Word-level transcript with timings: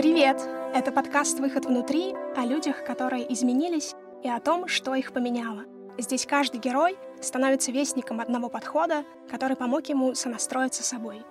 Привет! 0.00 0.40
Это 0.74 0.92
подкаст 0.92 1.40
«Выход 1.40 1.66
внутри» 1.66 2.14
о 2.34 2.46
людях, 2.46 2.84
которые 2.86 3.30
изменились, 3.34 3.94
и 4.22 4.30
о 4.30 4.40
том, 4.40 4.66
что 4.66 4.94
их 4.94 5.12
поменяло. 5.12 5.66
Здесь 5.98 6.24
каждый 6.24 6.58
герой 6.58 6.96
становится 7.20 7.70
вестником 7.70 8.18
одного 8.18 8.48
подхода, 8.48 9.04
который 9.30 9.58
помог 9.58 9.86
ему 9.90 10.14
сонастроиться 10.14 10.82
собой. 10.82 11.22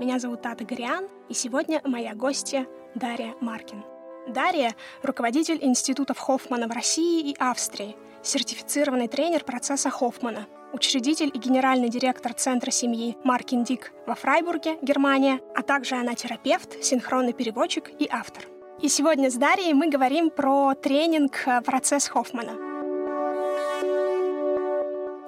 Меня 0.00 0.18
зовут 0.18 0.42
Тата 0.42 0.64
Гориан, 0.64 1.06
и 1.28 1.34
сегодня 1.34 1.80
моя 1.84 2.12
гостья 2.16 2.66
Дарья 2.96 3.36
Маркин. 3.40 3.84
Дарья— 4.28 4.74
руководитель 5.02 5.58
институтов 5.62 6.18
Хоффмана 6.18 6.68
в 6.68 6.70
России 6.70 7.30
и 7.30 7.36
Австрии, 7.38 7.96
сертифицированный 8.22 9.08
тренер 9.08 9.44
процесса 9.44 9.90
Хоффмана, 9.90 10.46
учредитель 10.72 11.30
и 11.32 11.38
генеральный 11.38 11.88
директор 11.88 12.34
Центра 12.34 12.70
семьи 12.70 13.16
Маркин 13.24 13.64
Дик 13.64 13.92
во 14.06 14.14
Фрайбурге, 14.14 14.78
Германия, 14.82 15.40
а 15.54 15.62
также 15.62 15.96
она 15.96 16.14
терапевт, 16.14 16.84
синхронный 16.84 17.32
переводчик 17.32 17.90
и 17.98 18.06
автор. 18.10 18.44
И 18.82 18.88
сегодня 18.88 19.30
с 19.30 19.34
Дарьей 19.34 19.72
мы 19.72 19.88
говорим 19.88 20.30
про 20.30 20.74
тренинг 20.74 21.44
«Процесс 21.64 22.06
Хоффмана». 22.06 22.67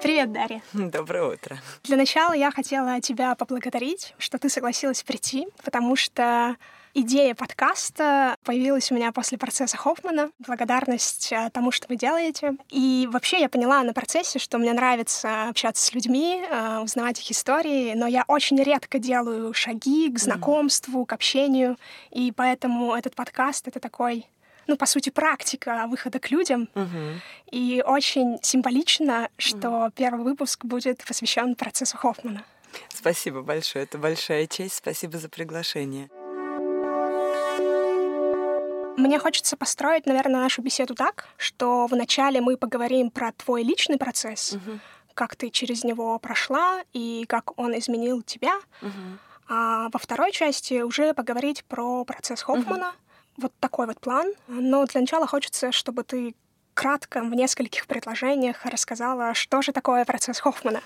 Привет, 0.01 0.31
Дарья. 0.31 0.63
Доброе 0.73 1.33
утро. 1.33 1.59
Для 1.83 1.95
начала 1.95 2.33
я 2.33 2.49
хотела 2.49 2.99
тебя 3.01 3.35
поблагодарить, 3.35 4.15
что 4.17 4.39
ты 4.39 4.49
согласилась 4.49 5.03
прийти, 5.03 5.47
потому 5.63 5.95
что 5.95 6.55
идея 6.95 7.35
подкаста 7.35 8.35
появилась 8.43 8.91
у 8.91 8.95
меня 8.95 9.11
после 9.11 9.37
процесса 9.37 9.77
Хоффмана. 9.77 10.31
Благодарность 10.39 11.31
э, 11.31 11.51
тому, 11.53 11.71
что 11.71 11.85
вы 11.87 11.97
делаете. 11.97 12.55
И 12.69 13.07
вообще 13.11 13.41
я 13.41 13.47
поняла 13.47 13.83
на 13.83 13.93
процессе, 13.93 14.39
что 14.39 14.57
мне 14.57 14.73
нравится 14.73 15.49
общаться 15.49 15.85
с 15.85 15.93
людьми, 15.93 16.43
э, 16.49 16.79
узнавать 16.79 17.19
их 17.19 17.29
истории, 17.29 17.93
но 17.93 18.07
я 18.07 18.25
очень 18.27 18.61
редко 18.61 18.97
делаю 18.97 19.53
шаги 19.53 20.11
к 20.11 20.17
знакомству, 20.17 21.05
к 21.05 21.13
общению. 21.13 21.77
И 22.09 22.31
поэтому 22.31 22.95
этот 22.95 23.13
подкаст— 23.13 23.67
это 23.69 23.79
такой 23.79 24.25
ну, 24.71 24.77
по 24.77 24.85
сути, 24.85 25.09
практика 25.09 25.85
выхода 25.89 26.17
к 26.19 26.31
людям. 26.31 26.69
Угу. 26.75 27.21
И 27.51 27.83
очень 27.85 28.39
символично, 28.41 29.27
что 29.37 29.69
угу. 29.69 29.91
первый 29.93 30.23
выпуск 30.23 30.63
будет 30.63 31.03
посвящен 31.05 31.55
процессу 31.55 31.97
Хоффмана. 31.97 32.45
Спасибо 32.87 33.41
большое. 33.41 33.83
Это 33.83 33.97
большая 33.97 34.47
честь. 34.47 34.75
Спасибо 34.75 35.17
за 35.17 35.27
приглашение. 35.27 36.09
Мне 38.97 39.19
хочется 39.19 39.57
построить, 39.57 40.05
наверное, 40.05 40.41
нашу 40.41 40.61
беседу 40.61 40.95
так, 40.95 41.27
что 41.35 41.87
вначале 41.87 42.39
мы 42.39 42.55
поговорим 42.55 43.11
про 43.11 43.33
твой 43.33 43.63
личный 43.63 43.97
процесс, 43.97 44.53
угу. 44.53 44.79
как 45.13 45.35
ты 45.35 45.49
через 45.49 45.83
него 45.83 46.17
прошла 46.19 46.81
и 46.93 47.25
как 47.27 47.59
он 47.59 47.77
изменил 47.77 48.21
тебя. 48.21 48.55
Угу. 48.81 48.91
А 49.49 49.89
во 49.91 49.99
второй 49.99 50.31
части 50.31 50.81
уже 50.81 51.13
поговорить 51.13 51.65
про 51.65 52.05
процесс 52.05 52.41
Хоффмана. 52.41 52.89
Угу 52.89 53.00
вот 53.41 53.53
такой 53.59 53.87
вот 53.87 53.99
план. 53.99 54.31
Но 54.47 54.85
для 54.85 55.01
начала 55.01 55.27
хочется, 55.27 55.71
чтобы 55.71 56.03
ты 56.03 56.35
кратко, 56.73 57.21
в 57.21 57.33
нескольких 57.33 57.87
предложениях 57.87 58.65
рассказала, 58.65 59.33
что 59.33 59.61
же 59.61 59.71
такое 59.71 60.05
процесс 60.05 60.39
Хоффмана. 60.39 60.81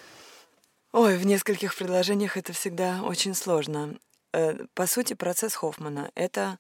Ой, 0.92 1.18
в 1.18 1.26
нескольких 1.26 1.76
предложениях 1.76 2.38
это 2.38 2.54
всегда 2.54 3.04
очень 3.04 3.36
сложно. 3.36 3.98
Э, 4.34 4.66
по 4.74 4.88
сути, 4.88 5.14
процесс 5.14 5.56
Хоффмана— 5.56 6.12
это 6.16 6.58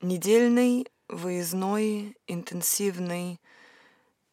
недельный, 0.00 0.86
выездной, 1.08 2.16
интенсивный 2.26 3.40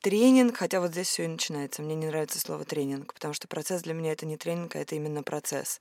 тренинг, 0.02 0.58
хотя 0.58 0.82
вот 0.82 0.92
здесь 0.92 1.08
все 1.08 1.24
и 1.24 1.28
начинается. 1.28 1.82
Мне 1.82 1.96
не 1.96 2.08
нравится 2.08 2.40
слово 2.40 2.66
тренинг, 2.66 3.14
потому 3.14 3.34
что 3.34 3.48
процесс 3.48 3.84
для 3.84 3.94
меня 3.94 4.12
это 4.12 4.26
не 4.26 4.38
тренинг, 4.38 4.76
а 4.76 4.80
это 4.80 4.96
именно 4.96 5.24
процесс. 5.24 5.80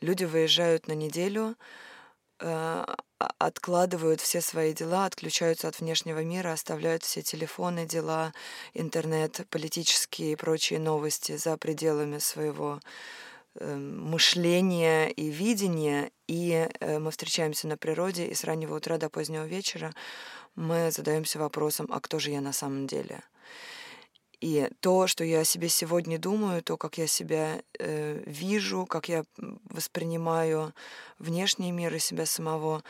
Люди 0.00 0.24
выезжают 0.24 0.88
на 0.88 0.92
неделю, 0.92 1.56
Э, 2.40 2.84
откладывают 3.38 4.20
все 4.20 4.40
свои 4.40 4.72
дела, 4.72 5.04
отключаются 5.04 5.68
от 5.68 5.80
внешнего 5.80 6.24
мира, 6.24 6.52
оставляют 6.52 7.02
все 7.02 7.22
телефоны, 7.22 7.86
дела, 7.86 8.32
интернет, 8.72 9.46
политические 9.50 10.32
и 10.32 10.36
прочие 10.36 10.78
новости 10.78 11.36
за 11.36 11.56
пределами 11.58 12.18
своего 12.18 12.80
э, 13.56 13.76
мышления 13.76 15.08
и 15.08 15.28
видения, 15.28 16.10
и 16.28 16.68
э, 16.80 16.98
мы 16.98 17.10
встречаемся 17.10 17.68
на 17.68 17.76
природе, 17.76 18.26
и 18.26 18.34
с 18.34 18.44
раннего 18.44 18.76
утра 18.76 18.96
до 18.96 19.10
позднего 19.10 19.44
вечера 19.44 19.92
мы 20.54 20.90
задаемся 20.90 21.38
вопросом, 21.38 21.86
а 21.90 22.00
кто 22.00 22.18
же 22.18 22.30
я 22.30 22.40
на 22.40 22.52
самом 22.52 22.86
деле? 22.86 23.22
И 24.40 24.70
то, 24.80 25.06
что 25.06 25.22
я 25.22 25.40
о 25.40 25.44
себе 25.44 25.68
сегодня 25.68 26.18
думаю, 26.18 26.62
то, 26.62 26.76
как 26.76 26.96
я 26.98 27.06
себя 27.06 27.62
э, 27.78 28.22
вижу, 28.24 28.86
как 28.86 29.08
я 29.08 29.24
воспринимаю 29.68 30.74
внешний 31.18 31.72
мир 31.72 31.94
и 31.94 31.98
себя 31.98 32.24
самого, 32.24 32.82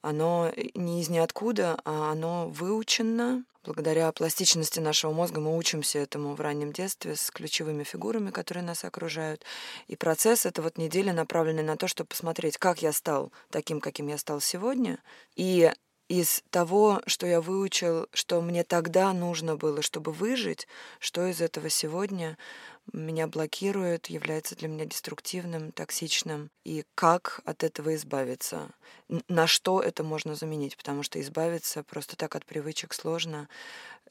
оно 0.00 0.50
не 0.74 1.00
из 1.00 1.08
ниоткуда, 1.10 1.78
а 1.84 2.12
оно 2.12 2.48
выучено. 2.48 3.44
Благодаря 3.64 4.12
пластичности 4.12 4.78
нашего 4.78 5.12
мозга 5.12 5.40
мы 5.40 5.56
учимся 5.56 5.98
этому 5.98 6.34
в 6.34 6.40
раннем 6.42 6.72
детстве 6.72 7.16
с 7.16 7.30
ключевыми 7.30 7.82
фигурами, 7.82 8.30
которые 8.30 8.62
нас 8.62 8.84
окружают. 8.84 9.42
И 9.86 9.96
процесс— 9.96 10.44
это 10.46 10.60
вот 10.60 10.76
неделя, 10.76 11.14
направленный 11.14 11.62
на 11.62 11.78
то, 11.78 11.88
чтобы 11.88 12.08
посмотреть, 12.08 12.58
как 12.58 12.82
я 12.82 12.92
стал 12.92 13.32
таким, 13.50 13.80
каким 13.80 14.08
я 14.08 14.18
стал 14.18 14.42
сегодня, 14.42 14.98
и 15.34 15.72
из 16.08 16.42
того, 16.50 17.00
что 17.06 17.26
я 17.26 17.40
выучил, 17.40 18.06
что 18.12 18.40
мне 18.42 18.62
тогда 18.62 19.12
нужно 19.12 19.56
было, 19.56 19.82
чтобы 19.82 20.12
выжить, 20.12 20.66
что 20.98 21.26
из 21.26 21.40
этого 21.40 21.70
сегодня 21.70 22.36
меня 22.92 23.26
блокирует, 23.26 24.06
является 24.06 24.56
для 24.56 24.68
меня 24.68 24.84
деструктивным, 24.84 25.72
токсичным, 25.72 26.50
и 26.64 26.84
как 26.94 27.40
от 27.44 27.64
этого 27.64 27.94
избавиться, 27.94 28.70
на 29.28 29.46
что 29.46 29.80
это 29.80 30.02
можно 30.02 30.34
заменить, 30.34 30.76
потому 30.76 31.02
что 31.02 31.20
избавиться 31.20 31.82
просто 31.82 32.16
так 32.16 32.36
от 32.36 32.44
привычек 32.44 32.94
сложно, 32.94 33.48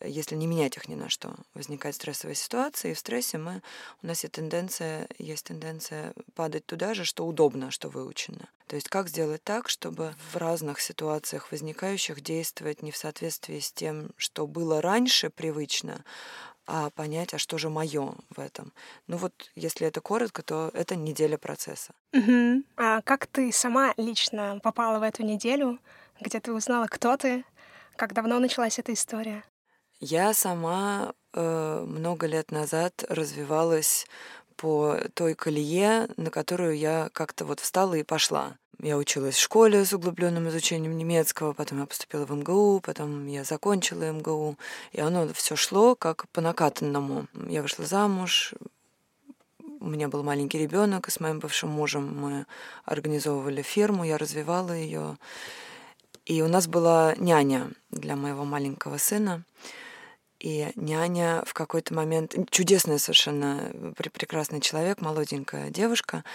если 0.02 0.36
не 0.36 0.48
менять 0.48 0.76
их 0.78 0.88
ни 0.88 0.96
на 0.96 1.10
что. 1.10 1.36
Возникает 1.54 1.96
стрессовая 1.96 2.36
ситуация, 2.36 2.92
и 2.92 2.94
в 2.94 3.00
стрессе 3.00 3.38
мы, 3.38 3.62
у 4.02 4.08
нас 4.08 4.24
есть 4.24 4.34
тенденция, 4.34 5.08
есть 5.18 5.46
тенденция 5.46 6.14
падать 6.36 6.66
туда 6.66 6.94
же, 6.94 7.06
что 7.06 7.26
удобно, 7.26 7.72
что 7.72 7.90
выучено. 7.90 8.50
То 8.68 8.76
есть 8.76 8.90
как 8.90 9.08
сделать 9.08 9.44
так, 9.44 9.70
чтобы 9.70 10.16
в 10.32 10.38
разных 10.38 10.80
ситуациях 10.80 11.52
возникающих 11.52 12.22
действовать 12.22 12.82
не 12.82 12.92
в 12.92 12.98
соответствии 12.98 13.60
с 13.60 13.72
тем, 13.72 14.12
что 14.18 14.48
было 14.48 14.82
раньше 14.82 15.30
привычно, 15.30 16.04
а 16.66 16.90
понять, 16.90 17.34
а 17.34 17.38
что 17.38 17.58
же 17.58 17.70
мое 17.70 18.14
в 18.30 18.40
этом. 18.40 18.74
Ну 19.08 19.18
вот, 19.18 19.34
если 19.56 19.88
это 19.88 20.02
коротко, 20.02 20.44
то 20.44 20.72
это 20.74 20.96
неделя 20.96 21.38
процесса. 21.38 21.94
Угу. 22.14 22.64
А 22.78 23.02
как 23.02 23.28
ты 23.28 23.52
сама 23.52 23.94
лично 23.98 24.60
попала 24.64 25.00
в 25.00 25.04
эту 25.04 25.24
неделю, 25.24 25.80
где 26.20 26.40
ты 26.40 26.54
узнала, 26.54 26.88
кто 26.88 27.18
ты, 27.18 27.44
как 27.96 28.14
давно 28.14 28.40
началась 28.40 28.80
эта 28.80 28.94
история? 28.94 29.44
Я 30.00 30.34
сама 30.34 31.14
э, 31.34 31.86
много 31.88 32.28
лет 32.28 32.52
назад 32.52 33.04
развивалась 33.10 34.06
по 34.56 34.98
той 35.14 35.34
колее, 35.34 36.08
на 36.18 36.30
которую 36.30 36.78
я 36.78 37.10
как-то 37.14 37.46
вот 37.46 37.60
встала 37.60 37.96
и 37.96 38.04
пошла. 38.04 38.58
Я 38.82 38.98
училась 38.98 39.36
в 39.36 39.42
школе 39.42 39.86
с 39.86 39.94
углубленным 39.94 40.50
изучением 40.50 40.98
немецкого, 40.98 41.54
потом 41.54 41.80
я 41.80 41.86
поступила 41.86 42.26
в 42.26 42.32
МГУ, 42.32 42.82
потом 42.84 43.28
я 43.28 43.44
закончила 43.44 44.12
МГУ, 44.12 44.58
и 44.92 45.00
оно 45.00 45.28
все 45.34 45.56
шло 45.56 45.96
как 45.96 46.28
по 46.30 46.42
накатанному. 46.42 47.28
Я 47.48 47.62
вышла 47.62 47.86
замуж, 47.86 48.54
у 49.80 49.88
меня 49.88 50.08
был 50.08 50.24
маленький 50.24 50.58
ребенок, 50.60 51.08
и 51.08 51.12
с 51.12 51.20
моим 51.20 51.40
бывшим 51.40 51.70
мужем 51.70 52.18
мы 52.18 52.46
организовывали 52.86 53.62
фирму, 53.62 54.06
я 54.06 54.18
развивала 54.18 54.72
ее. 54.72 55.18
И 56.26 56.42
у 56.42 56.48
нас 56.48 56.68
была 56.68 57.16
няня 57.18 57.70
для 57.92 58.16
моего 58.16 58.46
маленького 58.46 58.98
сына. 58.98 59.44
И 60.44 60.74
няня 60.76 61.42
в 61.48 61.54
какой-то 61.54 61.94
момент, 61.94 62.36
чудесная 62.50 62.98
совершенно, 62.98 63.72
прекрасный 63.96 64.60
человек, 64.60 65.00
молоденькая 65.00 65.70
девушка, 65.70 66.26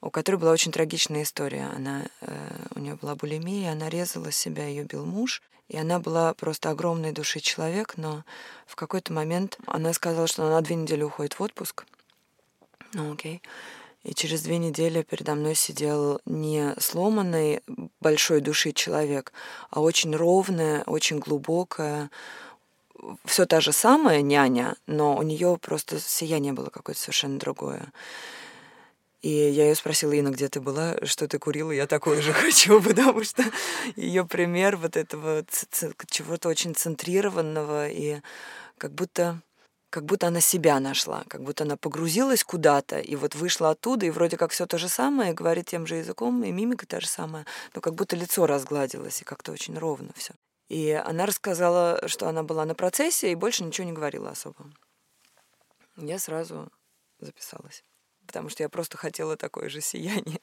у 0.00 0.10
которой 0.10 0.34
была 0.34 0.50
очень 0.50 0.72
трагичная 0.72 1.22
история. 1.22 1.70
Она, 1.72 2.02
э, 2.22 2.56
у 2.74 2.80
нее 2.80 2.98
была 3.00 3.14
булимия, 3.14 3.70
она 3.70 3.88
резала 3.88 4.32
себя, 4.32 4.66
ее 4.66 4.82
бил 4.82 5.06
муж. 5.06 5.42
И 5.68 5.76
она 5.78 6.00
была 6.00 6.34
просто 6.34 6.70
огромной 6.70 7.12
души 7.12 7.38
человек, 7.38 7.94
но 7.96 8.24
в 8.66 8.74
какой-то 8.74 9.12
момент 9.12 9.58
она 9.66 9.92
сказала, 9.92 10.26
что 10.26 10.42
она 10.42 10.56
на 10.56 10.60
две 10.62 10.74
недели 10.74 11.04
уходит 11.04 11.34
в 11.34 11.40
отпуск. 11.40 11.86
Ну, 12.94 13.12
окей. 13.12 13.42
И 14.02 14.12
через 14.12 14.42
две 14.42 14.58
недели 14.58 15.02
передо 15.02 15.36
мной 15.36 15.54
сидел 15.54 16.20
не 16.26 16.74
сломанный 16.80 17.62
большой 18.00 18.40
души 18.40 18.72
человек, 18.72 19.32
а 19.70 19.80
очень 19.80 20.16
ровная, 20.16 20.82
очень 20.86 21.20
глубокая, 21.20 22.10
все 23.24 23.46
та 23.46 23.60
же 23.60 23.72
самая 23.72 24.22
няня, 24.22 24.76
но 24.86 25.16
у 25.16 25.22
нее 25.22 25.58
просто 25.60 25.98
сияние 26.00 26.52
было 26.52 26.70
какое-то 26.70 27.00
совершенно 27.00 27.38
другое. 27.38 27.92
И 29.22 29.28
я 29.28 29.68
ее 29.68 29.74
спросила, 29.76 30.12
Инна, 30.12 30.30
где 30.30 30.48
ты 30.48 30.60
была, 30.60 30.96
что 31.04 31.28
ты 31.28 31.38
курила, 31.38 31.70
я 31.70 31.86
такое 31.86 32.20
же 32.20 32.32
хочу, 32.32 32.82
потому 32.82 33.22
что 33.22 33.44
ее 33.94 34.26
пример 34.26 34.76
вот 34.76 34.96
этого 34.96 35.44
чего-то 36.08 36.48
очень 36.48 36.74
центрированного 36.74 37.88
и 37.88 38.20
как 38.78 38.92
будто 38.92 39.40
как 39.90 40.06
будто 40.06 40.28
она 40.28 40.40
себя 40.40 40.80
нашла, 40.80 41.22
как 41.28 41.42
будто 41.42 41.64
она 41.64 41.76
погрузилась 41.76 42.42
куда-то 42.42 42.98
и 42.98 43.14
вот 43.14 43.34
вышла 43.34 43.70
оттуда, 43.70 44.06
и 44.06 44.10
вроде 44.10 44.38
как 44.38 44.50
все 44.50 44.66
то 44.66 44.78
же 44.78 44.88
самое, 44.88 45.34
говорит 45.34 45.66
тем 45.66 45.86
же 45.86 45.96
языком, 45.96 46.42
и 46.44 46.50
мимика 46.50 46.86
та 46.86 46.98
же 46.98 47.06
самая, 47.06 47.44
но 47.74 47.82
как 47.82 47.94
будто 47.94 48.16
лицо 48.16 48.46
разгладилось, 48.46 49.20
и 49.20 49.24
как-то 49.24 49.52
очень 49.52 49.76
ровно 49.76 50.08
все. 50.16 50.32
И 50.72 50.90
она 50.92 51.26
рассказала, 51.26 52.08
что 52.08 52.28
она 52.28 52.42
была 52.42 52.64
на 52.64 52.74
процессе, 52.74 53.30
и 53.30 53.34
больше 53.34 53.62
ничего 53.62 53.86
не 53.86 53.92
говорила 53.92 54.30
особо. 54.30 54.72
Я 55.98 56.18
сразу 56.18 56.72
записалась, 57.18 57.84
потому 58.26 58.48
что 58.48 58.62
я 58.62 58.70
просто 58.70 58.96
хотела 58.96 59.36
такое 59.36 59.68
же 59.68 59.82
сияние. 59.82 60.40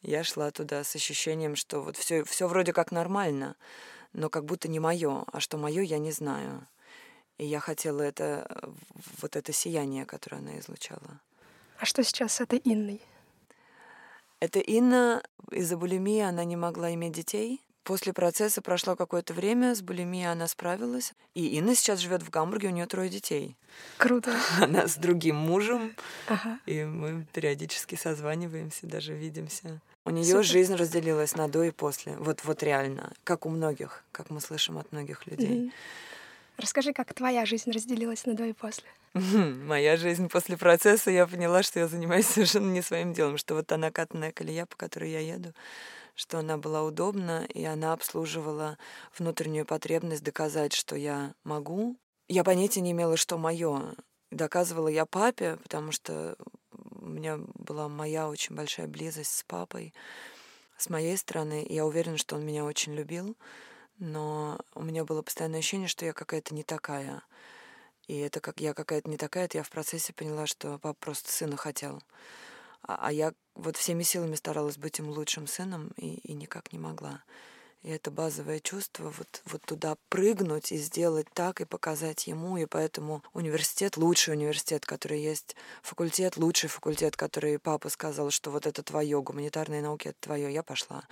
Я 0.00 0.22
шла 0.22 0.52
туда 0.52 0.84
с 0.84 0.94
ощущением, 0.94 1.56
что 1.56 1.80
вот 1.80 1.96
все, 1.96 2.22
все 2.22 2.46
вроде 2.46 2.72
как 2.72 2.92
нормально, 2.92 3.56
но 4.12 4.30
как 4.30 4.44
будто 4.44 4.68
не 4.68 4.78
мое, 4.78 5.24
а 5.32 5.40
что 5.40 5.58
мое, 5.58 5.82
я 5.82 5.98
не 5.98 6.12
знаю. 6.12 6.64
И 7.38 7.44
я 7.44 7.58
хотела 7.58 8.02
это, 8.02 8.46
вот 9.20 9.34
это 9.34 9.52
сияние, 9.52 10.06
которое 10.06 10.36
она 10.36 10.56
излучала. 10.60 11.20
А 11.80 11.84
что 11.84 12.04
сейчас 12.04 12.34
с 12.34 12.40
этой 12.40 12.60
Инной? 12.62 13.02
Это 14.38 14.60
Инна 14.60 15.20
из-за 15.50 15.76
булимии, 15.76 16.20
она 16.20 16.44
не 16.44 16.54
могла 16.54 16.94
иметь 16.94 17.14
детей. 17.14 17.60
После 17.88 18.12
процесса 18.12 18.60
прошло 18.60 18.96
какое-то 18.96 19.32
время, 19.32 19.74
с 19.74 19.80
булимией 19.80 20.30
она 20.30 20.46
справилась. 20.46 21.14
И 21.32 21.56
Инна 21.56 21.74
сейчас 21.74 22.00
живет 22.00 22.22
в 22.22 22.28
Гамбурге, 22.28 22.68
у 22.68 22.70
нее 22.70 22.84
трое 22.84 23.08
детей. 23.08 23.56
Круто. 23.96 24.36
Она 24.60 24.88
с 24.88 24.96
другим 24.96 25.36
мужем, 25.36 25.96
ага. 26.26 26.58
и 26.66 26.84
мы 26.84 27.24
периодически 27.32 27.94
созваниваемся, 27.94 28.86
даже 28.86 29.14
видимся. 29.14 29.80
У 30.04 30.10
нее 30.10 30.42
жизнь 30.42 30.74
разделилась 30.74 31.34
на 31.34 31.48
до 31.48 31.62
и 31.62 31.70
после. 31.70 32.14
Вот, 32.18 32.44
вот 32.44 32.62
реально, 32.62 33.14
как 33.24 33.46
у 33.46 33.48
многих, 33.48 34.04
как 34.12 34.28
мы 34.28 34.42
слышим 34.42 34.76
от 34.76 34.92
многих 34.92 35.26
людей. 35.26 35.72
Расскажи, 36.58 36.92
как 36.92 37.14
твоя 37.14 37.46
жизнь 37.46 37.70
разделилась 37.70 38.26
на 38.26 38.34
до 38.34 38.44
и 38.44 38.52
после. 38.52 38.84
Моя 39.14 39.96
жизнь 39.96 40.28
после 40.28 40.58
процесса, 40.58 41.10
я 41.10 41.26
поняла, 41.26 41.62
что 41.62 41.78
я 41.80 41.88
занимаюсь 41.88 42.26
совершенно 42.34 42.70
не 42.70 42.82
своим 42.82 43.14
делом, 43.14 43.38
что 43.38 43.54
вот 43.54 43.66
та 43.66 43.78
накатанная 43.78 44.30
колея, 44.30 44.66
по 44.66 44.76
которой 44.76 45.10
я 45.10 45.20
еду, 45.20 45.54
что 46.18 46.40
она 46.40 46.58
была 46.58 46.82
удобна, 46.82 47.46
и 47.46 47.64
она 47.64 47.92
обслуживала 47.92 48.76
внутреннюю 49.16 49.64
потребность 49.64 50.24
доказать, 50.24 50.72
что 50.72 50.96
я 50.96 51.34
могу. 51.44 51.96
Я 52.28 52.44
понятия 52.44 52.80
не 52.80 52.90
имела, 52.90 53.16
что 53.16 53.38
мое. 53.38 53.94
Доказывала 54.30 54.88
я 54.88 55.06
папе, 55.06 55.56
потому 55.62 55.92
что 55.92 56.36
у 56.72 57.06
меня 57.06 57.38
была 57.54 57.88
моя 57.88 58.28
очень 58.28 58.54
большая 58.54 58.88
близость 58.88 59.38
с 59.38 59.44
папой 59.44 59.94
с 60.76 60.90
моей 60.90 61.16
стороны. 61.16 61.66
Я 61.68 61.86
уверена, 61.86 62.18
что 62.18 62.36
он 62.36 62.44
меня 62.44 62.64
очень 62.64 62.94
любил 62.94 63.36
но 63.98 64.60
у 64.74 64.82
меня 64.82 65.04
было 65.04 65.22
постоянное 65.22 65.58
ощущение, 65.58 65.88
что 65.88 66.04
я 66.04 66.12
какая-то 66.12 66.54
не 66.54 66.62
такая. 66.62 67.22
И 68.06 68.16
это 68.18 68.40
как 68.40 68.60
я 68.60 68.72
какая-то 68.72 69.10
не 69.10 69.16
такая, 69.16 69.44
это 69.44 69.58
я 69.58 69.62
в 69.62 69.70
процессе 69.70 70.12
поняла, 70.12 70.46
что 70.46 70.78
папа 70.78 70.94
просто 70.94 71.30
сына 71.30 71.56
хотел. 71.56 72.02
А, 72.88 72.98
а 73.08 73.12
я 73.12 73.32
вот 73.54 73.76
всеми 73.76 74.02
силами 74.02 74.34
старалась 74.34 74.78
быть 74.78 74.98
им 74.98 75.10
лучшим 75.10 75.46
сыном 75.46 75.92
и, 75.96 76.14
и 76.14 76.32
никак 76.32 76.72
не 76.72 76.78
могла. 76.78 77.22
И 77.82 77.90
это 77.90 78.10
базовое 78.10 78.58
чувство, 78.58 79.14
вот, 79.16 79.42
вот 79.44 79.62
туда 79.62 79.96
прыгнуть 80.08 80.72
и 80.72 80.78
сделать 80.78 81.28
так, 81.32 81.60
и 81.60 81.64
показать 81.64 82.26
ему. 82.26 82.56
И 82.56 82.66
поэтому 82.66 83.22
университет— 83.34 83.96
лучший 83.96 84.34
университет, 84.34 84.84
который 84.84 85.20
есть. 85.20 85.54
Факультет— 85.82 86.36
лучший 86.38 86.68
факультет, 86.68 87.16
который 87.16 87.60
папа 87.60 87.88
сказал, 87.88 88.30
что 88.30 88.50
вот 88.50 88.66
это 88.66 88.82
твое, 88.82 89.22
гуманитарные 89.22 89.80
науки— 89.80 90.08
это 90.08 90.18
твое. 90.20 90.52
Я 90.52 90.64
пошла 90.64 91.04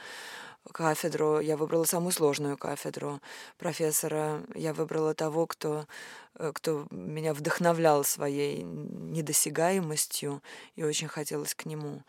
кафедру, 0.73 1.41
я 1.41 1.57
выбрала 1.57 1.85
самую 1.85 2.13
сложную 2.13 2.57
кафедру 2.57 3.21
профессора. 3.59 4.43
Я 4.55 4.73
выбрала 4.73 5.15
того, 5.15 5.47
кто, 5.47 5.87
э, 6.35 6.53
кто 6.55 6.87
меня 6.91 7.35
вдохновлял 7.35 8.05
своей 8.05 8.63
недосягаемостью, 8.63 10.43
и 10.75 10.85
очень 10.85 11.09
хотелось 11.09 11.55
к 11.55 11.67
нему. 11.67 12.03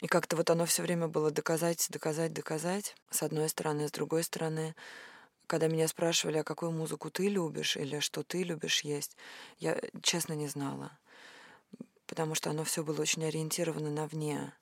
И 0.00 0.08
как-то 0.08 0.36
вот 0.36 0.50
оно 0.50 0.66
все 0.66 0.82
время 0.82 1.06
было 1.06 1.30
доказать, 1.30 1.86
доказать, 1.90 2.32
доказать. 2.32 2.96
С 3.10 3.22
одной 3.22 3.48
стороны, 3.48 3.86
с 3.86 3.92
другой 3.92 4.24
стороны, 4.24 4.74
когда 5.46 5.68
меня 5.68 5.86
спрашивали, 5.86 6.38
а 6.38 6.44
какую 6.44 6.72
музыку 6.72 7.10
ты 7.10 7.28
любишь 7.28 7.76
или 7.76 8.00
что 8.00 8.22
ты 8.22 8.42
любишь 8.42 8.80
есть, 8.80 9.16
я 9.58 9.80
честно 10.02 10.32
не 10.32 10.48
знала. 10.48 10.98
Потому 12.06 12.34
что 12.34 12.50
оно 12.50 12.64
все 12.64 12.82
было 12.82 13.00
очень 13.00 13.24
ориентировано 13.24 13.90
на 13.90 14.06
вне. 14.06 14.52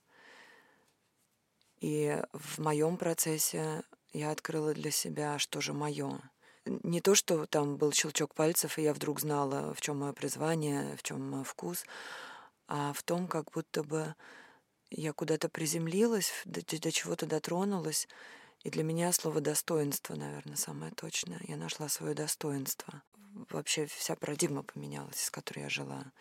И 1.81 2.23
в 2.33 2.59
моем 2.59 2.97
процессе 2.97 3.83
я 4.13 4.31
открыла 4.31 4.75
для 4.75 4.91
себя, 4.91 5.39
что 5.39 5.61
же 5.61 5.73
мое. 5.73 6.21
Не 6.67 7.01
то, 7.01 7.15
что 7.15 7.47
там 7.47 7.77
был 7.77 7.93
щелчок 7.93 8.35
пальцев, 8.35 8.79
и 8.79 8.83
я 8.83 8.93
вдруг 8.93 9.21
знала, 9.21 9.75
в 9.75 9.81
чем 9.81 9.99
мое 9.99 10.13
призвание, 10.13 10.97
в 10.97 11.03
чем 11.03 11.29
мой 11.29 11.45
вкус, 11.45 11.85
а 12.69 12.93
в 12.93 13.03
том, 13.03 13.27
как 13.29 13.51
будто 13.53 13.83
бы 13.83 14.15
я 14.91 15.13
куда-то 15.13 15.49
приземлилась, 15.49 16.33
до, 16.45 16.61
до 16.61 16.93
чего-то 16.93 17.27
дотронулась. 17.27 18.09
И 18.63 18.71
для 18.71 18.83
меня 18.83 19.11
слово 19.13 19.41
достоинство, 19.41 20.15
наверное, 20.15 20.57
самое 20.57 20.93
точное. 20.93 21.41
Я 21.49 21.57
нашла 21.57 21.89
свое 21.89 22.15
достоинство. 22.15 23.03
Вообще 23.49 23.87
вся 23.87 24.17
парадигма 24.17 24.63
поменялась, 24.63 25.25
с 25.25 25.31
которой 25.31 25.61
я 25.61 25.71
жила 25.71 26.13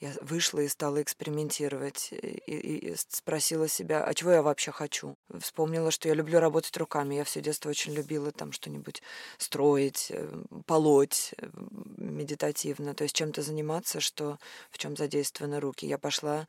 я 0.00 0.12
вышла 0.20 0.60
и 0.60 0.68
стала 0.68 1.00
экспериментировать. 1.00 2.08
И, 2.12 2.16
и, 2.16 2.90
и 2.90 2.96
спросила 3.08 3.68
себя, 3.68 4.04
а 4.04 4.12
чего 4.14 4.32
я 4.32 4.42
вообще 4.42 4.72
хочу? 4.72 5.16
Вспомнила, 5.38 5.90
что 5.90 6.08
я 6.08 6.14
люблю 6.14 6.40
работать 6.40 6.76
руками. 6.76 7.14
Я 7.14 7.24
все 7.24 7.40
детство 7.40 7.70
очень 7.70 7.94
любила 7.94 8.32
там 8.32 8.52
что-нибудь 8.52 9.02
строить, 9.38 10.08
э, 10.10 10.28
полоть 10.66 11.34
э, 11.38 11.48
медитативно. 11.96 12.94
То 12.94 13.04
есть 13.04 13.14
чем-то 13.14 13.42
заниматься, 13.42 14.00
что, 14.00 14.38
в 14.70 14.78
чем 14.78 14.96
задействованы 14.96 15.60
руки. 15.60 15.86
Я 15.86 15.98
пошла 15.98 16.46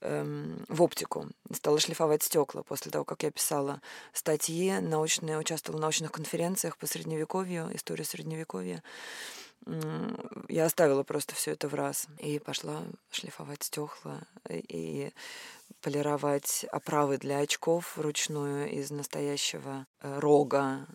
эм, 0.00 0.64
в 0.68 0.82
оптику. 0.82 1.28
Стала 1.52 1.80
шлифовать 1.80 2.22
стекла 2.22 2.62
после 2.62 2.90
того, 2.90 3.04
как 3.04 3.22
я 3.22 3.30
писала 3.30 3.80
статьи, 4.12 4.78
научные, 4.80 5.38
участвовала 5.38 5.78
в 5.78 5.82
научных 5.82 6.12
конференциях 6.12 6.76
по 6.76 6.86
средневековью, 6.86 7.70
истории 7.74 8.04
средневековья 8.04 8.82
я 10.48 10.66
оставила 10.66 11.02
просто 11.02 11.34
все 11.34 11.52
это 11.52 11.68
в 11.68 11.74
раз 11.74 12.06
и 12.18 12.38
пошла 12.38 12.82
шлифовать 13.10 13.62
стекла 13.62 14.20
и 14.50 15.12
полировать 15.80 16.64
оправы 16.70 17.18
для 17.18 17.38
очков 17.38 17.96
вручную 17.96 18.70
из 18.70 18.90
настоящего 18.90 19.86
э, 20.00 20.18
рога 20.18 20.86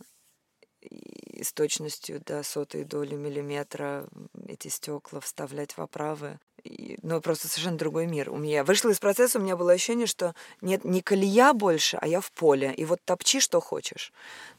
и 0.81 1.43
с 1.43 1.51
точностью 1.53 2.21
до 2.21 2.43
сотой 2.43 2.83
доли 2.83 3.15
миллиметра 3.15 4.07
эти 4.47 4.67
стекла 4.67 5.19
вставлять 5.19 5.75
в 5.77 5.79
оправы. 5.79 6.39
И, 6.63 6.97
ну, 7.01 7.21
просто 7.21 7.47
совершенно 7.47 7.77
другой 7.77 8.05
мир. 8.05 8.29
У 8.29 8.37
меня 8.37 8.63
вышла 8.63 8.89
из 8.89 8.99
процесса, 8.99 9.39
у 9.39 9.41
меня 9.41 9.55
было 9.55 9.71
ощущение, 9.71 10.07
что 10.07 10.35
нет 10.61 10.83
не 10.83 11.01
колея 11.01 11.53
больше, 11.53 11.97
а 12.01 12.07
я 12.07 12.19
в 12.19 12.31
поле. 12.31 12.73
И 12.73 12.85
вот 12.85 12.99
топчи, 13.05 13.39
что 13.39 13.59
хочешь 13.61 14.11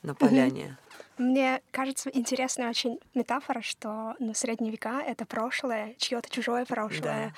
на 0.03 0.15
поляне. 0.15 0.79
Мне 1.21 1.61
кажется 1.71 2.09
интересная 2.09 2.71
очень 2.71 2.99
метафора, 3.13 3.61
что 3.61 4.15
ну, 4.21 4.33
средние 4.33 4.73
века— 4.73 5.03
это 5.07 5.27
прошлое, 5.27 5.95
чье-то 5.99 6.31
чужое 6.31 6.65
прошлое. 6.65 7.29
Да. 7.29 7.35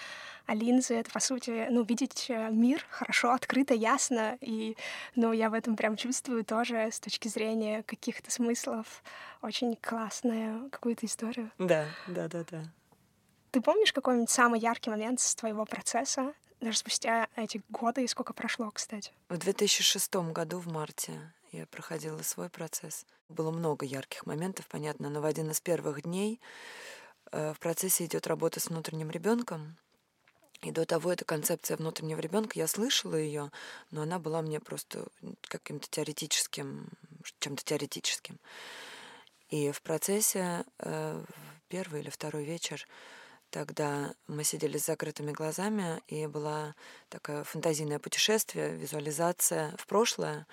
А 0.47 0.55
линзы— 0.55 0.95
это, 0.97 1.11
по 1.11 1.19
сути, 1.19 1.67
ну, 1.69 1.83
видеть 1.83 2.27
э, 2.29 2.51
мир 2.51 2.87
хорошо, 2.91 3.33
открыто, 3.33 3.75
ясно. 3.75 4.39
И, 4.41 4.77
ну, 5.17 5.33
я 5.33 5.51
в 5.51 5.55
этом 5.55 5.75
прям 5.75 5.97
чувствую 5.97 6.45
тоже 6.45 6.91
с 6.93 7.01
точки 7.01 7.27
зрения 7.27 7.83
каких-то 7.83 8.31
смыслов 8.31 9.03
очень 9.41 9.75
классную 9.75 10.71
какую-то 10.71 11.07
историю. 11.07 11.51
Да, 11.59 11.87
да, 12.07 12.29
да, 12.29 12.45
да. 12.49 12.63
Ты 13.51 13.61
помнишь 13.61 13.93
какой-нибудь 13.93 14.31
самый 14.31 14.61
яркий 14.61 14.91
момент 14.91 15.19
с 15.19 15.35
твоего 15.35 15.65
процесса? 15.65 16.35
Даже 16.61 16.79
спустя 16.79 17.27
эти 17.35 17.61
годы, 17.69 18.05
и 18.05 18.07
сколько 18.07 18.33
прошло, 18.33 18.71
кстати? 18.71 19.11
В 19.29 19.37
2006 19.39 20.15
году, 20.33 20.61
в 20.61 20.69
марте, 20.69 21.33
я 21.53 21.67
проходила 21.67 22.23
свой 22.23 22.49
процесс. 22.49 23.07
Было 23.29 23.51
много 23.51 23.85
ярких 23.85 24.27
моментов, 24.27 24.67
понятно, 24.69 25.11
но 25.11 25.21
в 25.21 25.27
один 25.27 25.51
из 25.51 25.61
первых 25.61 26.03
дней 26.03 26.41
э, 27.31 27.53
в 27.53 27.59
процессе 27.61 28.07
идет 28.07 28.27
работа 28.27 28.59
с 28.59 28.69
внутренним 28.69 29.11
ребенком. 29.11 29.77
И 30.63 30.71
до 30.71 30.87
того 30.87 31.13
эта 31.13 31.25
концепция 31.25 31.77
внутреннего 31.77 32.21
ребенка, 32.21 32.59
я 32.59 32.67
слышала 32.67 33.17
ее, 33.17 33.51
но 33.91 34.03
она 34.03 34.19
была 34.19 34.43
мне 34.43 34.61
просто 34.61 35.07
каким-то 35.43 35.89
теоретическим, 35.91 36.89
чем-то 37.41 37.65
теоретическим. 37.65 38.39
И 39.49 39.73
в 39.73 39.83
процессе 39.83 40.65
э, 40.79 41.25
первый 41.69 42.01
или 42.01 42.11
второй 42.11 42.45
вечер 42.45 42.87
Тогда 43.53 44.15
мы 44.29 44.45
сидели 44.45 44.79
с 44.79 44.87
закрытыми 44.87 45.31
глазами, 45.31 46.03
и 46.09 46.27
было 46.27 46.75
такое 47.11 47.45
фантазийное 47.45 47.99
путешествие, 47.99 48.75
визуализация 48.75 49.77
в 49.77 49.87
прошлое 49.87 50.47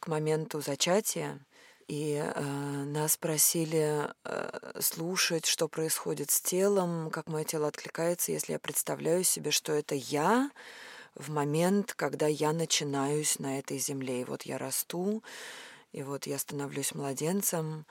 к 0.00 0.06
моменту 0.06 0.62
зачатия. 0.62 1.38
И 1.88 2.14
э, 2.14 2.40
нас 2.86 3.18
просили 3.18 4.08
э, 4.24 4.80
слушать, 4.80 5.44
что 5.44 5.68
происходит 5.68 6.30
с 6.30 6.40
телом, 6.40 7.10
как 7.10 7.26
мое 7.26 7.44
тело 7.44 7.68
откликается, 7.68 8.32
если 8.32 8.54
я 8.54 8.58
представляю 8.58 9.24
себе, 9.24 9.50
что 9.50 9.74
это 9.74 9.94
я 9.94 10.50
в 11.14 11.30
момент, 11.30 11.92
когда 11.92 12.28
я 12.28 12.54
начинаюсь 12.54 13.38
на 13.40 13.58
этой 13.58 13.76
земле. 13.76 14.22
И 14.22 14.24
вот 14.24 14.44
я 14.44 14.56
расту, 14.56 15.22
и 15.92 16.02
вот 16.02 16.26
я 16.26 16.38
становлюсь 16.38 16.94
младенцем, 16.94 17.84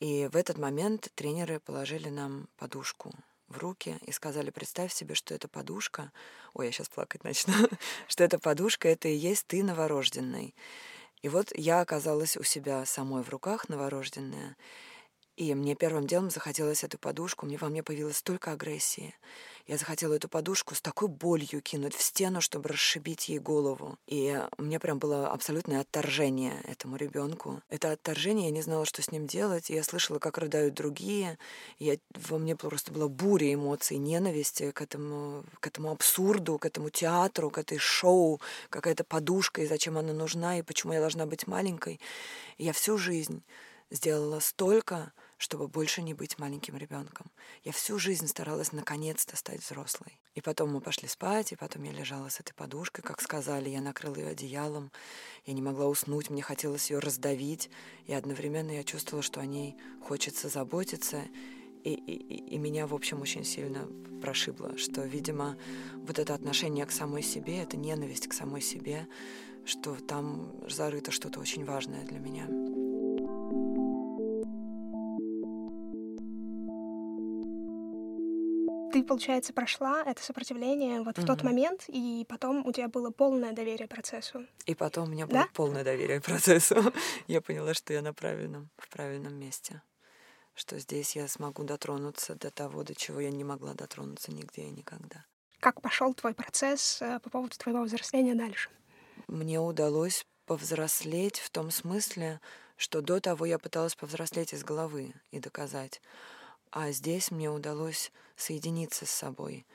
И 0.00 0.30
в 0.32 0.36
этот 0.36 0.56
момент 0.56 1.10
тренеры 1.14 1.60
положили 1.60 2.08
нам 2.08 2.48
подушку 2.56 3.12
в 3.48 3.58
руки 3.58 3.98
и 4.02 4.12
сказали, 4.12 4.50
представь 4.50 4.92
себе, 4.92 5.14
что 5.14 5.34
эта 5.34 5.48
подушка, 5.48 6.12
ой, 6.54 6.66
я 6.66 6.72
сейчас 6.72 6.88
плакать 6.88 7.24
начну, 7.24 7.54
что 8.08 8.24
эта 8.24 8.38
подушка— 8.38 8.88
это 8.90 9.08
и 9.08 9.14
есть 9.14 9.46
ты 9.46 9.62
новорожденный. 9.62 10.54
И 11.22 11.28
вот 11.28 11.50
я 11.56 11.80
оказалась 11.80 12.36
у 12.36 12.42
себя 12.42 12.84
самой 12.84 13.22
в 13.22 13.30
руках, 13.30 13.68
новорожденная, 13.68 14.56
и 15.36 15.54
мне 15.54 15.74
первым 15.74 16.06
делом 16.06 16.30
захотелось 16.30 16.82
эту 16.82 16.98
подушку, 16.98 17.46
мне 17.46 17.58
во 17.58 17.68
мне 17.68 17.82
появилось 17.82 18.16
столько 18.16 18.52
агрессии. 18.52 19.14
Я 19.66 19.76
захотела 19.78 20.14
эту 20.14 20.28
подушку 20.28 20.76
с 20.76 20.80
такой 20.80 21.08
болью 21.08 21.60
кинуть 21.60 21.94
в 21.94 22.00
стену, 22.00 22.40
чтобы 22.40 22.68
расшибить 22.68 23.28
ей 23.28 23.40
голову. 23.40 23.98
И 24.06 24.40
меня 24.58 24.78
прям 24.78 24.98
было 25.00 25.28
абсолютное 25.28 25.80
отторжение 25.80 26.54
этому 26.68 26.96
ребенку. 26.96 27.60
Это 27.68 27.90
отторжение, 27.90 28.46
я 28.46 28.52
не 28.52 28.62
знала, 28.62 28.86
что 28.86 29.02
с 29.02 29.10
ним 29.10 29.26
делать. 29.26 29.68
Я 29.68 29.82
слышала, 29.82 30.20
как 30.20 30.38
рыдают 30.38 30.74
другие. 30.74 31.36
Я, 31.80 31.98
во 32.14 32.38
мне 32.38 32.54
просто 32.54 32.92
была 32.92 33.08
буря 33.08 33.52
эмоций, 33.52 33.96
ненависти 33.96 34.70
к 34.70 34.80
этому, 34.80 35.44
к 35.58 35.66
этому 35.66 35.90
абсурду, 35.90 36.58
к 36.58 36.64
этому 36.64 36.88
театру, 36.88 37.50
к 37.50 37.58
этой 37.58 37.78
шоу, 37.78 38.40
какая-то 38.70 39.02
подушка, 39.02 39.62
и 39.62 39.66
зачем 39.66 39.98
она 39.98 40.12
нужна, 40.12 40.60
и 40.60 40.62
почему 40.62 40.92
я 40.92 41.00
должна 41.00 41.26
быть 41.26 41.48
маленькой. 41.48 42.00
И 42.56 42.64
я 42.64 42.72
всю 42.72 42.96
жизнь 42.96 43.42
сделала 43.90 44.40
столько, 44.40 45.12
чтобы 45.38 45.68
больше 45.68 46.02
не 46.02 46.14
быть 46.14 46.38
маленьким 46.38 46.76
ребенком. 46.76 47.30
Я 47.62 47.72
всю 47.72 47.98
жизнь 47.98 48.26
старалась 48.26 48.72
наконец-то 48.72 49.36
стать 49.36 49.62
взрослой. 49.62 50.18
И 50.34 50.40
потом 50.40 50.72
мы 50.72 50.80
пошли 50.80 51.08
спать, 51.08 51.52
и 51.52 51.56
потом 51.56 51.84
я 51.84 51.92
лежала 51.92 52.28
с 52.28 52.40
этой 52.40 52.54
подушкой, 52.54 53.04
как 53.04 53.20
сказали, 53.20 53.68
я 53.68 53.80
накрыла 53.80 54.16
ее 54.16 54.28
одеялом. 54.28 54.90
Я 55.44 55.54
не 55.54 55.62
могла 55.62 55.86
уснуть, 55.86 56.30
мне 56.30 56.42
хотелось 56.42 56.90
ее 56.90 56.98
раздавить, 56.98 57.70
и 58.06 58.12
одновременно 58.12 58.70
я 58.70 58.84
чувствовала, 58.84 59.22
что 59.22 59.40
о 59.40 59.46
ней 59.46 59.76
хочется 60.02 60.48
заботиться. 60.48 61.22
И, 61.84 61.94
и, 61.94 62.54
и 62.54 62.58
меня, 62.58 62.86
в 62.86 62.94
общем, 62.94 63.20
очень 63.20 63.44
сильно 63.44 63.86
прошибло, 64.20 64.76
что, 64.76 65.02
видимо, 65.02 65.56
вот 65.94 66.18
это 66.18 66.34
отношение 66.34 66.84
к 66.86 66.90
самой 66.90 67.22
себе, 67.22 67.62
это 67.62 67.76
ненависть 67.76 68.26
к 68.26 68.32
самой 68.32 68.60
себе, 68.60 69.06
что 69.64 69.94
там 69.94 70.52
зарыто 70.68 71.12
что-то 71.12 71.38
очень 71.40 71.64
важное 71.64 72.04
для 72.04 72.18
меня. 72.18 72.46
Ты, 78.96 79.04
получается, 79.04 79.52
прошла 79.52 80.02
это 80.02 80.22
сопротивление 80.22 81.02
вот 81.02 81.16
в 81.16 81.18
угу. 81.18 81.26
тот 81.26 81.42
момент, 81.42 81.84
и 81.88 82.24
потом 82.30 82.66
у 82.66 82.72
тебя 82.72 82.88
было 82.88 83.10
полное 83.10 83.52
доверие 83.52 83.86
процессу. 83.88 84.46
И 84.64 84.74
потом 84.74 85.08
у 85.08 85.12
меня 85.12 85.26
было 85.26 85.40
да? 85.40 85.48
полное 85.52 85.84
доверие 85.84 86.20
процессу. 86.22 86.76
я 87.26 87.42
поняла, 87.42 87.74
что 87.74 87.92
я 87.92 88.00
на 88.00 88.14
правильном, 88.14 88.70
в 88.78 88.88
правильном 88.88 89.34
месте. 89.34 89.82
Что 90.54 90.78
здесь 90.78 91.14
я 91.14 91.28
смогу 91.28 91.62
дотронуться 91.62 92.36
до 92.36 92.50
того, 92.50 92.84
до 92.84 92.94
чего 92.94 93.20
я 93.20 93.30
не 93.30 93.44
могла 93.44 93.74
дотронуться 93.74 94.32
нигде 94.32 94.62
и 94.62 94.70
никогда. 94.70 95.26
Как 95.60 95.82
пошел 95.82 96.14
твой 96.14 96.32
процесс 96.32 97.02
э, 97.02 97.20
по 97.20 97.28
поводу 97.28 97.58
твоего 97.58 97.82
взросления 97.82 98.34
дальше? 98.34 98.70
Мне 99.26 99.60
удалось 99.60 100.24
повзрослеть 100.46 101.38
в 101.38 101.50
том 101.50 101.70
смысле, 101.70 102.40
что 102.78 103.02
до 103.02 103.20
того 103.20 103.44
я 103.44 103.58
пыталась 103.58 103.94
повзрослеть 103.94 104.54
из 104.54 104.64
головы 104.64 105.12
и 105.32 105.38
доказать. 105.38 106.00
А 106.70 106.92
здесь 106.92 107.30
мне 107.30 107.50
удалось 107.50 108.10
соединиться 108.36 109.06
с 109.06 109.10
собой. 109.10 109.66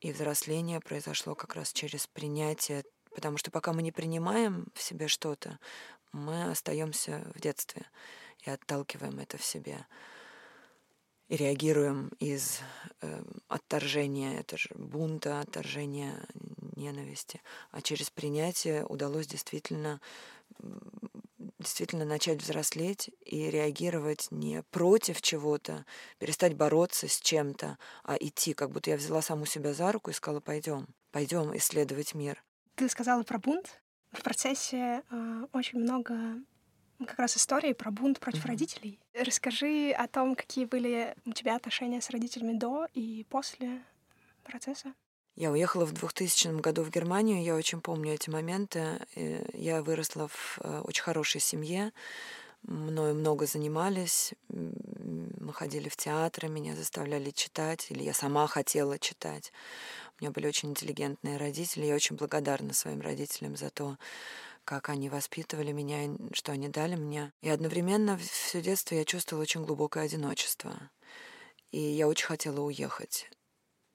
И 0.00 0.12
взросление 0.12 0.80
произошло 0.80 1.34
как 1.34 1.54
раз 1.54 1.72
через 1.72 2.06
принятие, 2.06 2.84
потому 3.14 3.38
что 3.38 3.50
пока 3.50 3.72
мы 3.72 3.82
не 3.82 3.92
принимаем 3.92 4.66
в 4.74 4.82
себе 4.82 5.08
что-то, 5.08 5.58
мы 6.12 6.50
остаемся 6.50 7.30
в 7.34 7.40
детстве 7.40 7.82
и 8.44 8.50
отталкиваем 8.50 9.18
это 9.18 9.38
в 9.38 9.44
себе. 9.44 9.86
И 11.28 11.36
реагируем 11.36 12.12
из 12.20 12.60
э, 13.00 13.24
отторжения, 13.48 14.38
это 14.38 14.56
же 14.56 14.68
бунта, 14.74 15.40
отторжения, 15.40 16.24
ненависти. 16.76 17.42
А 17.72 17.82
через 17.82 18.10
принятие 18.10 18.84
удалось 18.84 19.26
действительно 19.26 20.00
действительно 21.58 22.04
начать 22.04 22.42
взрослеть 22.42 23.10
и 23.24 23.50
реагировать 23.50 24.28
не 24.30 24.62
против 24.70 25.22
чего-то, 25.22 25.84
перестать 26.18 26.54
бороться 26.54 27.08
с 27.08 27.20
чем-то, 27.20 27.78
а 28.04 28.16
идти, 28.18 28.52
как 28.54 28.70
будто 28.70 28.90
я 28.90 28.96
взяла 28.96 29.22
саму 29.22 29.46
себя 29.46 29.72
за 29.72 29.90
руку 29.92 30.10
и 30.10 30.14
сказала, 30.14 30.40
пойдем, 30.40 30.86
пойдем 31.10 31.56
исследовать 31.56 32.14
мир. 32.14 32.42
Ты 32.74 32.88
сказала 32.88 33.22
про 33.22 33.38
бунт. 33.38 33.80
В 34.12 34.22
процессе 34.22 35.02
э, 35.10 35.46
очень 35.52 35.78
много 35.78 36.14
как 37.04 37.18
раз 37.18 37.36
истории 37.36 37.72
про 37.72 37.90
бунт 37.90 38.20
против 38.20 38.44
mm-hmm. 38.44 38.48
родителей. 38.48 39.00
Расскажи 39.14 39.90
о 39.90 40.08
том, 40.08 40.34
какие 40.34 40.64
были 40.64 41.14
у 41.24 41.32
тебя 41.32 41.56
отношения 41.56 42.00
с 42.00 42.10
родителями 42.10 42.56
до 42.56 42.86
и 42.94 43.24
после 43.28 43.82
процесса. 44.44 44.94
Я 45.36 45.50
уехала 45.50 45.84
в 45.84 45.92
2000 45.92 46.60
году 46.60 46.82
в 46.82 46.90
Германию, 46.90 47.42
я 47.42 47.54
очень 47.54 47.82
помню 47.82 48.14
эти 48.14 48.30
моменты. 48.30 48.98
Я 49.52 49.82
выросла 49.82 50.28
в 50.28 50.58
э, 50.62 50.80
очень 50.82 51.02
хорошей 51.02 51.42
семье, 51.42 51.92
мною 52.62 53.14
много 53.14 53.46
занимались, 53.46 54.32
мы 54.48 55.52
ходили 55.52 55.90
в 55.90 55.96
театры, 55.96 56.48
меня 56.48 56.74
заставляли 56.74 57.30
читать, 57.30 57.86
или 57.90 58.02
я 58.02 58.14
сама 58.14 58.46
хотела 58.46 58.98
читать. 58.98 59.52
У 60.18 60.24
меня 60.24 60.32
были 60.32 60.46
очень 60.46 60.70
интеллигентные 60.70 61.36
родители, 61.36 61.84
я 61.84 61.94
очень 61.94 62.16
благодарна 62.16 62.72
своим 62.72 63.02
родителям 63.02 63.56
за 63.56 63.68
то, 63.68 63.98
как 64.64 64.88
они 64.88 65.10
воспитывали 65.10 65.72
меня, 65.72 66.16
что 66.32 66.52
они 66.52 66.68
дали 66.68 66.96
мне. 66.96 67.32
И 67.42 67.50
одновременно 67.50 68.18
все 68.18 68.62
детство 68.62 68.94
я 68.94 69.04
чувствовала 69.04 69.42
очень 69.42 69.64
глубокое 69.64 70.04
одиночество. 70.04 70.74
И 71.72 71.78
я 71.78 72.08
очень 72.08 72.26
хотела 72.26 72.60
уехать. 72.60 73.28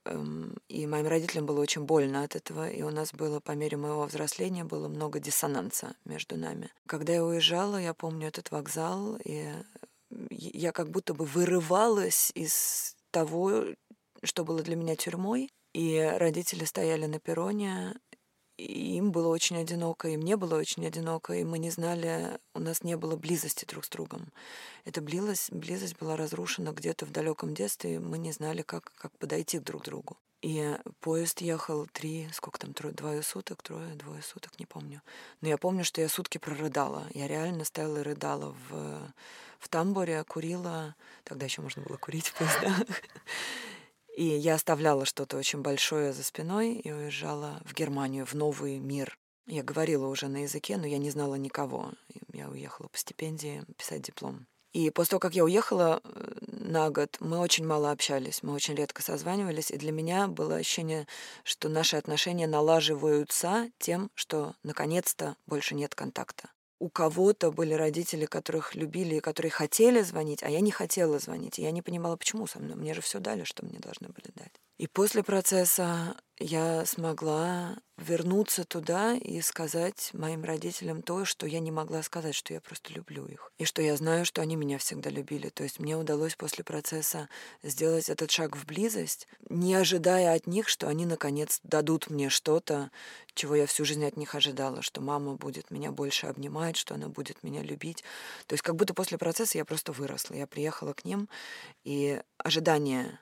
Эм, 0.06 0.56
и 0.68 0.88
моим 0.88 1.08
родителям 1.08 1.46
было 1.46 1.62
очень 1.62 1.84
больно 1.84 2.24
от 2.24 2.36
этого, 2.36 2.70
и 2.70 2.82
у 2.82 2.90
нас 2.90 3.14
было, 3.14 3.40
по 3.40 3.52
мере 3.52 3.78
моего 3.78 4.06
взросления, 4.06 4.64
было 4.64 4.88
много 4.88 5.20
диссонанса 5.20 5.96
между 6.06 6.38
нами. 6.38 6.72
Когда 6.88 7.14
я 7.14 7.24
уезжала, 7.24 7.78
я 7.78 7.94
помню 7.94 8.28
этот 8.28 8.50
вокзал, 8.52 9.18
и 9.24 9.54
я 10.30 10.72
как 10.72 10.90
будто 10.90 11.14
бы 11.14 11.26
вырывалась 11.26 12.32
из 12.34 12.96
того, 13.12 13.66
что 14.24 14.44
было 14.44 14.64
для 14.64 14.76
меня 14.76 14.96
тюрьмой, 14.96 15.52
и 15.74 16.00
родители 16.18 16.66
стояли 16.66 17.06
на 17.06 17.20
перроне, 17.20 17.94
и 18.62 18.98
им 18.98 19.12
было 19.12 19.28
очень 19.28 19.58
одиноко, 19.58 20.08
и 20.08 20.18
мне 20.18 20.38
было 20.38 20.56
очень 20.56 20.86
одиноко, 20.86 21.34
и 21.34 21.44
мы 21.44 21.58
не 21.58 21.72
знали, 21.72 22.40
у 22.54 22.60
нас 22.60 22.84
не 22.84 22.96
было 22.96 23.16
близости 23.16 23.66
друг 23.66 23.86
с 23.86 23.90
другом. 23.90 24.28
Эта 24.86 25.02
близость, 25.02 25.52
близость 25.52 25.98
была 25.98 26.16
разрушена 26.16 26.72
где-то 26.72 27.06
в 27.06 27.12
далеком 27.12 27.54
детстве, 27.54 27.96
и 27.96 28.00
мы 28.00 28.18
не 28.18 28.32
знали, 28.32 28.62
как, 28.62 28.92
как 28.96 29.12
подойти 29.18 29.60
друг 29.60 29.84
к 29.84 29.86
другу. 29.86 30.18
И 30.42 30.76
поезд 31.02 31.42
ехал 31.42 31.86
три, 31.86 32.28
сколько 32.34 32.60
там, 32.60 32.74
трое, 32.74 32.94
двое 32.94 33.22
суток, 33.22 33.62
трое, 33.62 33.94
двое 33.96 34.24
суток, 34.24 34.60
не 34.60 34.66
помню. 34.66 35.02
Но 35.42 35.48
я 35.48 35.58
помню, 35.58 35.84
что 35.84 36.02
я 36.02 36.10
сутки 36.10 36.40
прорыдала. 36.40 37.08
Я 37.14 37.28
реально 37.28 37.64
стояла 37.64 37.98
и 37.98 38.02
рыдала 38.02 38.56
в, 38.70 39.14
в 39.60 39.70
тамбуре, 39.70 40.24
курила. 40.24 40.96
Тогда 41.26 41.46
еще 41.46 41.62
можно 41.62 41.84
было 41.84 41.98
курить 41.98 42.28
в 42.30 42.34
поездах. 42.34 42.88
И 44.16 44.24
я 44.24 44.56
оставляла 44.56 45.06
что-то 45.06 45.38
очень 45.38 45.62
большое 45.62 46.14
за 46.14 46.24
спиной 46.24 46.74
и 46.74 46.92
уезжала 46.92 47.62
в 47.64 47.74
Германию, 47.74 48.26
в 48.26 48.34
новый 48.34 48.80
мир. 48.80 49.18
Я 49.48 49.64
говорила 49.64 50.08
уже 50.08 50.28
на 50.28 50.44
языке, 50.44 50.78
но 50.78 50.86
я 50.86 50.98
не 50.98 51.10
знала 51.10 51.36
никого. 51.36 51.92
Я 52.34 52.50
уехала 52.50 52.88
по 52.88 52.98
стипендии 52.98 53.64
писать 53.78 54.02
диплом. 54.02 54.48
И 54.74 54.90
после 54.90 55.12
того, 55.12 55.20
как 55.20 55.36
я 55.36 55.44
уехала 55.44 56.02
э, 56.04 56.34
на 56.48 56.90
год, 56.90 57.18
мы 57.20 57.40
очень 57.40 57.68
мало 57.68 57.92
общались, 57.92 58.42
мы 58.42 58.54
очень 58.54 58.76
редко 58.76 59.02
созванивались, 59.02 59.70
и 59.70 59.78
для 59.78 59.92
меня 59.92 60.28
было 60.28 60.56
ощущение, 60.56 61.08
что 61.44 61.68
наши 61.68 61.98
отношения 61.98 62.48
налаживаются 62.48 63.70
тем, 63.80 64.10
что 64.14 64.56
наконец-то 64.64 65.36
больше 65.46 65.76
нет 65.76 65.94
контакта 65.94 66.50
у 66.82 66.90
кого-то 66.90 67.52
были 67.52 67.76
родители, 67.76 68.26
которых 68.26 68.74
любили 68.74 69.16
и 69.16 69.20
которые 69.20 69.52
хотели 69.52 70.02
звонить, 70.02 70.42
а 70.42 70.50
я 70.50 70.62
не 70.62 70.72
хотела 70.72 71.20
звонить. 71.20 71.60
И 71.60 71.62
я 71.62 71.70
не 71.70 71.84
понимала, 71.84 72.18
почему 72.18 72.48
со 72.48 72.58
мной. 72.60 72.76
Мне 72.76 72.96
же 72.96 73.02
все 73.02 73.20
дали, 73.20 73.44
что 73.44 73.64
мне 73.64 73.78
должны 73.78 74.08
были 74.08 74.32
дать. 74.34 74.52
И 74.82 74.88
после 74.88 75.22
процесса 75.22 76.16
я 76.40 76.88
смогла 76.88 77.78
вернуться 77.98 78.64
туда 78.64 79.14
и 79.14 79.40
сказать 79.42 80.10
моим 80.14 80.44
родителям 80.44 81.04
то, 81.04 81.24
что 81.24 81.46
я 81.46 81.60
не 81.60 81.70
могла 81.70 82.02
сказать, 82.02 82.34
что 82.34 82.56
я 82.56 82.62
просто 82.62 82.92
люблю 82.92 83.28
их. 83.28 83.52
И 83.60 83.66
что 83.66 83.84
я 83.84 83.96
знаю, 83.96 84.26
что 84.26 84.42
они 84.42 84.56
меня 84.56 84.80
всегда 84.80 85.12
любили. 85.12 85.50
То 85.50 85.62
есть 85.62 85.78
мне 85.80 85.96
удалось 85.96 86.36
после 86.36 86.64
процесса 86.64 87.30
сделать 87.62 88.10
этот 88.10 88.32
шаг 88.32 88.58
в 88.58 88.66
близость, 88.66 89.28
не 89.52 89.76
ожидая 89.76 90.34
от 90.34 90.48
них, 90.48 90.68
что 90.68 90.88
они 90.88 91.06
наконец 91.06 91.60
дадут 91.62 92.10
мне 92.10 92.30
что-то, 92.30 92.90
чего 93.36 93.54
я 93.54 93.68
всю 93.68 93.86
жизнь 93.86 94.04
от 94.04 94.18
них 94.18 94.34
ожидала, 94.34 94.82
что 94.82 95.00
мама 95.00 95.36
будет 95.36 95.70
меня 95.70 95.92
больше 95.92 96.26
обнимать, 96.26 96.76
что 96.76 96.96
она 96.96 97.08
будет 97.08 97.44
меня 97.44 97.62
любить. 97.62 98.04
То 98.48 98.54
есть 98.54 98.64
как 98.64 98.78
будто 98.78 98.96
после 98.96 99.20
процесса 99.20 99.60
я 99.60 99.64
просто 99.64 99.92
выросла. 99.92 100.34
Я 100.34 100.48
приехала 100.48 100.94
к 100.94 101.06
ним, 101.06 101.30
и 101.84 102.20
ожидания 102.40 103.20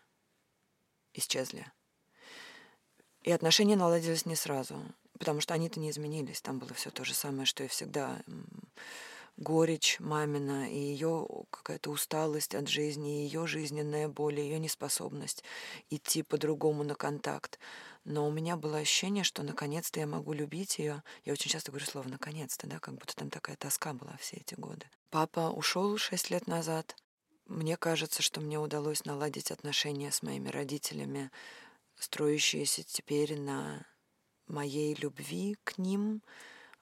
исчезли. 1.13 1.71
И 3.21 3.31
отношения 3.31 3.75
наладились 3.75 4.25
не 4.25 4.35
сразу, 4.35 4.81
потому 5.17 5.41
что 5.41 5.53
они-то 5.53 5.79
не 5.79 5.89
изменились. 5.89 6.41
Там 6.41 6.59
было 6.59 6.73
все 6.73 6.89
то 6.89 7.03
же 7.03 7.13
самое, 7.13 7.45
что 7.45 7.63
и 7.63 7.67
всегда. 7.67 8.21
горечь 9.39 9.99
мамина 9.99 10.69
и 10.69 10.77
ее 10.77 11.27
какая-то 11.49 11.91
усталость 11.91 12.55
от 12.55 12.67
жизни, 12.67 13.23
ее 13.23 13.47
жизненная 13.47 14.07
боль, 14.09 14.39
ее 14.39 14.59
неспособность 14.59 15.43
идти 15.89 16.23
по-другому 16.23 16.83
на 16.83 16.95
контакт. 16.95 17.57
Но 18.03 18.27
у 18.27 18.31
меня 18.31 18.57
было 18.57 18.77
ощущение, 18.77 19.23
что 19.23 19.43
наконец-то 19.43 19.99
я 19.99 20.07
могу 20.07 20.33
любить 20.33 20.79
ее. 20.79 21.03
Я 21.25 21.33
очень 21.33 21.51
часто 21.51 21.71
говорю 21.71 21.85
слово 21.85 22.07
«наконец-то», 22.07 22.67
да, 22.67 22.79
как 22.79 22.95
будто 22.95 23.15
там 23.15 23.29
такая 23.29 23.55
тоска 23.55 23.93
была 23.93 24.17
все 24.19 24.37
эти 24.37 24.55
годы. 24.55 24.87
Папа 25.09 25.51
ушел 25.51 25.97
шесть 25.97 26.29
лет 26.29 26.47
назад. 26.47 26.95
Мне 27.49 27.77
кажется, 27.77 28.21
что 28.21 28.41
мне 28.41 28.59
удалось 28.59 29.05
наладить 29.05 29.49
отношения 29.49 30.11
с 30.11 30.21
моими 30.21 30.49
родителями, 30.49 31.31
строящиеся 31.97 32.83
теперь 32.83 33.39
на 33.39 33.87
моей 34.47 34.93
любви 34.93 35.57
к 35.63 35.79
ним, 35.79 36.21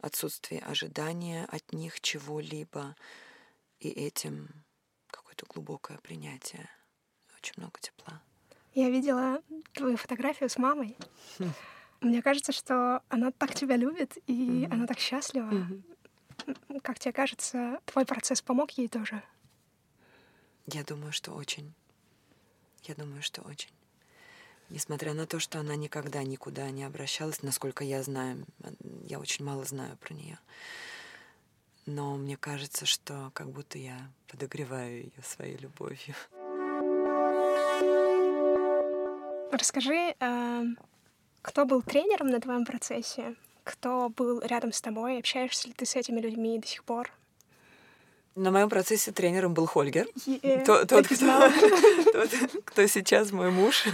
отсутствии 0.02 0.60
ожидания 0.60 1.46
от 1.46 1.72
них 1.72 2.02
чего-либо, 2.02 2.98
и 3.80 3.88
этим 3.88 4.66
какое-то 5.10 5.46
глубокое 5.48 6.00
принятие, 6.00 6.70
очень 7.38 7.54
много 7.56 7.80
тепла. 7.80 8.22
Я 8.74 8.90
видела 8.90 9.42
твою 9.72 9.96
фотографию 9.96 10.50
с 10.50 10.58
мамой. 10.58 10.98
Хм. 11.40 11.52
Мне 12.02 12.22
кажется, 12.22 12.52
что 12.52 13.02
она 13.08 13.32
так 13.32 13.56
тебя 13.56 13.78
любит, 13.78 14.18
и 14.28 14.34
mm-hmm. 14.34 14.74
она 14.74 14.86
так 14.86 15.00
счастлива. 15.00 15.50
Mm-hmm. 15.50 16.82
Как 16.82 17.00
тебе 17.00 17.14
кажется, 17.14 17.80
твой 17.86 18.06
процесс 18.06 18.42
помог 18.42 18.72
ей 18.72 18.90
тоже? 18.90 19.24
Я 20.68 20.84
думаю, 20.84 21.14
что 21.14 21.32
очень. 21.32 21.74
Я 22.84 22.96
думаю, 22.96 23.22
что 23.22 23.42
очень. 23.42 23.70
Несмотря 24.70 25.14
на 25.14 25.26
то, 25.26 25.40
что 25.40 25.60
она 25.60 25.78
никогда 25.78 26.24
никуда 26.24 26.70
не 26.72 26.84
обращалась, 26.84 27.42
насколько 27.42 27.86
я 27.86 28.04
знаю, 28.04 28.46
я 29.06 29.20
очень 29.20 29.46
мало 29.46 29.64
знаю 29.64 29.96
про 29.98 30.14
нее. 30.14 30.38
Но 31.86 32.18
мне 32.18 32.36
кажется, 32.36 32.86
что 32.86 33.32
как 33.34 33.50
будто 33.50 33.78
я 33.78 34.12
подогреваю 34.28 35.04
ее 35.04 35.24
своей 35.24 35.56
любовью. 35.56 36.16
Расскажи, 39.54 40.16
э, 40.20 40.64
кто 41.42 41.66
был 41.66 41.82
тренером 41.82 42.28
на 42.28 42.42
твоем 42.42 42.66
процессе? 42.66 43.36
Кто 43.64 44.10
был 44.10 44.42
рядом 44.42 44.74
с 44.74 44.82
тобой? 44.82 45.20
Общаешься 45.20 45.70
ли 45.70 45.74
ты 45.74 45.86
с 45.86 45.96
этими 45.96 46.20
людьми 46.20 46.60
до 46.60 46.68
сих 46.68 46.84
пор? 46.84 47.10
На 48.38 48.52
моем 48.52 48.70
процессе 48.70 49.12
тренером 49.12 49.56
был 49.56 49.66
Хольгер. 49.66 50.08
Yeah, 50.28 50.64
тот, 50.64 50.88
тот, 50.88 51.08
кто, 51.08 51.52
тот, 52.14 52.30
кто 52.66 52.86
сейчас 52.86 53.32
мой 53.32 53.50
муж. 53.50 53.86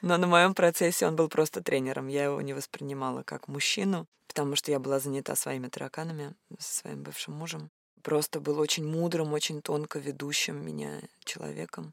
Но 0.00 0.16
на 0.16 0.26
моем 0.26 0.54
процессе 0.54 1.06
он 1.06 1.16
был 1.16 1.28
просто 1.28 1.62
тренером. 1.62 2.08
Я 2.08 2.24
его 2.24 2.40
не 2.40 2.54
воспринимала 2.54 3.24
как 3.24 3.46
мужчину, 3.46 4.06
потому 4.26 4.56
что 4.56 4.70
я 4.70 4.78
была 4.78 5.00
занята 5.00 5.36
своими 5.36 5.68
тараканами 5.68 6.34
со 6.58 6.76
своим 6.76 7.02
бывшим 7.02 7.34
мужем. 7.34 7.68
Просто 8.02 8.40
был 8.40 8.58
очень 8.58 8.86
мудрым, 8.86 9.34
очень 9.34 9.60
тонко 9.60 9.98
ведущим 9.98 10.64
меня 10.64 11.02
человеком 11.24 11.92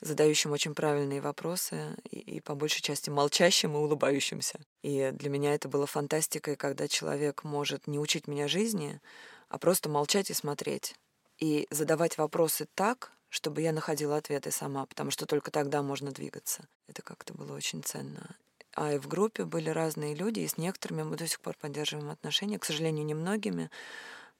задающим 0.00 0.52
очень 0.52 0.74
правильные 0.74 1.20
вопросы 1.20 1.96
и, 2.08 2.18
и 2.18 2.40
по 2.40 2.54
большей 2.54 2.82
части 2.82 3.10
молчащим 3.10 3.72
и 3.74 3.78
улыбающимся. 3.78 4.60
И 4.82 5.10
для 5.12 5.28
меня 5.28 5.54
это 5.54 5.68
было 5.68 5.86
фантастикой, 5.86 6.56
когда 6.56 6.86
человек 6.88 7.42
может 7.44 7.86
не 7.86 7.98
учить 7.98 8.28
меня 8.28 8.46
жизни, 8.46 9.00
а 9.48 9.58
просто 9.58 9.88
молчать 9.88 10.30
и 10.30 10.34
смотреть. 10.34 10.94
И 11.38 11.66
задавать 11.70 12.18
вопросы 12.18 12.68
так, 12.74 13.12
чтобы 13.28 13.62
я 13.62 13.72
находила 13.72 14.16
ответы 14.16 14.50
сама, 14.50 14.86
потому 14.86 15.10
что 15.10 15.26
только 15.26 15.50
тогда 15.50 15.82
можно 15.82 16.10
двигаться. 16.10 16.66
Это 16.86 17.02
как-то 17.02 17.34
было 17.34 17.54
очень 17.54 17.82
ценно. 17.82 18.36
А 18.74 18.92
и 18.92 18.98
в 18.98 19.08
группе 19.08 19.44
были 19.44 19.70
разные 19.70 20.14
люди, 20.14 20.40
и 20.40 20.48
с 20.48 20.56
некоторыми 20.56 21.02
мы 21.02 21.16
до 21.16 21.26
сих 21.26 21.40
пор 21.40 21.56
поддерживаем 21.56 22.10
отношения, 22.10 22.58
к 22.58 22.64
сожалению, 22.64 23.04
немногими, 23.04 23.70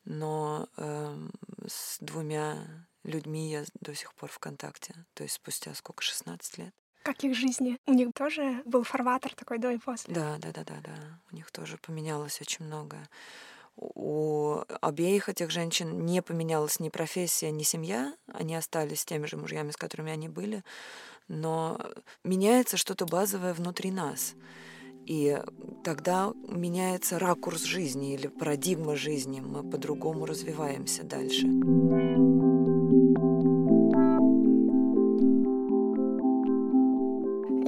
но 0.05 0.69
э, 0.77 1.29
с 1.67 1.99
двумя 2.01 2.57
людьми 3.03 3.51
я 3.51 3.65
до 3.81 3.95
сих 3.95 4.15
пор 4.15 4.31
в 4.31 4.39
контакте. 4.39 4.95
То 5.15 5.23
есть 5.23 5.35
спустя 5.35 5.75
сколько, 5.75 6.03
16 6.03 6.59
лет. 6.59 6.75
Как 7.03 7.25
их 7.25 7.35
жизни? 7.35 7.79
У 7.87 7.95
них 7.95 8.13
тоже 8.15 8.63
был 8.65 8.85
фарватер 8.85 9.35
такой 9.35 9.59
до 9.59 9.71
и 9.71 9.79
после? 9.79 10.15
Да, 10.15 10.37
да, 10.39 10.53
да, 10.53 10.65
да, 10.65 10.77
да. 10.83 11.21
У 11.31 11.35
них 11.35 11.51
тоже 11.51 11.79
поменялось 11.79 12.41
очень 12.41 12.65
многое. 12.67 13.09
У 13.81 14.59
обеих 14.81 15.29
этих 15.29 15.51
женщин 15.51 16.05
не 16.05 16.21
поменялась 16.21 16.81
ни 16.81 16.89
профессия, 16.89 17.53
ни 17.53 17.63
семья. 17.63 18.13
Они 18.27 18.57
остались 18.57 19.05
теми 19.05 19.27
же 19.27 19.37
мужьями, 19.37 19.71
с 19.71 19.77
которыми 19.77 20.11
они 20.11 20.29
были. 20.29 20.65
Но 21.29 21.81
меняется 22.25 22.77
что-то 22.77 23.07
базовое 23.07 23.55
внутри 23.55 23.93
нас. 23.93 24.35
И 25.07 25.41
тогда 25.85 26.33
меняется 26.49 27.21
ракурс 27.21 27.63
жизни 27.63 28.15
или 28.15 28.27
парадигма 28.27 28.97
жизни. 28.97 29.41
Мы 29.41 29.63
по-другому 29.63 30.27
развиваемся 30.27 31.05
дальше. 31.05 31.47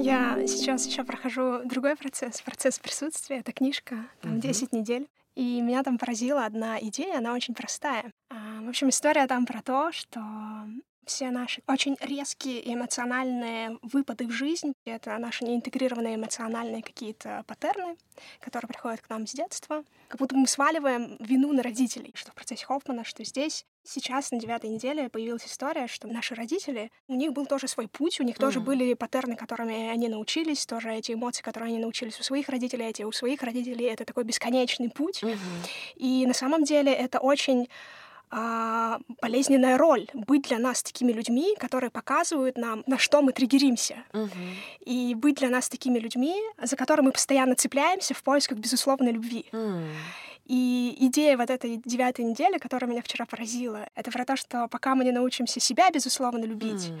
Я 0.03 0.45
сейчас 0.45 0.85
еще 0.87 1.05
прохожу 1.05 1.61
другой 1.63 1.95
процесс, 1.95 2.41
процесс 2.41 2.79
присутствия. 2.79 3.37
Это 3.37 3.53
книжка, 3.53 4.07
там 4.21 4.33
mm-hmm. 4.33 4.41
10 4.41 4.73
недель. 4.73 5.07
И 5.35 5.61
меня 5.61 5.83
там 5.83 5.97
поразила 5.97 6.45
одна 6.45 6.79
идея, 6.79 7.17
она 7.19 7.33
очень 7.33 7.53
простая. 7.55 8.11
А, 8.29 8.61
в 8.61 8.69
общем, 8.69 8.89
история 8.89 9.27
там 9.27 9.45
про 9.45 9.61
то, 9.61 9.91
что 9.91 10.19
все 11.05 11.31
наши 11.31 11.61
очень 11.67 11.97
резкие 11.99 12.73
эмоциональные 12.73 13.79
выпады 13.81 14.27
в 14.27 14.31
жизнь, 14.31 14.73
это 14.85 15.17
наши 15.17 15.43
неинтегрированные 15.43 16.15
эмоциональные 16.15 16.83
какие-то 16.83 17.43
паттерны, 17.47 17.97
которые 18.39 18.69
приходят 18.69 19.01
к 19.01 19.09
нам 19.09 19.27
с 19.27 19.33
детства, 19.33 19.83
как 20.07 20.19
будто 20.19 20.35
мы 20.35 20.47
сваливаем 20.47 21.17
вину 21.19 21.53
на 21.53 21.63
родителей, 21.63 22.11
что 22.15 22.31
в 22.31 22.35
процессе 22.35 22.65
Хоффмана, 22.65 23.03
что 23.03 23.23
здесь. 23.23 23.65
Сейчас 23.83 24.29
на 24.29 24.39
девятой 24.39 24.69
неделе 24.69 25.09
появилась 25.09 25.45
история, 25.45 25.87
что 25.87 26.07
наши 26.07 26.35
родители, 26.35 26.91
у 27.07 27.15
них 27.15 27.33
был 27.33 27.47
тоже 27.47 27.67
свой 27.67 27.87
путь, 27.87 28.19
у 28.19 28.23
них 28.23 28.35
mm-hmm. 28.35 28.39
тоже 28.39 28.59
были 28.59 28.93
паттерны, 28.93 29.35
которыми 29.35 29.89
они 29.89 30.07
научились, 30.07 30.67
тоже 30.67 30.93
эти 30.93 31.13
эмоции, 31.13 31.41
которые 31.41 31.69
они 31.69 31.79
научились 31.79 32.19
у 32.19 32.23
своих 32.23 32.49
родителей, 32.49 32.85
эти 32.85 33.01
у 33.01 33.11
своих 33.11 33.41
родителей, 33.41 33.85
это 33.85 34.05
такой 34.05 34.23
бесконечный 34.23 34.89
путь. 34.89 35.23
Mm-hmm. 35.23 35.95
И 35.95 36.25
на 36.27 36.33
самом 36.33 36.63
деле 36.63 36.93
это 36.93 37.19
очень 37.19 37.69
а, 38.31 38.99
болезненная 39.21 39.77
роль 39.77 40.07
быть 40.13 40.43
для 40.43 40.57
нас 40.57 40.81
такими 40.81 41.11
людьми, 41.11 41.55
которые 41.59 41.89
показывают 41.89 42.57
нам, 42.57 42.83
на 42.87 42.97
что 42.97 43.21
мы 43.21 43.33
триггеримся. 43.33 44.03
Угу. 44.13 44.29
И 44.85 45.15
быть 45.15 45.35
для 45.35 45.49
нас 45.49 45.67
такими 45.67 45.99
людьми, 45.99 46.35
за 46.61 46.77
которые 46.77 47.03
мы 47.03 47.11
постоянно 47.11 47.55
цепляемся 47.55 48.13
в 48.13 48.23
поисках 48.23 48.57
безусловной 48.57 49.11
любви. 49.11 49.45
Mm. 49.51 49.83
И 50.45 50.95
идея 51.07 51.37
вот 51.37 51.49
этой 51.49 51.81
девятой 51.85 52.25
недели, 52.25 52.57
которая 52.57 52.89
меня 52.89 53.01
вчера 53.01 53.25
поразила, 53.25 53.87
это 53.95 54.11
про 54.11 54.25
то, 54.25 54.35
что 54.35 54.67
пока 54.67 54.95
мы 54.95 55.03
не 55.03 55.11
научимся 55.11 55.59
себя 55.59 55.91
безусловно 55.91 56.45
любить, 56.45 56.89
mm 56.89 56.99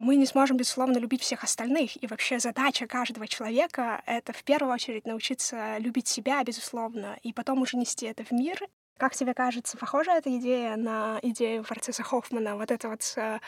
мы 0.00 0.16
не 0.16 0.26
сможем, 0.26 0.56
безусловно, 0.56 0.98
любить 0.98 1.22
всех 1.22 1.44
остальных. 1.44 2.02
И 2.02 2.06
вообще 2.06 2.38
задача 2.38 2.86
каждого 2.86 3.28
человека— 3.28 4.02
это 4.06 4.32
в 4.32 4.42
первую 4.42 4.72
очередь 4.72 5.06
научиться 5.06 5.78
любить 5.78 6.08
себя, 6.08 6.42
безусловно, 6.42 7.16
и 7.22 7.32
потом 7.32 7.62
уже 7.62 7.76
нести 7.76 8.06
это 8.06 8.24
в 8.24 8.32
мир 8.32 8.58
как 8.96 9.14
тебе 9.14 9.34
кажется, 9.34 9.76
похожа 9.76 10.12
эта 10.12 10.36
идея 10.38 10.76
на 10.76 11.18
идею 11.22 11.64
процесса 11.64 12.02
Хоффмана, 12.02 12.56
вот 12.56 12.70
это 12.70 12.88
вот 12.88 13.00
э, 13.16 13.40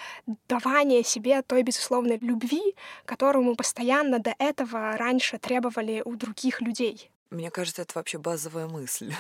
давание 0.49 1.05
себе 1.05 1.43
той 1.43 1.63
безусловной 1.63 2.19
любви, 2.19 2.75
которую 3.05 3.45
мы 3.45 3.55
постоянно 3.55 4.19
до 4.19 4.35
этого 4.39 4.97
раньше 4.97 5.39
требовали 5.39 6.03
у 6.05 6.17
других 6.17 6.61
людей? 6.61 7.11
Мне 7.31 7.51
кажется, 7.51 7.83
это 7.83 7.93
вообще 7.95 8.19
базовая 8.19 8.67
мысль. 8.67 9.13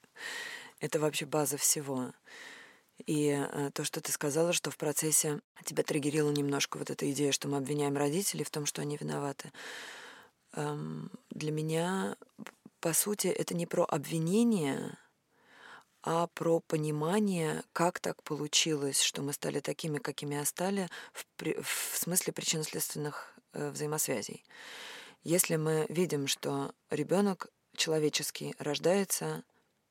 это 0.80 1.00
вообще 1.00 1.26
база 1.26 1.56
всего. 1.56 2.12
И 3.06 3.28
э, 3.28 3.70
то, 3.74 3.84
что 3.84 4.00
ты 4.00 4.10
сказала, 4.12 4.52
что 4.52 4.70
в 4.70 4.76
процессе 4.76 5.40
тебя 5.64 5.82
триггерила 5.82 6.30
немножко 6.30 6.78
вот 6.78 6.90
эта 6.90 7.10
идея, 7.10 7.32
что 7.32 7.48
мы 7.48 7.58
обвиняем 7.58 7.96
родителей 7.96 8.44
в 8.44 8.50
том, 8.50 8.66
что 8.66 8.82
они 8.82 8.96
виноваты. 8.96 9.52
Эм, 10.54 11.10
для 11.30 11.52
меня, 11.52 12.16
по 12.80 12.92
сути, 12.94 13.26
это 13.26 13.54
не 13.54 13.66
про 13.66 13.84
обвинение, 13.84 14.96
а 16.06 16.28
про 16.28 16.60
понимание, 16.60 17.64
как 17.72 17.98
так 17.98 18.22
получилось, 18.22 19.02
что 19.02 19.22
мы 19.22 19.32
стали 19.32 19.58
такими, 19.58 19.98
какими 19.98 20.42
стали, 20.44 20.88
в, 21.12 21.26
при, 21.36 21.60
в 21.60 21.98
смысле 21.98 22.32
причинно-следственных 22.32 23.34
э, 23.52 23.70
взаимосвязей. 23.70 24.44
Если 25.24 25.56
мы 25.56 25.84
видим, 25.88 26.28
что 26.28 26.72
ребенок 26.90 27.48
человеческий 27.76 28.54
рождается 28.60 29.42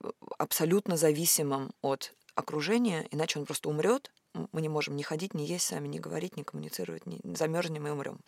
э, 0.02 0.10
абсолютно 0.38 0.96
зависимым 0.96 1.74
от 1.82 2.14
окружения, 2.34 3.06
иначе 3.12 3.38
он 3.38 3.46
просто 3.46 3.68
умрет, 3.68 4.10
мы 4.54 4.62
не 4.62 4.70
можем 4.70 4.96
ни 4.96 5.02
ходить, 5.02 5.34
ни 5.34 5.44
есть 5.44 5.66
сами, 5.66 5.90
ни 5.90 6.00
говорить, 6.00 6.38
ни 6.38 6.44
коммуницировать, 6.44 7.06
ни 7.06 7.20
замерзнем 7.36 7.88
и 7.88 7.92
умрем. 7.92 8.22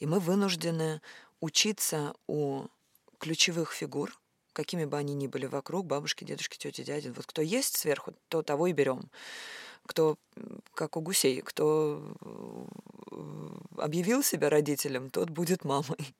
И 0.00 0.06
мы 0.06 0.18
вынуждены 0.18 1.00
учиться 1.38 2.12
у 2.26 2.64
ключевых 3.20 3.72
фигур, 3.72 4.18
какими 4.54 4.86
бы 4.86 4.96
они 4.96 5.14
ни 5.14 5.26
были 5.26 5.44
вокруг, 5.44 5.86
бабушки, 5.86 6.24
дедушки, 6.24 6.56
тети, 6.56 6.82
дяди. 6.82 7.08
Вот 7.08 7.26
кто 7.26 7.42
есть 7.42 7.76
сверху, 7.76 8.14
то 8.28 8.42
того 8.42 8.68
и 8.68 8.72
берем. 8.72 9.10
Кто, 9.86 10.16
как 10.72 10.96
у 10.96 11.02
гусей, 11.02 11.42
кто 11.42 12.02
объявил 13.76 14.22
себя 14.22 14.48
родителем, 14.48 15.10
тот 15.10 15.28
будет 15.28 15.64
мамой. 15.64 16.14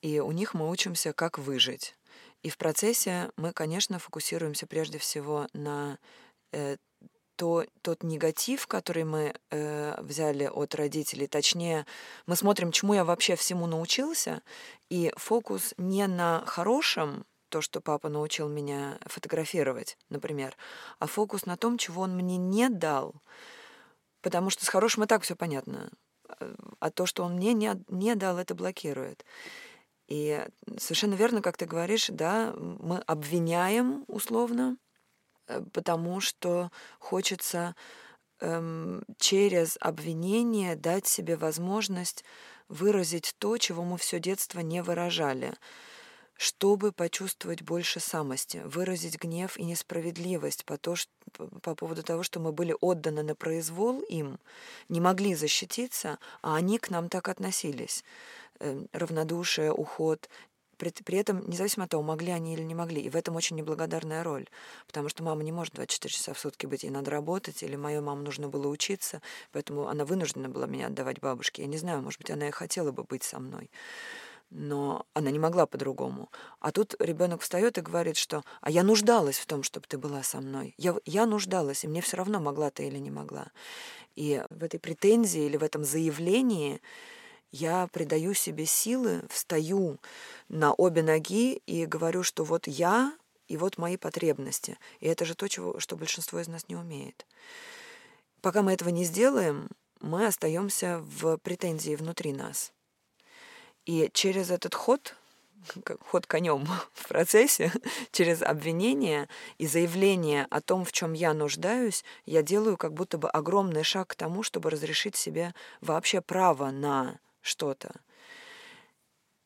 И 0.00 0.20
у 0.20 0.30
них 0.30 0.54
мы 0.54 0.70
учимся, 0.70 1.12
как 1.12 1.38
выжить. 1.38 1.96
И 2.42 2.50
в 2.50 2.58
процессе 2.58 3.30
мы, 3.36 3.52
конечно, 3.52 3.98
фокусируемся 3.98 4.66
прежде 4.66 4.98
всего 4.98 5.48
на 5.54 5.98
э, 6.52 6.76
то, 7.36 7.64
тот 7.82 8.02
негатив, 8.02 8.66
который 8.66 9.04
мы 9.04 9.34
э, 9.50 10.00
взяли 10.00 10.44
от 10.44 10.74
родителей, 10.74 11.26
точнее, 11.26 11.86
мы 12.26 12.36
смотрим, 12.36 12.72
чему 12.72 12.94
я 12.94 13.04
вообще 13.04 13.36
всему 13.36 13.66
научился, 13.66 14.42
и 14.88 15.12
фокус 15.16 15.74
не 15.76 16.06
на 16.06 16.44
хорошем, 16.46 17.24
то, 17.48 17.60
что 17.60 17.80
папа 17.80 18.08
научил 18.08 18.48
меня 18.48 18.98
фотографировать, 19.06 19.96
например, 20.08 20.56
а 20.98 21.06
фокус 21.06 21.46
на 21.46 21.56
том, 21.56 21.78
чего 21.78 22.02
он 22.02 22.16
мне 22.16 22.36
не 22.36 22.68
дал. 22.68 23.14
Потому 24.22 24.50
что 24.50 24.64
с 24.64 24.68
хорошим 24.68 25.04
и 25.04 25.06
так 25.06 25.22
все 25.22 25.36
понятно. 25.36 25.90
А 26.80 26.90
то, 26.90 27.06
что 27.06 27.22
он 27.22 27.34
мне 27.34 27.52
не, 27.52 27.72
не 27.88 28.16
дал, 28.16 28.38
это 28.38 28.56
блокирует. 28.56 29.24
И 30.08 30.44
совершенно 30.78 31.14
верно, 31.14 31.42
как 31.42 31.56
ты 31.56 31.66
говоришь, 31.66 32.08
да, 32.08 32.52
мы 32.56 32.98
обвиняем 32.98 34.04
условно, 34.08 34.76
Э, 34.76 34.83
потому 35.72 36.20
что 36.20 36.70
хочется 36.98 37.74
эм, 38.40 39.02
через 39.18 39.76
обвинение 39.80 40.76
дать 40.76 41.06
себе 41.06 41.36
возможность 41.36 42.24
выразить 42.68 43.34
то, 43.38 43.58
чего 43.58 43.84
мы 43.84 43.98
все 43.98 44.20
детство 44.20 44.60
не 44.60 44.82
выражали, 44.82 45.54
чтобы 46.36 46.92
почувствовать 46.92 47.62
больше 47.62 48.00
самости, 48.00 48.62
выразить 48.64 49.20
гнев 49.20 49.56
и 49.56 49.64
несправедливость 49.64 50.64
по, 50.64 50.76
то, 50.76 50.96
что, 50.96 51.10
по 51.62 51.74
поводу 51.74 52.02
того, 52.02 52.22
что 52.22 52.40
мы 52.40 52.52
были 52.52 52.74
отданы 52.80 53.22
на 53.22 53.34
произвол 53.34 54.00
им, 54.00 54.38
не 54.88 55.00
могли 55.00 55.34
защититься, 55.34 56.18
а 56.42 56.56
они 56.56 56.78
к 56.78 56.90
нам 56.90 57.08
так 57.08 57.28
относились. 57.28 58.04
Эм, 58.60 58.88
равнодушие, 58.92 59.72
уход, 59.72 60.28
при, 60.76 60.90
при 60.90 61.18
этом, 61.18 61.48
независимо 61.48 61.84
от 61.84 61.90
того, 61.90 62.02
могли 62.02 62.32
они 62.32 62.54
или 62.54 62.62
не 62.62 62.74
могли. 62.74 63.00
И 63.00 63.10
в 63.10 63.16
этом 63.16 63.36
очень 63.36 63.56
неблагодарная 63.56 64.22
роль. 64.22 64.48
Потому 64.86 65.08
что 65.08 65.22
мама 65.22 65.42
не 65.42 65.52
может 65.52 65.74
24 65.74 66.12
часа 66.12 66.34
в 66.34 66.38
сутки 66.38 66.66
быть, 66.66 66.82
ей 66.82 66.90
надо 66.90 67.10
работать, 67.10 67.62
или 67.62 67.76
мою 67.76 68.02
маму 68.02 68.22
нужно 68.22 68.48
было 68.48 68.68
учиться, 68.68 69.22
поэтому 69.52 69.88
она 69.88 70.04
вынуждена 70.04 70.48
была 70.48 70.66
меня 70.66 70.86
отдавать 70.86 71.20
бабушке. 71.20 71.62
Я 71.62 71.68
не 71.68 71.78
знаю, 71.78 72.02
может 72.02 72.20
быть, 72.20 72.30
она 72.30 72.48
и 72.48 72.50
хотела 72.50 72.92
бы 72.92 73.04
быть 73.04 73.22
со 73.22 73.38
мной 73.38 73.70
но 74.50 75.04
она 75.14 75.30
не 75.32 75.38
могла 75.38 75.66
по-другому. 75.66 76.30
А 76.60 76.70
тут 76.70 76.94
ребенок 77.00 77.40
встает 77.42 77.76
и 77.76 77.80
говорит, 77.80 78.16
что 78.16 78.44
«а 78.60 78.70
я 78.70 78.84
нуждалась 78.84 79.38
в 79.38 79.46
том, 79.46 79.64
чтобы 79.64 79.86
ты 79.88 79.98
была 79.98 80.22
со 80.22 80.40
мной. 80.40 80.74
Я, 80.78 80.94
я 81.04 81.26
нуждалась, 81.26 81.82
и 81.84 81.88
мне 81.88 82.00
все 82.00 82.16
равно, 82.16 82.38
могла 82.40 82.70
ты 82.70 82.86
или 82.86 82.98
не 82.98 83.10
могла». 83.10 83.48
И 84.14 84.44
в 84.50 84.62
этой 84.62 84.78
претензии 84.78 85.44
или 85.44 85.56
в 85.56 85.64
этом 85.64 85.84
заявлении 85.84 86.80
я 87.54 87.86
придаю 87.86 88.34
себе 88.34 88.66
силы, 88.66 89.22
встаю 89.30 90.00
на 90.48 90.72
обе 90.74 91.04
ноги 91.04 91.62
и 91.66 91.86
говорю, 91.86 92.24
что 92.24 92.42
вот 92.42 92.66
я 92.66 93.16
и 93.46 93.56
вот 93.56 93.78
мои 93.78 93.96
потребности. 93.96 94.76
И 94.98 95.06
это 95.06 95.24
же 95.24 95.36
то, 95.36 95.48
чего, 95.48 95.78
что 95.78 95.96
большинство 95.96 96.40
из 96.40 96.48
нас 96.48 96.68
не 96.68 96.74
умеет. 96.74 97.24
Пока 98.40 98.62
мы 98.62 98.72
этого 98.72 98.88
не 98.88 99.04
сделаем, 99.04 99.68
мы 100.00 100.26
остаемся 100.26 100.98
в 100.98 101.36
претензии 101.38 101.94
внутри 101.94 102.32
нас. 102.32 102.72
И 103.86 104.10
через 104.12 104.50
этот 104.50 104.74
ход, 104.74 105.14
ход 106.00 106.26
конем 106.26 106.66
в 106.92 107.06
процессе, 107.06 107.70
через 108.10 108.42
обвинение 108.42 109.28
и 109.58 109.68
заявление 109.68 110.48
о 110.50 110.60
том, 110.60 110.84
в 110.84 110.90
чем 110.90 111.12
я 111.12 111.34
нуждаюсь, 111.34 112.04
я 112.26 112.42
делаю 112.42 112.76
как 112.76 112.94
будто 112.94 113.16
бы 113.16 113.30
огромный 113.30 113.84
шаг 113.84 114.08
к 114.08 114.14
тому, 114.16 114.42
чтобы 114.42 114.70
разрешить 114.70 115.14
себе 115.14 115.54
вообще 115.80 116.20
право 116.20 116.72
на 116.72 117.20
что-то. 117.44 117.94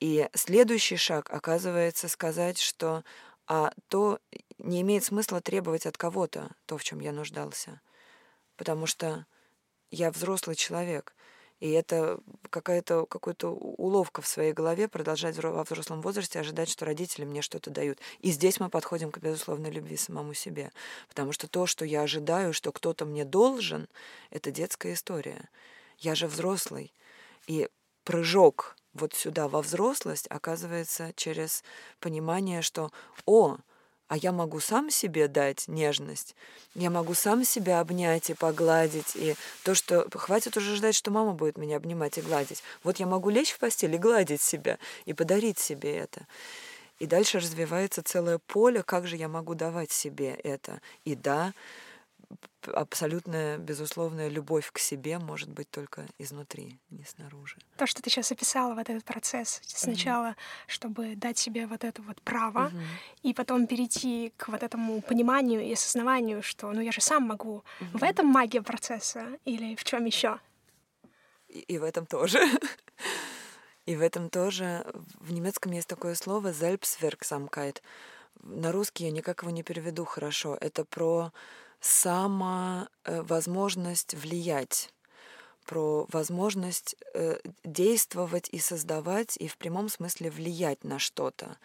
И 0.01 0.29
следующий 0.33 0.97
шаг 0.97 1.31
оказывается 1.31 2.09
сказать, 2.09 2.59
что 2.59 3.05
а 3.47 3.73
то 3.89 4.21
не 4.59 4.83
имеет 4.83 5.05
смысла 5.05 5.41
требовать 5.41 5.87
от 5.87 5.97
кого-то 5.97 6.51
то, 6.67 6.77
в 6.79 6.85
чем 6.85 7.01
я 7.01 7.13
нуждался. 7.13 7.81
Потому 8.57 8.87
что 8.87 9.27
я 9.91 10.11
взрослый 10.11 10.55
человек, 10.55 11.15
и 11.61 11.71
это 11.71 12.21
какая-то 12.51 13.07
какая-то 13.07 13.49
уловка 13.49 14.23
в 14.23 14.29
своей 14.29 14.53
голове 14.53 14.87
продолжать 14.87 15.37
во 15.43 15.65
взрослом 15.65 16.03
возрасте 16.03 16.39
ожидать, 16.39 16.69
что 16.69 16.85
родители 16.85 17.25
мне 17.25 17.43
что-то 17.43 17.71
дают. 17.71 17.99
И 18.21 18.31
здесь 18.31 18.61
мы 18.61 18.69
подходим 18.69 19.11
к 19.11 19.19
безусловной 19.19 19.71
любви 19.71 19.97
самому 19.97 20.35
себе. 20.35 20.71
Потому 21.09 21.33
что 21.33 21.49
то, 21.49 21.67
что 21.67 21.85
я 21.85 22.03
ожидаю, 22.03 22.53
что 22.53 22.71
кто-то 22.71 23.07
мне 23.07 23.25
должен, 23.25 23.89
это 24.31 24.53
детская 24.53 24.93
история. 24.93 25.49
Я 25.99 26.15
же 26.15 26.29
взрослый. 26.29 26.93
И 27.49 27.69
прыжок 28.09 28.75
вот 28.95 29.13
сюда 29.13 29.49
во 29.49 29.61
взрослость 29.61 30.29
оказывается 30.31 31.13
через 31.15 31.63
понимание, 32.01 32.63
что 32.63 32.91
«О, 33.27 33.59
а 34.07 34.17
я 34.17 34.33
могу 34.33 34.61
сам 34.61 34.89
себе 34.89 35.29
дать 35.29 35.69
нежность, 35.69 36.35
я 36.75 36.89
могу 36.89 37.13
сам 37.13 37.45
себя 37.45 37.81
обнять 37.81 38.31
и 38.31 38.35
погладить, 38.35 39.15
и 39.15 39.37
то, 39.63 39.75
что 39.75 40.09
хватит 40.15 40.57
уже 40.57 40.75
ждать, 40.75 40.95
что 40.95 41.11
мама 41.11 41.33
будет 41.35 41.59
меня 41.59 41.77
обнимать 41.77 42.17
и 42.17 42.23
гладить. 42.23 42.63
Вот 42.83 42.99
я 42.99 43.07
могу 43.07 43.29
лечь 43.29 43.53
в 43.53 43.59
постель 43.59 43.95
и 43.95 43.99
гладить 43.99 44.41
себя, 44.41 44.79
и 45.05 45.13
подарить 45.13 45.59
себе 45.59 45.99
это. 45.99 46.27
И 46.99 47.05
дальше 47.05 47.41
развивается 47.41 48.03
целое 48.03 48.39
поле, 48.39 48.83
как 48.83 49.07
же 49.07 49.17
я 49.17 49.29
могу 49.29 49.55
давать 49.55 49.93
себе 49.93 50.31
это. 50.31 50.81
И 51.05 51.15
да, 51.15 51.53
абсолютная, 52.75 53.59
безусловная 53.59 54.29
любовь 54.29 54.71
к 54.73 54.79
себе 54.79 55.19
может 55.19 55.49
быть 55.49 55.71
только 55.71 56.07
изнутри, 56.19 56.79
не 56.91 57.05
снаружи. 57.05 57.57
То, 57.77 57.87
что 57.87 58.03
ты 58.03 58.11
сейчас 58.11 58.31
описала, 58.33 58.75
вот 58.75 58.91
этот 58.91 59.05
процесс, 59.05 59.61
сначала, 59.67 60.27
mm-hmm. 60.27 60.67
чтобы 60.67 61.17
дать 61.17 61.39
себе 61.39 61.67
вот 61.67 61.85
это 61.85 62.03
вот 62.03 62.21
право, 62.23 62.71
mm-hmm. 62.71 62.85
и 63.23 63.35
потом 63.35 63.67
перейти 63.67 64.33
к 64.37 64.49
вот 64.49 64.63
этому 64.63 65.01
пониманию 65.01 65.63
и 65.63 65.73
осознаванию, 65.73 66.43
что 66.43 66.71
ну 66.73 66.81
я 66.81 66.93
же 66.93 67.01
сам 67.01 67.25
могу. 67.25 67.65
Mm-hmm. 67.81 67.99
В 67.99 68.03
этом 68.03 68.27
магия 68.27 68.63
процесса 68.63 69.39
или 69.45 69.75
в 69.75 69.85
чем 69.85 70.05
еще? 70.05 70.39
И, 71.49 71.61
и 71.61 71.79
в 71.79 71.85
этом 71.85 72.07
тоже. 72.07 72.41
И 73.87 73.97
в 73.97 74.03
этом 74.03 74.29
тоже 74.29 74.85
в 75.19 75.33
немецком 75.33 75.73
есть 75.73 75.89
такое 75.89 76.15
слово 76.15 76.53
«selbstwirksamkeit». 76.53 77.81
На 78.43 78.71
русский 78.71 79.05
я 79.05 79.11
никак 79.11 79.41
его 79.41 79.51
не 79.51 79.63
переведу 79.63 80.05
хорошо. 80.05 80.59
Это 80.61 80.85
про 80.85 81.33
сама 81.81 82.89
э, 83.05 83.23
возможность 83.23 84.15
влиять 84.15 84.93
про 85.67 86.07
возможность 86.11 86.97
э, 87.13 87.39
действовать 87.63 88.49
и 88.51 88.59
создавать, 88.59 89.37
и 89.37 89.49
в 89.49 89.59
прямом 89.59 89.91
смысле 89.91 90.31
влиять 90.31 90.83
на 90.83 90.99
что-то. 90.99 91.59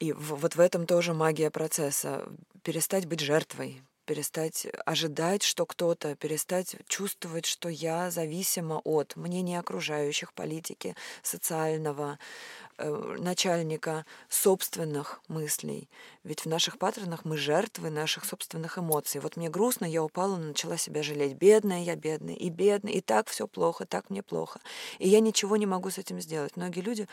И 0.00 0.12
в, 0.12 0.34
вот 0.34 0.56
в 0.56 0.60
этом 0.60 0.86
тоже 0.86 1.14
магия 1.14 1.50
процесса. 1.50 2.28
Перестать 2.64 3.06
быть 3.06 3.20
жертвой, 3.20 3.80
перестать 4.04 4.66
ожидать, 4.84 5.42
что 5.42 5.66
кто-то, 5.66 6.16
перестать 6.16 6.76
чувствовать, 6.88 7.46
что 7.46 7.68
я 7.68 8.10
зависима 8.10 8.80
от 8.84 9.16
мнения 9.16 9.60
окружающих, 9.60 10.32
политики, 10.34 10.94
социального, 11.22 12.18
начальника 12.78 14.04
собственных 14.28 15.20
мыслей. 15.28 15.88
Ведь 16.24 16.40
в 16.40 16.46
наших 16.46 16.78
паттернах 16.78 17.24
мы 17.24 17.36
жертвы 17.36 17.90
наших 17.90 18.24
собственных 18.24 18.78
эмоций. 18.78 19.20
Вот 19.20 19.36
мне 19.36 19.48
грустно, 19.48 19.84
я 19.84 20.02
упала, 20.02 20.36
начала 20.36 20.76
себя 20.76 21.02
жалеть. 21.02 21.34
Бедная 21.34 21.82
я, 21.82 21.96
бедная, 21.96 22.34
и 22.34 22.48
бедная, 22.50 22.94
и 22.94 23.00
так 23.00 23.28
все 23.28 23.46
плохо, 23.46 23.86
так 23.86 24.10
мне 24.10 24.22
плохо. 24.22 24.60
И 24.98 25.08
я 25.08 25.20
ничего 25.20 25.56
не 25.56 25.66
могу 25.66 25.90
с 25.90 25.98
этим 25.98 26.20
сделать. 26.20 26.56
Многие 26.56 26.80
люди 26.80 27.08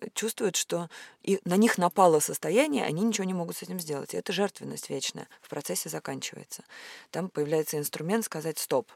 э, 0.00 0.08
чувствуют, 0.14 0.56
что 0.56 0.88
и 1.22 1.40
на 1.44 1.56
них 1.56 1.78
напало 1.78 2.20
состояние, 2.20 2.84
они 2.84 3.02
ничего 3.02 3.24
не 3.24 3.34
могут 3.34 3.56
с 3.56 3.62
этим 3.62 3.78
сделать. 3.78 4.14
И 4.14 4.16
это 4.16 4.32
жертвенность 4.32 4.90
вечная 4.90 5.28
в 5.42 5.48
процессе 5.48 5.88
заканчивается. 5.88 6.64
Там 7.10 7.28
появляется 7.28 7.78
инструмент 7.78 8.24
сказать 8.24 8.58
«стоп». 8.58 8.90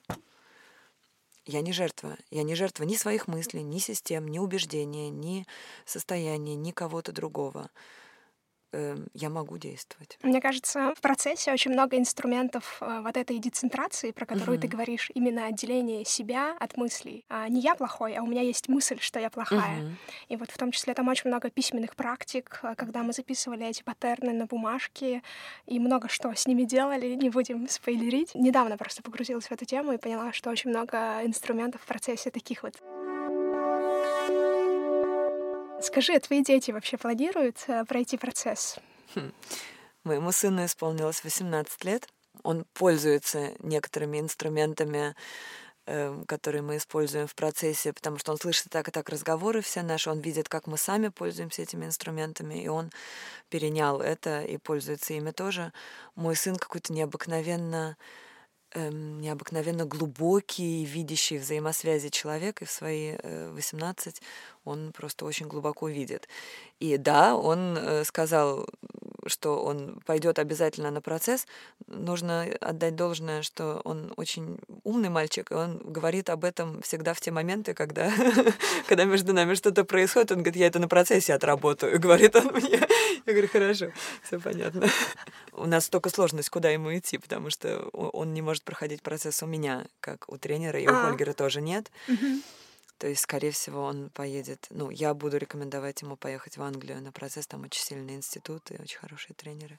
Я 1.49 1.63
не 1.63 1.73
жертва. 1.73 2.19
Я 2.31 2.43
не 2.43 2.55
жертва 2.55 2.85
ни 2.85 2.95
своих 2.95 3.27
мыслей, 3.27 3.63
ни 3.63 3.79
систем, 3.79 4.29
ни 4.29 4.39
убеждения, 4.39 5.09
ни 5.09 5.47
состояния, 5.87 6.55
ни 6.55 6.73
кого-то 6.73 7.11
другого. 7.11 7.71
Эм, 8.73 9.07
я 9.15 9.31
могу 9.31 9.57
действовать. 9.57 10.19
Мне 10.23 10.43
кажется, 10.43 10.93
в 10.95 11.01
процессе 11.01 11.53
очень 11.53 11.71
много 11.71 11.97
инструментов 11.97 12.77
э, 12.83 13.01
вот 13.03 13.17
этой 13.17 13.39
децентрации, 13.39 14.11
про 14.11 14.27
которую 14.27 14.59
uh-huh. 14.59 14.63
ты 14.63 14.69
говоришь, 14.69 15.11
именно 15.15 15.47
отделение 15.47 16.05
себя 16.05 16.55
от 16.61 16.77
мыслей. 16.77 17.25
А 17.31 17.49
не 17.49 17.63
я 17.63 17.75
плохой, 17.75 18.15
а 18.15 18.23
у 18.23 18.27
меня 18.27 18.43
есть 18.43 18.69
мысль, 18.69 18.99
что 19.01 19.19
я 19.19 19.31
плохая. 19.31 19.81
Uh-huh. 19.81 19.93
И 20.29 20.37
вот 20.37 20.51
в 20.51 20.59
том 20.59 20.71
числе 20.71 20.93
там 20.93 21.09
очень 21.09 21.31
много 21.31 21.49
письменных 21.49 21.97
практик, 21.97 22.61
э, 22.63 22.75
когда 22.77 23.03
мы 23.03 23.15
записывали 23.15 23.67
эти 23.67 23.83
паттерны 23.83 24.35
на 24.35 24.45
бумажке 24.45 25.23
и 25.65 25.79
много 25.79 26.09
что 26.09 26.35
с 26.35 26.47
ними 26.47 26.65
делали, 26.65 27.15
не 27.15 27.31
будем 27.31 27.69
спойлерить. 27.69 28.35
Недавно 28.35 28.77
просто 28.77 29.03
погрузилась 29.03 29.47
в 29.47 29.53
эту 29.53 29.65
тему 29.65 29.93
и 29.93 29.97
поняла, 29.97 30.35
что 30.35 30.51
очень 30.51 30.69
много 30.69 31.25
инструментов 31.25 31.81
в 31.81 31.87
процессе 31.87 32.31
таких 32.31 32.63
вот. 32.63 32.75
Скажи, 35.81 36.14
а 36.14 36.21
твои 36.21 36.43
дети 36.43 36.71
вообще 36.71 36.97
планируют 36.97 37.64
э, 37.69 37.85
пройти 37.85 38.17
процесс? 38.17 38.77
Хм. 39.14 39.33
Моему 40.05 40.33
сыну 40.33 40.64
исполнилось 40.64 41.23
18 41.23 41.85
лет. 41.85 42.09
Он 42.43 42.64
пользуется 42.73 43.53
некоторыми 43.61 44.19
инструментами 44.19 45.14
э, 45.87 46.25
которые 46.27 46.62
мы 46.62 46.77
используем 46.79 47.27
в 47.27 47.35
процессе, 47.35 47.93
потому 47.93 48.19
что 48.19 48.33
он 48.33 48.38
слышит 48.38 48.67
так 48.71 48.88
и 48.88 48.91
так 48.91 49.09
разговоры 49.09 49.61
все 49.61 49.83
наши, 49.83 50.11
он 50.11 50.21
видит, 50.21 50.49
как 50.49 50.67
мы 50.67 50.77
сами 50.77 51.09
пользуемся 51.09 51.62
этими 51.62 51.87
инструментами, 51.87 52.62
и 52.62 52.69
он 52.69 52.91
перенял 53.49 54.01
это 54.01 54.43
и 54.43 54.57
пользуется 54.59 55.14
ими 55.14 55.31
тоже. 55.31 55.73
Мой 56.14 56.37
сын 56.37 56.57
какой-то 56.57 56.93
необыкновенно 56.93 57.97
эм, 58.79 59.21
необыкновенно 59.21 59.85
глубокий, 59.85 60.85
видящий 60.85 61.38
взаимосвязи 61.38 62.09
человек, 62.09 62.62
и 62.62 62.64
в 62.64 62.71
свои 62.71 63.17
э, 63.23 63.51
18 63.53 64.23
он 64.64 64.93
просто 64.93 65.25
очень 65.25 65.49
глубоко 65.49 65.88
видит. 65.88 66.29
И 66.81 66.97
да, 66.97 67.37
он 67.37 67.77
э, 67.77 68.05
сказал, 68.05 68.67
что 69.27 69.63
он 69.63 70.01
пойдет 70.07 70.39
обязательно 70.39 70.91
на 70.91 71.01
процесс. 71.01 71.47
Нужно 71.87 72.45
отдать 72.61 72.97
должное, 72.97 73.43
что 73.43 73.81
он 73.85 74.13
очень 74.17 74.59
умный 74.85 75.09
мальчик, 75.09 75.51
и 75.51 75.55
он 75.55 75.79
говорит 75.79 76.31
об 76.31 76.45
этом 76.45 76.83
всегда 76.83 77.15
в 77.15 77.21
те 77.21 77.31
моменты, 77.31 77.75
когда, 77.75 78.13
когда 78.89 79.05
между 79.05 79.33
нами 79.33 79.55
что-то 79.55 79.85
происходит. 79.85 80.33
Он 80.33 80.39
говорит, 80.39 80.57
я 80.57 80.67
это 80.67 80.79
на 80.79 80.89
процессе 80.89 81.35
отработаю, 81.35 81.99
говорит 82.01 82.37
он 82.37 82.47
мне. 82.55 82.81
Я 83.27 83.33
говорю, 83.33 83.49
хорошо, 83.49 83.87
все 84.23 84.39
понятно. 84.39 84.89
У 85.53 85.67
нас 85.67 85.89
только 85.89 86.11
сложность, 86.11 86.51
куда 86.51 86.71
ему 86.71 86.97
идти, 86.97 87.19
потому 87.19 87.51
что 87.51 87.89
он 87.93 88.33
не 88.33 88.43
может 88.43 88.63
проходить 88.63 89.03
процесс 89.03 89.43
у 89.43 89.47
меня, 89.47 89.87
как 90.01 90.25
у 90.29 90.39
тренера, 90.39 90.79
и 90.79 90.87
у 90.87 90.91
а. 90.91 91.09
Хольгера 91.09 91.33
тоже 91.33 91.61
нет. 91.61 91.91
То 92.99 93.07
есть, 93.07 93.23
скорее 93.23 93.53
всего, 93.53 93.83
он 93.83 94.11
поедет. 94.11 94.67
Ну, 94.71 94.91
я 94.91 95.15
буду 95.15 95.39
рекомендовать 95.39 96.03
ему 96.03 96.17
поехать 96.17 96.57
в 96.57 96.63
Англию 96.63 97.01
на 97.01 97.13
процесс. 97.13 97.47
Там 97.47 97.63
очень 97.63 97.83
сильный 97.83 98.15
институт 98.15 98.71
и 98.71 98.83
очень 98.83 98.99
хорошие 98.99 99.35
тренеры. 99.35 99.79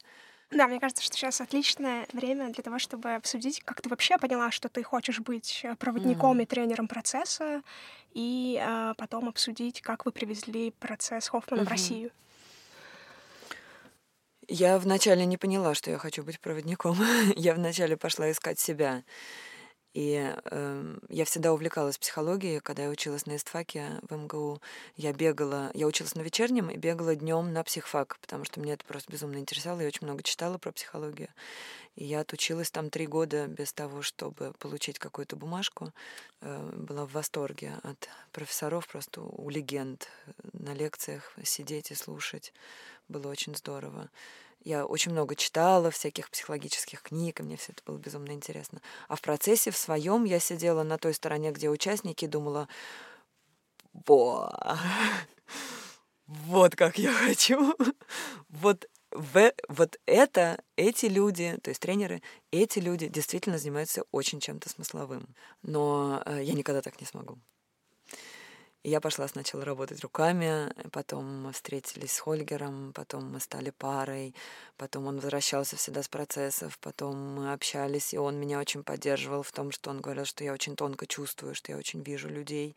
Да, 0.52 0.68
мне 0.68 0.80
кажется, 0.80 1.04
что 1.04 1.16
сейчас 1.16 1.42
отличное 1.42 2.08
время 2.12 2.52
для 2.52 2.64
того, 2.64 2.80
чтобы 2.80 3.14
обсудить, 3.14 3.62
как 3.62 3.82
ты 3.82 3.90
вообще 3.90 4.18
поняла, 4.18 4.50
что 4.50 4.68
ты 4.68 4.82
хочешь 4.82 5.20
быть 5.20 5.62
э, 5.64 5.76
проводником 5.76 6.40
mm-hmm. 6.40 6.44
и 6.44 6.46
тренером 6.48 6.88
процесса, 6.88 7.62
и 8.14 8.60
а, 8.60 8.96
потом 8.96 9.30
обсудить, 9.30 9.82
как 9.82 10.06
вы 10.06 10.12
привезли 10.12 10.72
процесс 10.72 11.28
Хоффмана 11.28 11.62
mm-hmm. 11.62 11.66
в 11.66 11.70
Россию. 11.70 12.12
Я 14.48 14.80
вначале 14.80 15.26
не 15.28 15.38
поняла, 15.38 15.76
что 15.76 15.92
я 15.92 16.00
хочу 16.00 16.24
быть 16.24 16.40
проводником. 16.40 16.98
я 17.36 17.54
вначале 17.54 17.96
пошла 17.96 18.32
искать 18.32 18.60
себя. 18.60 19.04
И 19.94 20.34
э, 20.52 20.98
я 21.10 21.26
всегда 21.26 21.52
увлекалась 21.52 21.98
психологией. 21.98 22.60
Когда 22.60 22.84
я 22.84 22.90
училась 22.90 23.26
на 23.26 23.36
истфаке 23.36 24.00
в 24.04 24.16
МГУ, 24.16 24.62
я 24.96 25.14
бегала, 25.14 25.72
я 25.74 25.88
училась 25.88 26.16
на 26.16 26.22
вечернем 26.22 26.70
и 26.70 26.78
бегала 26.78 27.16
днем 27.16 27.52
на 27.54 27.64
психфак, 27.64 28.18
потому 28.22 28.46
что 28.46 28.60
мне 28.60 28.74
это 28.74 28.86
просто 28.86 29.12
безумно 29.12 29.38
интересовало. 29.38 29.82
Я 29.82 29.88
очень 29.88 30.06
много 30.06 30.22
читала 30.22 30.58
про 30.58 30.72
психологию. 30.72 31.30
И 31.96 32.06
я 32.06 32.20
отучилась 32.20 32.70
там 32.70 32.92
три 32.92 33.08
года 33.08 33.48
без 33.48 33.74
того, 33.74 34.04
чтобы 34.04 34.54
получить 34.60 35.00
какую-то 35.00 35.36
бумажку. 35.36 35.92
Э, 36.42 36.72
была 36.76 37.06
в 37.06 37.14
восторге 37.14 37.74
от 37.82 38.10
профессоров, 38.32 38.88
просто 38.88 39.22
у 39.22 39.50
легенд 39.50 40.08
на 40.54 40.74
лекциях 40.74 41.34
сидеть 41.44 41.90
и 41.90 41.96
слушать. 41.96 42.54
Было 43.08 43.28
очень 43.28 43.56
здорово. 43.56 44.10
Я 44.64 44.86
очень 44.86 45.12
много 45.12 45.36
читала 45.36 45.90
всяких 45.90 46.30
психологических 46.30 47.02
книг, 47.02 47.40
и 47.40 47.44
мне 47.44 47.58
все 47.58 47.72
это 47.72 47.82
было 47.86 47.98
безумно 47.98 48.32
интересно. 48.32 48.82
А 49.08 49.16
в 49.16 49.22
процессе 49.22 49.72
в 49.72 49.78
своем 49.78 50.26
я 50.26 50.40
сидела 50.40 50.84
на 50.84 50.98
той 50.98 51.14
стороне, 51.14 51.52
где 51.52 51.70
участники, 51.70 52.26
и 52.26 52.28
думала, 52.28 52.68
Бо, 53.94 54.78
вот 56.28 56.76
как 56.76 56.98
я 56.98 57.12
хочу. 57.12 57.76
Вот 58.50 58.88
в, 59.12 59.52
вот 59.68 60.00
это, 60.06 60.62
эти 60.76 61.08
люди, 61.08 61.58
то 61.64 61.70
есть 61.70 61.82
тренеры, 61.82 62.22
эти 62.52 62.80
люди 62.80 63.08
действительно 63.08 63.58
занимаются 63.58 64.04
очень 64.12 64.40
чем-то 64.40 64.70
смысловым. 64.70 65.36
Но 65.64 66.22
э, 66.26 66.42
я 66.44 66.54
никогда 66.54 66.82
так 66.82 67.00
не 67.02 67.08
смогу. 67.08 67.40
Я 68.84 69.02
пошла 69.02 69.28
сначала 69.28 69.66
работать 69.66 70.00
руками, 70.00 70.74
потом 70.94 71.44
мы 71.44 71.52
встретились 71.52 72.14
с 72.14 72.20
Хольгером, 72.20 72.94
потом 72.94 73.30
мы 73.30 73.42
стали 73.42 73.72
парой, 73.72 74.34
потом 74.78 75.08
он 75.08 75.16
возвращался 75.18 75.76
всегда 75.76 76.02
с 76.02 76.08
процессов, 76.08 76.80
потом 76.80 77.18
мы 77.18 77.52
общались, 77.52 78.14
и 78.14 78.18
он 78.18 78.40
меня 78.40 78.58
очень 78.58 78.86
поддерживал 78.86 79.44
в 79.44 79.52
том, 79.52 79.72
что 79.74 79.90
он 79.90 80.00
говорил, 80.00 80.24
что 80.24 80.46
я 80.46 80.54
очень 80.54 80.78
тонко 80.78 81.08
чувствую, 81.08 81.56
что 81.56 81.74
я 81.74 81.78
очень 81.78 82.04
вижу 82.04 82.30
людей, 82.30 82.74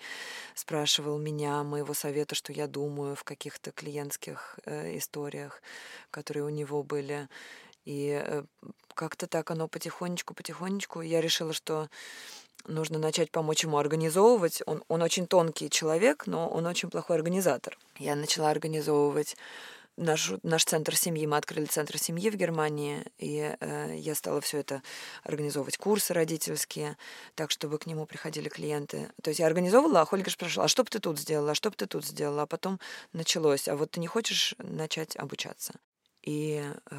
спрашивал 0.56 1.18
меня, 1.18 1.62
моего 1.62 1.94
совета, 1.94 2.34
что 2.34 2.52
я 2.52 2.66
думаю 2.66 3.14
в 3.14 3.22
каких-то 3.22 3.70
клиентских 3.70 4.58
э, 4.64 4.98
историях, 4.98 5.62
которые 6.10 6.42
у 6.42 6.48
него 6.48 6.82
были. 6.82 7.28
И 7.84 8.20
э, 8.24 8.42
как-то 8.94 9.28
так 9.28 9.52
оно 9.52 9.68
потихонечку-потихонечку. 9.68 11.00
Я 11.00 11.20
решила, 11.20 11.52
что 11.52 11.88
нужно 12.66 12.98
начать 12.98 13.30
помочь 13.30 13.64
ему 13.64 13.78
организовывать. 13.78 14.62
Он, 14.66 14.82
он 14.88 15.02
очень 15.02 15.26
тонкий 15.26 15.70
человек, 15.70 16.26
но 16.26 16.48
он 16.48 16.66
очень 16.66 16.90
плохой 16.90 17.16
организатор. 17.16 17.78
Я 17.98 18.16
начала 18.16 18.50
организовывать 18.50 19.36
наш, 19.96 20.32
наш 20.42 20.64
центр 20.64 20.96
семьи. 20.96 21.26
Мы 21.26 21.36
открыли 21.36 21.66
центр 21.66 21.98
семьи 21.98 22.30
в 22.30 22.36
Германии, 22.36 23.04
и 23.18 23.54
э, 23.58 23.94
я 23.96 24.14
стала 24.14 24.40
все 24.40 24.58
это 24.58 24.82
организовывать, 25.22 25.76
курсы 25.76 26.14
родительские, 26.14 26.96
так, 27.34 27.50
чтобы 27.50 27.78
к 27.78 27.86
нему 27.86 28.06
приходили 28.06 28.48
клиенты. 28.48 29.10
То 29.22 29.30
есть 29.30 29.40
я 29.40 29.46
организовывала, 29.46 30.00
а 30.00 30.04
Хольга 30.04 30.30
спрашивала, 30.30 30.66
а 30.66 30.68
что 30.68 30.84
бы 30.84 30.90
ты 30.90 30.98
тут 30.98 31.18
сделала, 31.18 31.52
а 31.52 31.54
что 31.54 31.70
бы 31.70 31.76
ты 31.76 31.86
тут 31.86 32.04
сделала? 32.04 32.42
А 32.42 32.46
потом 32.46 32.80
началось, 33.12 33.68
а 33.68 33.76
вот 33.76 33.92
ты 33.92 34.00
не 34.00 34.06
хочешь 34.06 34.54
начать 34.58 35.16
обучаться? 35.16 35.74
И 36.22 36.62
э, 36.62 36.96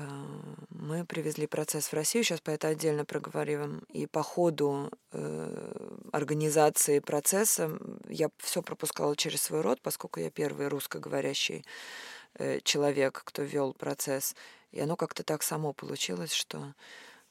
мы 0.70 1.06
привезли 1.06 1.48
процесс 1.48 1.88
в 1.88 1.94
Россию, 1.94 2.26
сейчас 2.26 2.42
по 2.42 2.52
это 2.52 2.68
отдельно 2.68 3.06
проговорим. 3.06 3.80
И 3.88 4.06
по 4.06 4.22
ходу 4.22 4.92
э, 5.12 5.98
организации 6.12 7.00
процесса 7.00 7.72
я 8.10 8.30
все 8.40 8.62
пропускала 8.62 9.16
через 9.16 9.42
свой 9.42 9.62
род, 9.62 9.82
поскольку 9.82 10.20
я 10.20 10.30
первый 10.30 10.68
русскоговорящий 10.68 11.64
э, 12.36 12.60
человек, 12.62 13.22
кто 13.24 13.44
вел 13.44 13.74
процесс. 13.74 14.36
И 14.72 14.82
оно 14.82 14.98
как-то 14.98 15.24
так 15.24 15.42
само 15.42 15.72
получилось, 15.72 16.34
что 16.34 16.74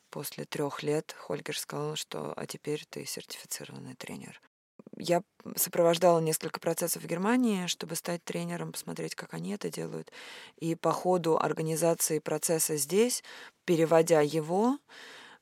после 0.09 0.46
трех 0.46 0.83
лет 0.83 1.14
Хольгер 1.18 1.59
сказал, 1.59 1.96
что 1.96 2.33
а 2.37 2.46
теперь 2.46 2.85
ты 2.88 3.05
сертифицированный 3.05 3.94
тренер. 3.96 4.40
Я 5.02 5.22
сопровождала 5.56 6.20
несколько 6.20 6.60
процессов 6.60 7.02
в 7.02 7.06
Германии, 7.06 7.66
чтобы 7.66 7.96
стать 7.96 8.22
тренером, 8.22 8.70
посмотреть, 8.70 9.16
как 9.16 9.34
они 9.34 9.50
это 9.50 9.68
делают. 9.68 10.12
И 10.58 10.76
по 10.76 10.92
ходу 10.92 11.36
организации 11.36 12.20
процесса 12.20 12.76
здесь, 12.76 13.24
переводя 13.64 14.20
его, 14.20 14.78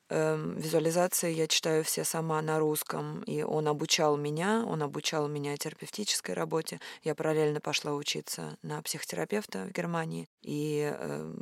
э, 0.08 0.54
визуализации 0.56 1.34
я 1.34 1.46
читаю 1.46 1.84
все 1.84 2.04
сама 2.04 2.40
на 2.40 2.58
русском, 2.58 3.20
и 3.24 3.42
он 3.42 3.68
обучал 3.68 4.16
меня, 4.16 4.64
он 4.66 4.82
обучал 4.82 5.28
меня 5.28 5.54
терапевтической 5.58 6.34
работе. 6.34 6.80
Я 7.02 7.14
параллельно 7.14 7.60
пошла 7.60 7.92
учиться 7.92 8.56
на 8.62 8.80
психотерапевта 8.80 9.66
в 9.66 9.72
Германии, 9.72 10.26
и 10.40 10.90
э, 10.90 11.34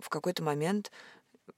в 0.00 0.08
какой-то 0.08 0.42
момент 0.42 0.90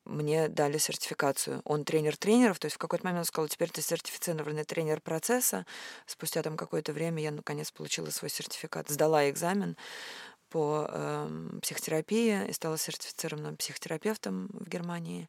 мне 0.04 0.48
дали 0.48 0.78
сертификацию. 0.78 1.60
Он 1.64 1.84
тренер 1.84 2.16
тренеров, 2.16 2.58
то 2.58 2.66
есть 2.66 2.76
в 2.76 2.78
какой-то 2.78 3.04
момент 3.04 3.20
он 3.20 3.24
сказал, 3.24 3.48
теперь 3.48 3.70
ты 3.70 3.82
сертифицированный 3.82 4.64
тренер 4.64 5.00
процесса. 5.00 5.66
Спустя 6.06 6.42
там 6.42 6.56
какое-то 6.56 6.92
время 6.92 7.22
я 7.22 7.30
наконец 7.30 7.70
получила 7.70 8.10
свой 8.10 8.30
сертификат, 8.30 8.88
сдала 8.88 9.28
экзамен 9.30 9.76
по 10.48 10.86
э, 10.88 11.58
психотерапии 11.62 12.48
и 12.48 12.52
стала 12.52 12.78
сертифицированным 12.78 13.56
психотерапевтом 13.56 14.48
в 14.52 14.68
Германии. 14.68 15.28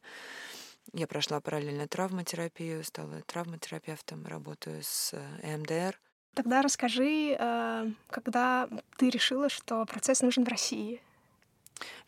Я 0.92 1.06
прошла 1.06 1.40
параллельно 1.40 1.86
травматерапию, 1.86 2.82
стала 2.84 3.22
травматерапевтом, 3.26 4.26
работаю 4.26 4.82
с 4.82 5.12
э, 5.12 5.54
ЭМДР. 5.54 6.00
Тогда 6.34 6.62
расскажи, 6.62 7.36
э, 7.38 7.90
когда 8.08 8.68
ты 8.96 9.10
решила, 9.10 9.48
что 9.48 9.84
процесс 9.84 10.22
нужен 10.22 10.44
в 10.44 10.48
России? 10.48 11.02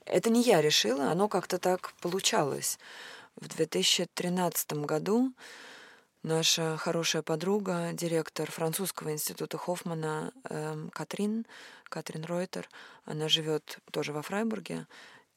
Это 0.05 0.31
не 0.31 0.43
я 0.43 0.61
решила, 0.61 1.11
оно 1.11 1.29
как-то 1.29 1.59
так 1.59 1.93
получалось. 2.01 2.79
В 3.37 3.49
2013 3.49 4.73
году 4.73 5.33
наша 6.23 6.77
хорошая 6.77 7.23
подруга, 7.23 7.91
директор 7.93 8.51
французского 8.51 9.13
института 9.13 9.59
Хоффмана 9.59 10.33
э, 10.49 10.89
Катрин, 10.93 11.47
Катрин 11.85 12.25
Ройтер, 12.25 12.69
она 13.05 13.29
живет 13.29 13.79
тоже 13.91 14.13
во 14.13 14.23
Фрайбурге, 14.23 14.87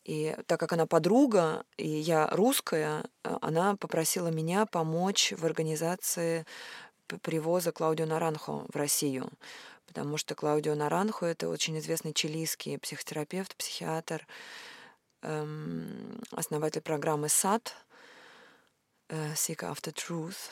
и 0.03 0.35
так 0.45 0.59
как 0.59 0.73
она 0.73 0.85
подруга, 0.85 1.65
и 1.77 1.87
я 1.87 2.27
русская, 2.27 3.03
э, 3.23 3.37
она 3.41 3.75
попросила 3.75 4.27
меня 4.27 4.65
помочь 4.65 5.33
в 5.37 5.45
организации 5.45 6.45
привоза 7.21 7.71
Клаудио 7.71 8.05
Наранхо 8.05 8.65
в 8.71 8.75
Россию 8.75 9.29
потому 9.95 10.17
что 10.17 10.35
Клаудио 10.35 10.75
Наранхо— 10.75 11.25
это 11.27 11.47
очень 11.47 11.79
известный 11.79 12.13
чилийский 12.13 12.77
психотерапевт, 12.77 13.55
психиатр, 13.55 14.27
эм, 15.21 16.21
основатель 16.31 16.81
программы 16.81 17.29
САД, 17.29 17.73
Seek 19.09 19.59
After 19.59 19.93
Truth. 19.93 20.49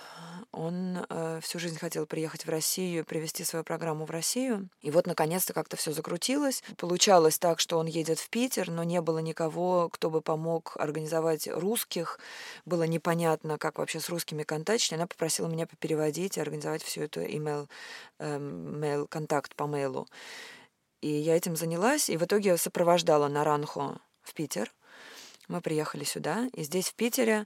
Он 0.52 1.06
э, 1.10 1.40
всю 1.42 1.58
жизнь 1.58 1.80
хотел 1.80 2.06
приехать 2.06 2.46
в 2.46 2.50
Россию, 2.50 3.04
привести 3.04 3.44
свою 3.44 3.64
программу 3.66 4.06
в 4.06 4.12
Россию. 4.12 4.70
И 4.82 4.92
вот, 4.92 5.08
наконец-то, 5.08 5.54
как-то 5.54 5.76
все 5.76 5.92
закрутилось. 5.92 6.62
Получалось 6.78 7.40
так, 7.40 7.60
что 7.60 7.80
он 7.80 7.88
едет 7.88 8.20
в 8.20 8.30
Питер, 8.30 8.70
но 8.70 8.84
не 8.84 9.02
было 9.02 9.18
никого, 9.20 9.90
кто 9.90 10.12
бы 10.12 10.22
помог 10.22 10.78
организовать 10.78 11.48
русских. 11.48 12.20
Было 12.66 12.84
непонятно, 12.84 13.58
как 13.58 13.80
вообще 13.80 14.00
с 14.00 14.10
русскими 14.10 14.44
контактить. 14.44 14.94
Она 14.94 15.08
попросила 15.08 15.48
меня 15.48 15.68
переводить 15.80 16.38
и 16.38 16.42
организовать 16.42 16.84
всю 16.84 17.02
эту 17.02 17.22
email, 17.22 17.68
э, 18.20 18.38
mail, 18.38 19.08
контакт 19.08 19.56
по 19.56 19.66
мейлу. 19.66 20.08
И 21.02 21.10
я 21.10 21.36
этим 21.36 21.56
занялась, 21.56 22.08
и 22.10 22.18
в 22.18 22.24
итоге 22.24 22.58
сопровождала 22.58 23.28
Наранху 23.28 24.00
в 24.22 24.34
Питер. 24.36 24.72
Мы 25.48 25.60
приехали 25.60 26.04
сюда, 26.04 26.48
и 26.54 26.64
здесь, 26.64 26.90
в 26.90 26.96
Питере, 26.96 27.46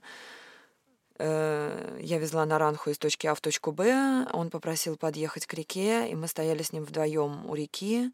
я 1.18 2.18
везла 2.18 2.46
Наранху 2.46 2.90
из 2.90 2.98
точки 2.98 3.26
А 3.26 3.34
в 3.34 3.40
точку 3.40 3.72
Б. 3.72 4.26
Он 4.32 4.50
попросил 4.50 4.96
подъехать 4.96 5.46
к 5.46 5.54
реке, 5.54 6.08
и 6.08 6.14
мы 6.14 6.28
стояли 6.28 6.62
с 6.62 6.72
ним 6.72 6.84
вдвоем 6.84 7.44
у 7.46 7.54
реки, 7.54 8.12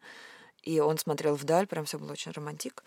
и 0.63 0.79
он 0.79 0.97
смотрел 0.97 1.35
вдаль, 1.35 1.67
прям 1.67 1.85
все 1.85 1.99
было 1.99 2.11
очень 2.11 2.31
романтик. 2.31 2.83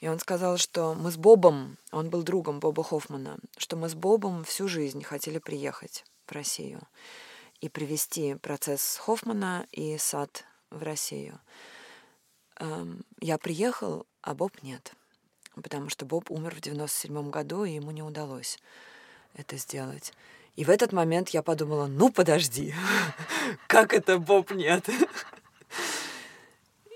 И 0.00 0.08
он 0.08 0.18
сказал, 0.18 0.58
что 0.58 0.94
мы 0.94 1.10
с 1.10 1.16
Бобом, 1.16 1.78
он 1.90 2.10
был 2.10 2.22
другом 2.22 2.60
Боба 2.60 2.84
Хоффмана, 2.84 3.38
что 3.56 3.76
мы 3.76 3.88
с 3.88 3.94
Бобом 3.94 4.44
всю 4.44 4.68
жизнь 4.68 5.02
хотели 5.02 5.38
приехать 5.38 6.04
в 6.26 6.32
Россию 6.32 6.80
и 7.60 7.68
привести 7.68 8.34
процесс 8.34 8.98
Хоффмана 9.02 9.66
и 9.72 9.98
сад 9.98 10.44
в 10.70 10.82
Россию 10.82 11.40
эм, 12.58 13.04
я 13.20 13.38
приехал, 13.38 14.06
а 14.22 14.34
Боб 14.34 14.62
нет. 14.62 14.92
Потому 15.54 15.88
что 15.88 16.04
Боб 16.04 16.30
умер 16.30 16.54
в 16.54 16.60
97 16.60 17.30
году, 17.30 17.64
и 17.64 17.72
ему 17.72 17.90
не 17.90 18.02
удалось 18.02 18.58
это 19.38 19.56
сделать. 19.56 20.12
И 20.56 20.64
в 20.64 20.70
этот 20.70 20.92
момент 20.92 21.30
я 21.30 21.42
подумала, 21.42 21.86
ну 21.86 22.10
подожди, 22.10 22.74
как 23.68 23.94
это 23.94 24.18
Боб 24.18 24.50
нет? 24.50 24.84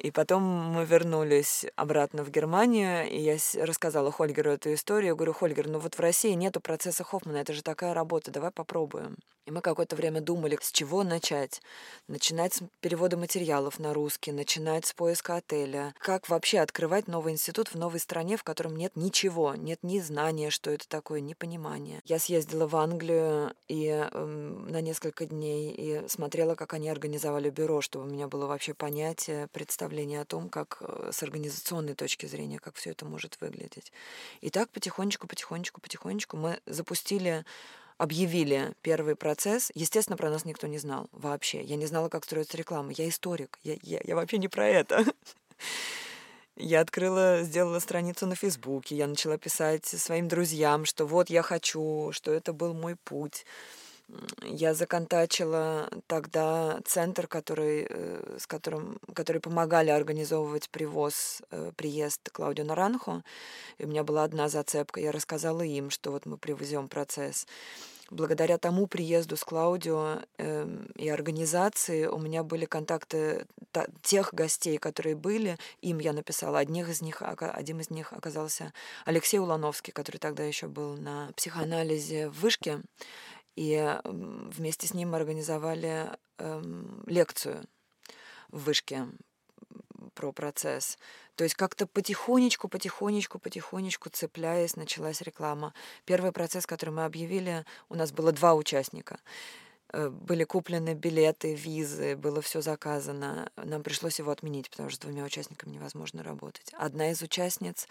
И 0.02 0.10
потом 0.10 0.42
мы 0.42 0.84
вернулись 0.84 1.64
обратно 1.76 2.24
в 2.24 2.30
Германию, 2.30 3.08
и 3.08 3.20
я 3.20 3.36
рассказала 3.64 4.10
Хольгеру 4.10 4.50
эту 4.50 4.74
историю. 4.74 5.10
Я 5.10 5.14
говорю, 5.14 5.32
Хольгер, 5.32 5.68
ну 5.68 5.78
вот 5.78 5.94
в 5.94 6.00
России 6.00 6.32
нету 6.32 6.60
процесса 6.60 7.04
Хоффмана, 7.04 7.36
это 7.36 7.52
же 7.52 7.62
такая 7.62 7.94
работа, 7.94 8.32
давай 8.32 8.50
попробуем. 8.50 9.16
И 9.44 9.50
мы 9.50 9.60
какое-то 9.60 9.96
время 9.96 10.20
думали, 10.20 10.56
с 10.60 10.70
чего 10.70 11.02
начать. 11.02 11.60
Начинать 12.06 12.54
с 12.54 12.62
перевода 12.80 13.16
материалов 13.16 13.80
на 13.80 13.92
русский, 13.92 14.30
начинать 14.30 14.86
с 14.86 14.92
поиска 14.92 15.36
отеля. 15.36 15.94
Как 15.98 16.28
вообще 16.28 16.60
открывать 16.60 17.08
новый 17.08 17.32
институт 17.32 17.68
в 17.68 17.74
новой 17.74 17.98
стране, 17.98 18.36
в 18.36 18.44
котором 18.44 18.76
нет 18.76 18.92
ничего, 18.94 19.56
нет 19.56 19.80
ни 19.82 19.98
знания, 19.98 20.50
что 20.50 20.70
это 20.70 20.88
такое, 20.88 21.20
ни 21.20 21.34
понимания. 21.34 22.00
Я 22.04 22.20
съездила 22.20 22.68
в 22.68 22.76
Англию 22.76 23.52
и 23.66 23.88
э, 23.88 24.24
на 24.24 24.80
несколько 24.80 25.26
дней 25.26 25.74
и 25.76 26.08
смотрела, 26.08 26.54
как 26.54 26.74
они 26.74 26.88
организовали 26.88 27.50
бюро, 27.50 27.80
чтобы 27.80 28.06
у 28.06 28.08
меня 28.08 28.28
было 28.28 28.46
вообще 28.46 28.74
понятие, 28.74 29.48
представление 29.48 29.91
о 30.20 30.24
том, 30.24 30.48
как 30.48 30.78
э, 30.80 31.10
с 31.12 31.22
организационной 31.22 31.94
точки 31.94 32.26
зрения, 32.26 32.58
как 32.58 32.74
все 32.76 32.90
это 32.90 33.04
может 33.04 33.38
выглядеть. 33.40 33.92
И 34.40 34.50
так 34.50 34.70
потихонечку, 34.70 35.26
потихонечку, 35.26 35.80
потихонечку 35.80 36.36
мы 36.36 36.60
запустили 36.66 37.44
объявили 37.98 38.74
первый 38.82 39.14
процесс, 39.14 39.70
естественно, 39.74 40.16
про 40.16 40.30
нас 40.30 40.44
никто 40.44 40.66
не 40.66 40.78
знал 40.78 41.08
вообще. 41.12 41.62
Я 41.62 41.76
не 41.76 41.86
знала, 41.86 42.08
как 42.08 42.24
строится 42.24 42.56
реклама. 42.56 42.92
Я 42.92 43.08
историк. 43.08 43.58
Я, 43.62 43.76
я, 43.82 44.00
я 44.02 44.16
вообще 44.16 44.38
не 44.38 44.48
про 44.48 44.66
это. 44.66 45.04
Я 46.56 46.80
открыла, 46.80 47.42
сделала 47.44 47.78
страницу 47.78 48.26
на 48.26 48.34
Фейсбуке, 48.34 48.94
я 48.94 49.06
начала 49.06 49.38
писать 49.38 49.86
своим 49.86 50.28
друзьям, 50.28 50.84
что 50.84 51.06
вот 51.06 51.30
я 51.30 51.40
хочу, 51.40 52.10
что 52.12 52.30
это 52.30 52.52
был 52.52 52.74
мой 52.74 52.94
путь. 52.94 53.46
Я 54.42 54.74
законтачила 54.74 55.88
тогда 56.06 56.80
центр, 56.84 57.26
который, 57.26 57.86
э, 57.88 58.36
с 58.38 58.46
которым, 58.46 58.98
который 59.14 59.40
помогали 59.40 59.90
организовывать 59.90 60.68
привоз, 60.70 61.42
э, 61.50 61.72
приезд 61.76 62.30
Клаудио 62.30 62.64
Наранхо. 62.64 63.22
И 63.78 63.84
у 63.84 63.88
меня 63.88 64.04
была 64.04 64.24
одна 64.24 64.48
зацепка. 64.48 65.00
Я 65.00 65.12
рассказала 65.12 65.62
им, 65.62 65.90
что 65.90 66.10
вот 66.10 66.26
мы 66.26 66.36
привезем 66.36 66.88
процесс 66.88 67.46
благодаря 68.12 68.58
тому 68.58 68.86
приезду 68.86 69.36
с 69.36 69.44
Клаудио 69.44 70.18
э, 70.38 70.68
и 70.96 71.08
организации 71.08 72.06
у 72.06 72.18
меня 72.18 72.42
были 72.42 72.66
контакты 72.66 73.46
та, 73.72 73.86
тех 74.02 74.34
гостей, 74.34 74.78
которые 74.78 75.16
были. 75.16 75.56
Им 75.80 75.98
я 75.98 76.12
написала. 76.12 76.58
Одних 76.58 76.88
из 76.88 77.00
них, 77.00 77.22
один 77.22 77.80
из 77.80 77.90
них 77.90 78.12
оказался 78.12 78.72
Алексей 79.04 79.38
Улановский, 79.38 79.92
который 79.92 80.18
тогда 80.18 80.44
еще 80.44 80.68
был 80.68 80.96
на 80.96 81.32
психоанализе 81.36 82.28
в 82.28 82.40
Вышке. 82.40 82.82
И 83.56 84.00
вместе 84.04 84.86
с 84.86 84.94
ним 84.94 85.10
мы 85.10 85.16
организовали 85.16 86.08
э, 86.38 86.62
лекцию 87.06 87.64
в 88.50 88.64
Вышке 88.64 89.06
про 90.14 90.32
процесс. 90.32 90.98
То 91.36 91.44
есть 91.44 91.54
как-то 91.54 91.86
потихонечку, 91.86 92.68
потихонечку, 92.68 93.38
потихонечку 93.38 94.10
цепляясь, 94.10 94.76
началась 94.76 95.22
реклама. 95.22 95.74
Первый 96.04 96.32
процесс, 96.32 96.66
который 96.66 96.90
мы 96.90 97.04
объявили, 97.04 97.64
у 97.88 97.94
нас 97.94 98.12
было 98.12 98.32
два 98.32 98.54
участника. 98.54 99.18
Э, 99.92 100.08
были 100.08 100.44
куплены 100.44 100.94
билеты, 100.94 101.54
визы, 101.54 102.16
было 102.16 102.40
все 102.40 102.60
заказано. 102.60 103.50
Нам 103.56 103.82
пришлось 103.82 104.18
его 104.18 104.30
отменить, 104.30 104.70
потому 104.70 104.88
что 104.88 104.96
с 104.96 105.00
двумя 105.00 105.24
участниками 105.24 105.72
невозможно 105.72 106.22
работать. 106.22 106.70
Одна 106.72 107.10
из 107.10 107.22
участниц 107.22 107.86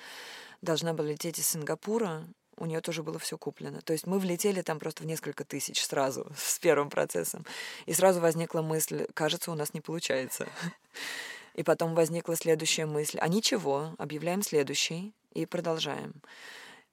должна 0.62 0.94
была 0.94 1.10
лететь 1.10 1.40
из 1.40 1.48
Сингапура, 1.48 2.28
у 2.62 2.66
нее 2.66 2.80
тоже 2.82 3.02
было 3.02 3.18
все 3.18 3.38
куплено. 3.38 3.82
То 3.82 3.94
есть 3.94 4.06
мы 4.06 4.20
влетели 4.20 4.62
там 4.62 4.80
просто 4.80 5.04
в 5.04 5.06
несколько 5.08 5.44
тысяч 5.44 5.84
сразу 5.84 6.32
с 6.38 6.60
первым 6.60 6.90
процессом. 6.90 7.46
И 7.88 7.94
сразу 7.94 8.22
возникла 8.22 8.62
мысль, 8.62 9.08
кажется, 9.14 9.52
у 9.52 9.56
нас 9.56 9.74
не 9.74 9.82
получается. 9.82 10.48
И 11.56 11.64
потом 11.64 11.96
возникла 11.96 12.36
следующая 12.36 12.86
мысль. 12.86 13.18
А 13.20 13.28
ничего, 13.28 13.94
объявляем 13.98 14.42
следующий 14.42 15.14
и 15.34 15.46
продолжаем. 15.46 16.14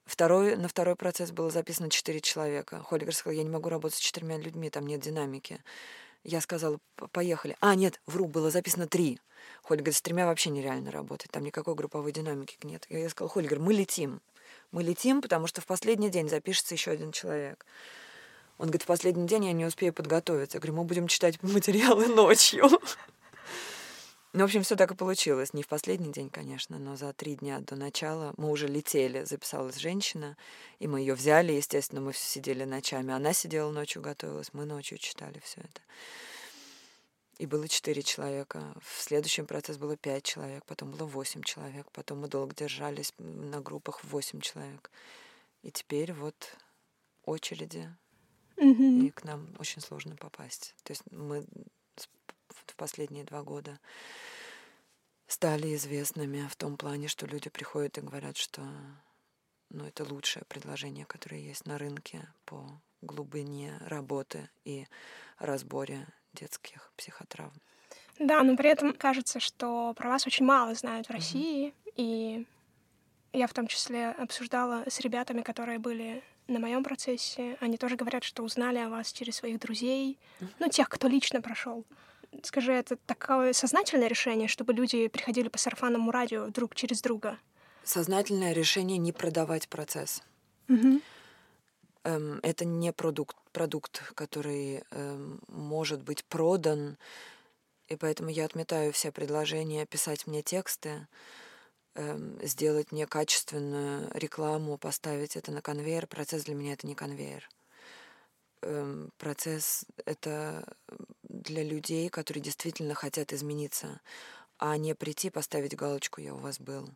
Второй, 0.05 0.57
на 0.57 0.69
второй 0.69 0.97
процесс 0.97 1.31
было 1.31 1.51
записано 1.51 1.91
четыре 1.91 2.21
человека. 2.21 2.83
Холигер 2.83 3.15
сказал, 3.15 3.37
я 3.37 3.45
не 3.45 3.51
могу 3.51 3.69
работать 3.69 3.99
с 3.99 4.01
четырьмя 4.01 4.37
людьми, 4.39 4.71
там 4.71 4.87
нет 4.87 5.01
динамики. 5.01 5.63
Я 6.25 6.41
сказала, 6.41 6.79
поехали. 7.13 7.57
А, 7.61 7.75
нет, 7.75 8.01
вру, 8.07 8.27
было 8.27 8.51
записано 8.51 8.89
три. 8.89 9.21
Холигер, 9.63 9.93
с 9.93 10.03
тремя 10.03 10.27
вообще 10.27 10.51
нереально 10.51 10.91
работать, 10.91 11.31
там 11.31 11.45
никакой 11.45 11.75
групповой 11.75 12.11
динамики 12.11 12.57
нет. 12.65 12.87
Я 12.89 13.09
сказала, 13.11 13.31
Холигер, 13.31 13.61
мы 13.61 13.75
летим. 13.75 14.21
Мы 14.71 14.83
летим, 14.83 15.23
потому 15.23 15.47
что 15.47 15.61
в 15.61 15.67
последний 15.67 16.11
день 16.11 16.29
запишется 16.29 16.75
еще 16.75 16.91
один 16.91 17.13
человек. 17.13 17.65
Он 18.59 18.67
говорит, 18.67 18.83
в 18.83 18.87
последний 18.87 19.27
день 19.27 19.47
я 19.47 19.53
не 19.53 19.65
успею 19.65 19.93
подготовиться. 19.93 20.57
Я 20.57 20.61
говорю, 20.61 20.79
мы 20.79 20.85
будем 20.85 21.09
читать 21.09 21.43
материалы 21.43 22.07
ночью. 22.09 22.69
Ну, 24.35 24.41
в 24.41 24.45
общем, 24.45 24.63
все 24.63 24.77
так 24.77 24.91
и 24.91 24.95
получилось. 24.95 25.55
Не 25.55 25.63
в 25.63 25.69
последний 25.69 26.13
день, 26.13 26.29
конечно, 26.29 26.79
но 26.79 26.97
за 26.97 27.15
три 27.15 27.37
дня 27.37 27.61
до 27.61 27.77
начала 27.77 28.35
мы 28.37 28.51
уже 28.51 28.69
летели. 28.69 29.25
Записалась 29.25 29.77
женщина, 29.77 30.37
и 30.79 30.87
мы 30.87 31.01
ее 31.01 31.15
взяли. 31.15 31.53
Естественно, 31.53 32.03
мы 32.03 32.13
все 32.13 32.29
сидели 32.29 32.65
ночами. 32.65 33.15
Она 33.15 33.33
сидела 33.33 33.73
ночью, 33.73 34.03
готовилась, 34.03 34.53
мы 34.53 34.67
ночью 34.67 34.99
читали 34.99 35.41
все 35.43 35.63
это. 35.63 35.81
И 37.39 37.47
было 37.47 37.69
четыре 37.69 38.03
человека. 38.03 38.75
В 38.83 39.01
следующем 39.01 39.47
процесс 39.47 39.77
было 39.77 39.97
пять 39.97 40.25
человек, 40.25 40.65
потом 40.67 40.91
было 40.91 41.07
восемь 41.07 41.43
человек, 41.43 41.91
потом 41.93 42.21
мы 42.21 42.29
долго 42.29 42.55
держались 42.55 43.15
на 43.19 43.61
группах 43.61 44.03
восемь 44.05 44.41
человек. 44.41 44.91
И 45.63 45.71
теперь 45.71 46.13
вот 46.13 46.57
очереди, 47.25 47.95
mm-hmm. 48.57 49.07
и 49.07 49.11
к 49.11 49.25
нам 49.25 49.55
очень 49.59 49.81
сложно 49.81 50.17
попасть. 50.17 50.75
То 50.83 50.93
есть 50.93 51.03
мы 51.11 51.47
в 52.49 52.75
последние 52.77 53.25
два 53.25 53.43
года 53.43 53.79
стали 55.29 55.75
известными 55.77 56.49
в 56.49 56.57
том 56.57 56.77
плане, 56.77 57.07
что 57.09 57.27
люди 57.27 57.51
приходят 57.51 57.99
и 57.99 58.03
говорят, 58.03 58.37
что 58.37 58.63
ну, 59.71 59.85
это 59.85 60.05
лучшее 60.05 60.45
предложение, 60.49 61.05
которое 61.05 61.41
есть 61.41 61.67
на 61.67 61.79
рынке 61.79 62.27
по 62.47 62.81
глубине 63.03 63.77
работы 63.81 64.49
и 64.65 64.87
разборе 65.39 66.07
детских 66.33 66.91
психотравм. 66.97 67.53
Да, 68.19 68.43
но 68.43 68.57
при 68.57 68.71
этом 68.71 68.93
кажется, 68.93 69.41
что 69.41 69.95
про 69.95 70.09
вас 70.09 70.27
очень 70.27 70.45
мало 70.45 70.75
знают 70.75 71.09
в 71.09 71.11
России, 71.11 71.69
mm-hmm. 71.69 71.93
и 71.97 72.47
я 73.33 73.47
в 73.47 73.53
том 73.53 73.67
числе 73.67 74.11
обсуждала 74.11 74.85
с 74.89 75.01
ребятами, 75.01 75.43
которые 75.43 75.79
были 75.79 76.23
на 76.49 76.59
моем 76.59 76.83
процессе. 76.83 77.57
Они 77.61 77.77
тоже 77.77 77.97
говорят, 77.97 78.25
что 78.25 78.43
узнали 78.43 78.79
о 78.79 78.89
вас 78.89 79.13
через 79.13 79.37
своих 79.37 79.61
друзей, 79.61 80.19
mm-hmm. 80.41 80.49
ну, 80.59 80.69
тех, 80.69 80.89
кто 80.89 81.07
лично 81.07 81.41
прошел. 81.41 81.85
Скажи, 82.43 82.73
это 82.73 82.97
такое 82.97 83.53
сознательное 83.53 84.09
решение, 84.09 84.49
чтобы 84.49 84.73
люди 84.73 85.09
приходили 85.09 85.49
по 85.49 85.59
сарафанному 85.59 86.11
радио 86.11 86.49
друг 86.49 86.75
через 86.75 87.01
друга? 87.01 87.39
Сознательное 87.85 88.53
решение 88.53 88.99
не 88.99 89.13
продавать 89.13 89.69
процесс. 89.69 90.23
Угу. 90.69 91.01
Эм, 92.09 92.41
это 92.43 92.65
не 92.65 92.91
продукт, 92.93 93.37
продукт, 93.53 94.03
который 94.15 94.83
эм, 94.93 95.41
может 95.49 96.03
быть 96.03 96.25
продан, 96.25 96.97
и 97.89 97.97
поэтому 97.97 98.31
я 98.31 98.47
отметаю 98.47 98.93
все 98.93 99.13
предложения 99.13 99.85
писать 99.85 100.27
мне 100.27 100.43
тексты, 100.43 101.07
эм, 101.97 102.39
сделать 102.43 102.93
мне 102.93 103.07
качественную 103.07 104.11
рекламу, 104.15 104.79
поставить 104.79 105.37
это 105.37 105.53
на 105.53 105.61
конвейер. 105.61 106.07
Процесс 106.07 106.45
для 106.45 106.55
меня 106.55 106.73
это 106.73 106.87
не 106.87 106.95
конвейер. 106.95 107.47
эм, 108.63 109.11
процесс— 109.19 109.85
это 110.07 110.65
для 111.23 111.63
людей, 111.63 112.09
которые 112.09 112.43
действительно 112.43 112.95
хотят 112.95 113.33
измениться, 113.33 114.01
а 114.59 114.77
не 114.79 114.95
прийти, 114.95 115.31
поставить 115.31 115.77
галочку 115.77 116.21
«я 116.21 116.35
у 116.35 116.39
вас 116.39 116.59
был». 116.59 116.89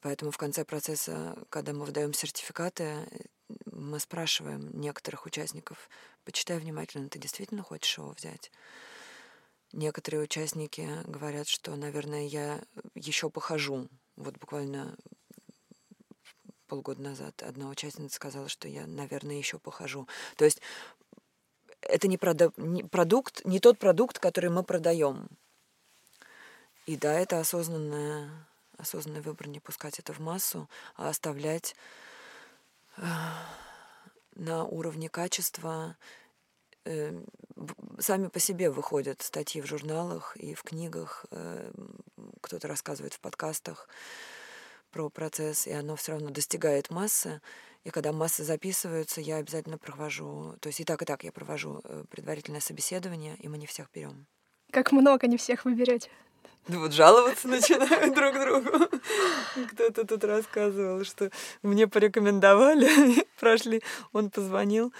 Поэтому 0.00 0.30
в 0.32 0.36
конце 0.36 0.64
процесса, 0.64 1.36
когда 1.50 1.72
мы 1.72 1.84
выдаем 1.84 2.12
сертификаты, 2.12 3.06
мы 3.72 4.00
спрашиваем 4.00 4.70
некоторых 4.80 5.26
участников, 5.26 5.88
почитай 6.24 6.58
внимательно, 6.58 7.08
ты 7.08 7.18
действительно 7.18 7.62
хочешь 7.62 7.98
его 7.98 8.10
взять? 8.10 8.50
Некоторые 9.72 10.22
участники 10.22 10.88
говорят, 11.04 11.48
что, 11.48 11.74
наверное, 11.76 12.26
я 12.26 12.60
еще 12.94 13.30
похожу. 13.30 13.88
Вот 14.16 14.38
буквально 14.38 14.96
полгода 16.66 17.02
назад 17.02 17.42
одна 17.42 17.68
участница 17.68 18.16
сказала, 18.16 18.48
что 18.48 18.68
я, 18.68 18.86
наверное, 18.86 19.36
еще 19.36 19.58
похожу. 19.58 20.08
То 20.36 20.44
есть 20.44 20.60
это 21.80 22.08
не, 22.08 22.16
прода- 22.16 22.52
не 22.56 22.84
продукт, 22.84 23.44
не 23.44 23.60
тот 23.60 23.78
продукт, 23.78 24.18
который 24.18 24.50
мы 24.50 24.62
продаем. 24.62 25.28
И 26.86 26.96
да, 26.96 27.18
это 27.18 27.40
осознанная, 27.40 28.30
осознанный 28.78 29.20
выбор 29.20 29.48
не 29.48 29.60
пускать 29.60 29.98
это 29.98 30.12
в 30.12 30.20
массу, 30.20 30.68
а 30.94 31.08
оставлять 31.08 31.74
на 32.96 34.64
уровне 34.64 35.08
качества. 35.08 35.96
Э, 36.84 37.12
сами 37.98 38.28
по 38.28 38.38
себе 38.38 38.70
выходят 38.70 39.22
статьи 39.22 39.60
в 39.60 39.66
журналах 39.66 40.36
и 40.36 40.54
в 40.54 40.62
книгах, 40.62 41.26
э, 41.30 41.72
кто-то 42.40 42.68
рассказывает 42.68 43.14
в 43.14 43.20
подкастах 43.20 43.88
про 44.90 45.10
процесс, 45.10 45.66
и 45.66 45.72
оно 45.72 45.96
все 45.96 46.12
равно 46.12 46.30
достигает 46.30 46.90
массы. 46.90 47.40
И 47.84 47.90
когда 47.90 48.12
массы 48.12 48.44
записываются, 48.44 49.20
я 49.20 49.36
обязательно 49.36 49.78
провожу, 49.78 50.56
то 50.60 50.68
есть 50.68 50.80
и 50.80 50.84
так, 50.84 51.02
и 51.02 51.04
так 51.04 51.24
я 51.24 51.32
провожу 51.32 51.80
э, 51.84 52.04
предварительное 52.08 52.60
собеседование, 52.60 53.36
и 53.36 53.48
мы 53.48 53.58
не 53.58 53.66
всех 53.66 53.90
берем. 53.92 54.26
Как 54.72 54.92
много 54.92 55.26
не 55.26 55.36
всех 55.36 55.64
вы 55.64 55.74
берете? 55.74 56.10
Ну 56.68 56.80
вот 56.80 56.92
жаловаться 56.92 57.46
начинают 57.48 58.14
друг 58.14 58.34
другу. 58.34 58.88
Кто-то 59.72 60.06
тут 60.06 60.24
рассказывал, 60.24 61.04
что 61.04 61.30
мне 61.62 61.86
порекомендовали, 61.86 63.24
прошли, 63.40 63.82
он 64.12 64.30
позвонил. 64.30 64.92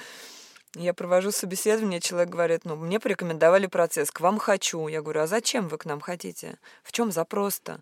Я 0.75 0.95
провожу 0.95 1.33
собеседование, 1.33 2.01
человек 2.01 2.29
говорит, 2.29 2.65
ну, 2.65 2.77
мне 2.77 3.01
порекомендовали 3.01 3.67
процесс, 3.67 4.11
к 4.11 4.21
вам 4.21 4.39
хочу. 4.39 4.89
Я 4.89 5.01
говорю, 5.01 5.23
а 5.23 5.27
зачем 5.27 5.69
вы 5.69 5.79
к 5.79 5.87
нам 5.87 6.01
хотите? 6.01 6.59
В 6.83 6.93
чем 6.93 7.11
запрос-то? 7.11 7.81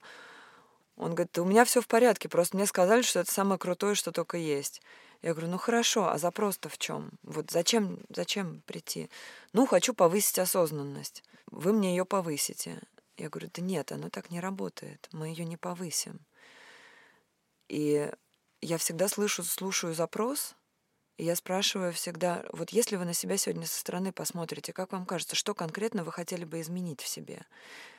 Он 0.97 1.15
говорит, 1.15 1.37
у 1.39 1.45
меня 1.45 1.65
все 1.65 1.81
в 1.81 1.89
порядке, 1.89 2.29
просто 2.29 2.57
мне 2.57 2.67
сказали, 2.67 3.03
что 3.03 3.21
это 3.21 3.33
самое 3.33 3.59
крутое, 3.59 3.97
что 3.97 4.12
только 4.12 4.37
есть. 4.37 4.81
Я 5.23 5.33
говорю, 5.33 5.49
ну 5.49 5.59
хорошо, 5.59 6.09
а 6.09 6.19
запрос-то 6.19 6.69
в 6.69 6.79
чем? 6.79 7.11
Вот 7.23 7.51
зачем, 7.51 7.99
зачем 8.11 8.62
прийти? 8.67 9.11
Ну, 9.53 9.67
хочу 9.67 9.93
повысить 9.93 10.39
осознанность. 10.39 11.25
Вы 11.51 11.73
мне 11.73 11.97
ее 11.97 12.05
повысите. 12.05 12.81
Я 13.17 13.29
говорю, 13.29 13.51
да 13.53 13.62
нет, 13.62 13.93
оно 13.93 14.11
так 14.11 14.31
не 14.31 14.41
работает, 14.41 15.09
мы 15.12 15.29
ее 15.29 15.45
не 15.45 15.57
повысим. 15.57 16.21
И 17.69 18.11
я 18.61 18.79
всегда 18.79 19.09
слышу, 19.09 19.45
слушаю 19.45 19.95
запрос, 19.95 20.57
и 21.17 21.25
я 21.25 21.37
спрашиваю 21.37 21.93
всегда, 21.93 22.45
вот 22.53 22.71
если 22.71 22.97
вы 22.97 23.05
на 23.05 23.15
себя 23.15 23.37
сегодня 23.37 23.67
со 23.67 23.79
стороны 23.79 24.11
посмотрите, 24.11 24.73
как 24.73 24.91
вам 24.93 25.07
кажется, 25.07 25.37
что 25.37 25.55
конкретно 25.55 26.03
вы 26.03 26.11
хотели 26.11 26.45
бы 26.45 26.61
изменить 26.61 27.01
в 27.01 27.07
себе? 27.07 27.47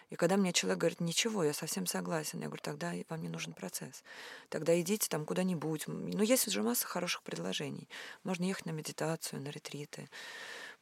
И 0.10 0.16
когда 0.16 0.38
мне 0.38 0.54
человек 0.54 0.80
говорит, 0.80 1.00
ничего, 1.00 1.44
я 1.44 1.54
совсем 1.54 1.88
согласен, 1.88 2.40
я 2.40 2.48
говорю, 2.48 2.62
тогда 2.62 2.94
вам 3.10 3.22
не 3.22 3.30
нужен 3.30 3.54
процесс. 3.54 4.04
Тогда 4.50 4.80
идите 4.80 5.08
там 5.10 5.26
куда-нибудь. 5.26 5.88
Ну, 5.88 6.22
есть 6.22 6.48
уже 6.48 6.62
масса 6.62 6.86
хороших 6.86 7.24
предложений. 7.24 7.90
Можно 8.24 8.44
ехать 8.44 8.66
на 8.68 8.72
медитацию, 8.72 9.42
на 9.42 9.50
ретриты. 9.50 10.10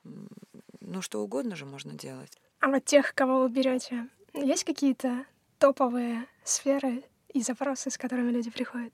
Ну, 0.03 1.01
что 1.01 1.21
угодно 1.21 1.55
же 1.55 1.65
можно 1.65 1.93
делать. 1.93 2.37
А 2.59 2.67
вот 2.67 2.83
тех, 2.83 3.13
кого 3.13 3.41
вы 3.41 3.49
берете, 3.49 4.09
есть 4.33 4.63
какие-то 4.63 5.25
топовые 5.59 6.27
сферы 6.43 7.03
и 7.29 7.41
запросы, 7.41 7.89
с 7.89 7.97
которыми 7.97 8.31
люди 8.31 8.49
приходят? 8.49 8.93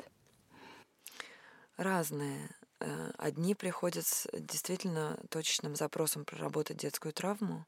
Разные. 1.78 2.50
Э, 2.80 3.12
одни 3.18 3.56
приходят 3.56 4.06
с 4.06 4.28
действительно 4.34 5.20
точечным 5.30 5.76
запросом 5.76 6.26
проработать 6.26 6.78
детскую 6.78 7.14
травму, 7.14 7.66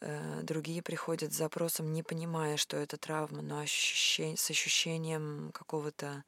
э, 0.00 0.40
другие 0.42 0.82
приходят 0.82 1.32
с 1.32 1.36
запросом, 1.36 1.92
не 1.92 2.02
понимая, 2.02 2.56
что 2.56 2.76
это 2.76 2.96
травма, 2.96 3.40
но 3.40 3.60
ощущение, 3.60 4.36
с 4.36 4.50
ощущением 4.50 5.50
какого-то 5.54 6.24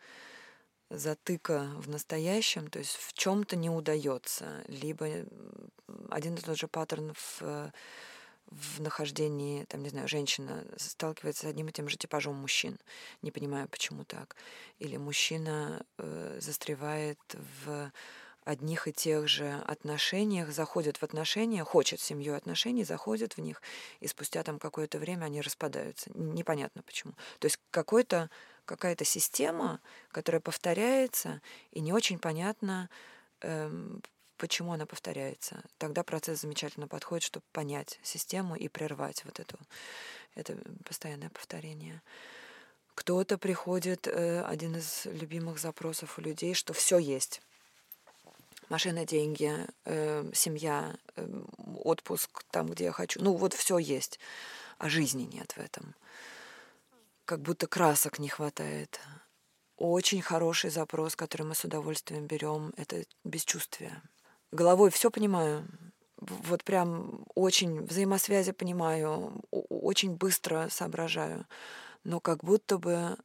затыка 0.89 1.71
в 1.77 1.89
настоящем, 1.89 2.69
то 2.69 2.79
есть 2.79 2.97
в 2.97 3.13
чем-то 3.13 3.57
не 3.57 3.69
удается, 3.69 4.63
либо 4.69 5.27
один 6.11 6.37
и 6.37 6.41
тот 6.41 6.57
же 6.57 6.69
паттерн 6.69 7.13
в 7.15 7.73
в 8.51 8.81
нахождении, 8.81 9.65
там, 9.65 9.83
не 9.83 9.89
знаю, 9.89 10.09
женщина 10.09 10.65
сталкивается 10.77 11.47
с 11.47 11.51
одним 11.51 11.69
и 11.69 11.73
тем 11.73 11.89
же 11.89 11.97
типажом 11.97 12.35
мужчин, 12.37 12.79
не 13.23 13.31
понимая, 13.31 13.67
почему 13.67 14.05
так. 14.05 14.37
Или 14.79 14.97
мужчина 14.97 15.85
э, 15.99 16.39
застревает 16.41 17.19
в 17.65 17.93
одних 18.45 18.87
и 18.87 18.93
тех 18.93 19.27
же 19.27 19.61
отношениях, 19.67 20.53
заходит 20.53 20.99
в 20.99 21.03
отношения, 21.03 21.65
хочет 21.65 22.01
семью 22.01 22.37
отношений, 22.37 22.85
заходит 22.85 23.37
в 23.37 23.41
них, 23.41 23.61
и 23.99 24.07
спустя 24.07 24.45
там 24.45 24.61
какое-то 24.61 24.99
время 24.99 25.25
они 25.25 25.41
распадаются. 25.41 26.11
Непонятно 26.15 26.83
почему. 26.83 27.13
То 27.41 27.47
есть 27.47 27.59
какой-то, 27.73 28.31
какая-то 28.65 29.05
система, 29.05 29.81
которая 30.13 30.41
повторяется, 30.41 31.43
и 31.73 31.81
не 31.81 31.93
очень 31.93 32.21
понятно, 32.21 32.89
эм, 33.41 34.01
почему 34.37 34.73
она 34.73 34.87
повторяется. 34.87 35.63
Тогда 35.79 36.03
процесс 36.03 36.41
замечательно 36.41 36.89
подходит, 36.89 37.25
чтобы 37.25 37.45
понять 37.53 37.99
систему 38.03 38.57
и 38.57 38.69
прервать 38.69 39.25
вот 39.25 39.41
эту, 39.41 39.59
это 40.35 40.57
постоянное 40.85 41.31
повторение. 41.31 42.03
Кто-то 42.95 43.37
приходит, 43.37 44.07
э, 44.07 44.43
один 44.43 44.77
из 44.77 45.05
любимых 45.07 45.59
запросов 45.59 46.19
у 46.19 46.23
людей, 46.23 46.55
что 46.55 46.73
все 46.73 46.99
есть. 46.99 47.43
Машина, 48.69 49.05
деньги, 49.05 49.53
э, 49.85 50.31
семья, 50.35 50.97
э, 51.15 51.43
отпуск 51.85 52.43
там, 52.51 52.69
где 52.69 52.85
я 52.85 52.93
хочу. 52.93 53.23
Ну 53.23 53.35
вот 53.35 53.53
все 53.53 53.79
есть, 53.79 54.19
а 54.79 54.89
жизни 54.89 55.25
нет 55.25 55.53
в 55.53 55.59
этом. 55.59 55.95
Как 57.27 57.41
будто 57.41 57.67
красок 57.67 58.19
не 58.19 58.29
хватает. 58.29 59.01
Очень 59.77 60.23
хороший 60.23 60.71
запрос, 60.71 61.17
который 61.17 61.43
мы 61.43 61.55
с 61.55 61.65
удовольствием 61.65 62.27
берем, 62.27 62.73
это 62.77 63.05
бесчувствие 63.25 64.01
головой 64.53 64.91
все 64.91 65.11
понимаю. 65.11 65.67
Вот 66.19 66.65
прям 66.65 67.25
очень 67.35 67.85
взаимосвязи 67.85 68.53
понимаю, 68.53 69.43
очень 69.51 70.17
быстро 70.17 70.69
соображаю. 70.71 71.47
Но 72.05 72.21
как 72.21 72.43
будто 72.43 72.79
бы 72.79 73.17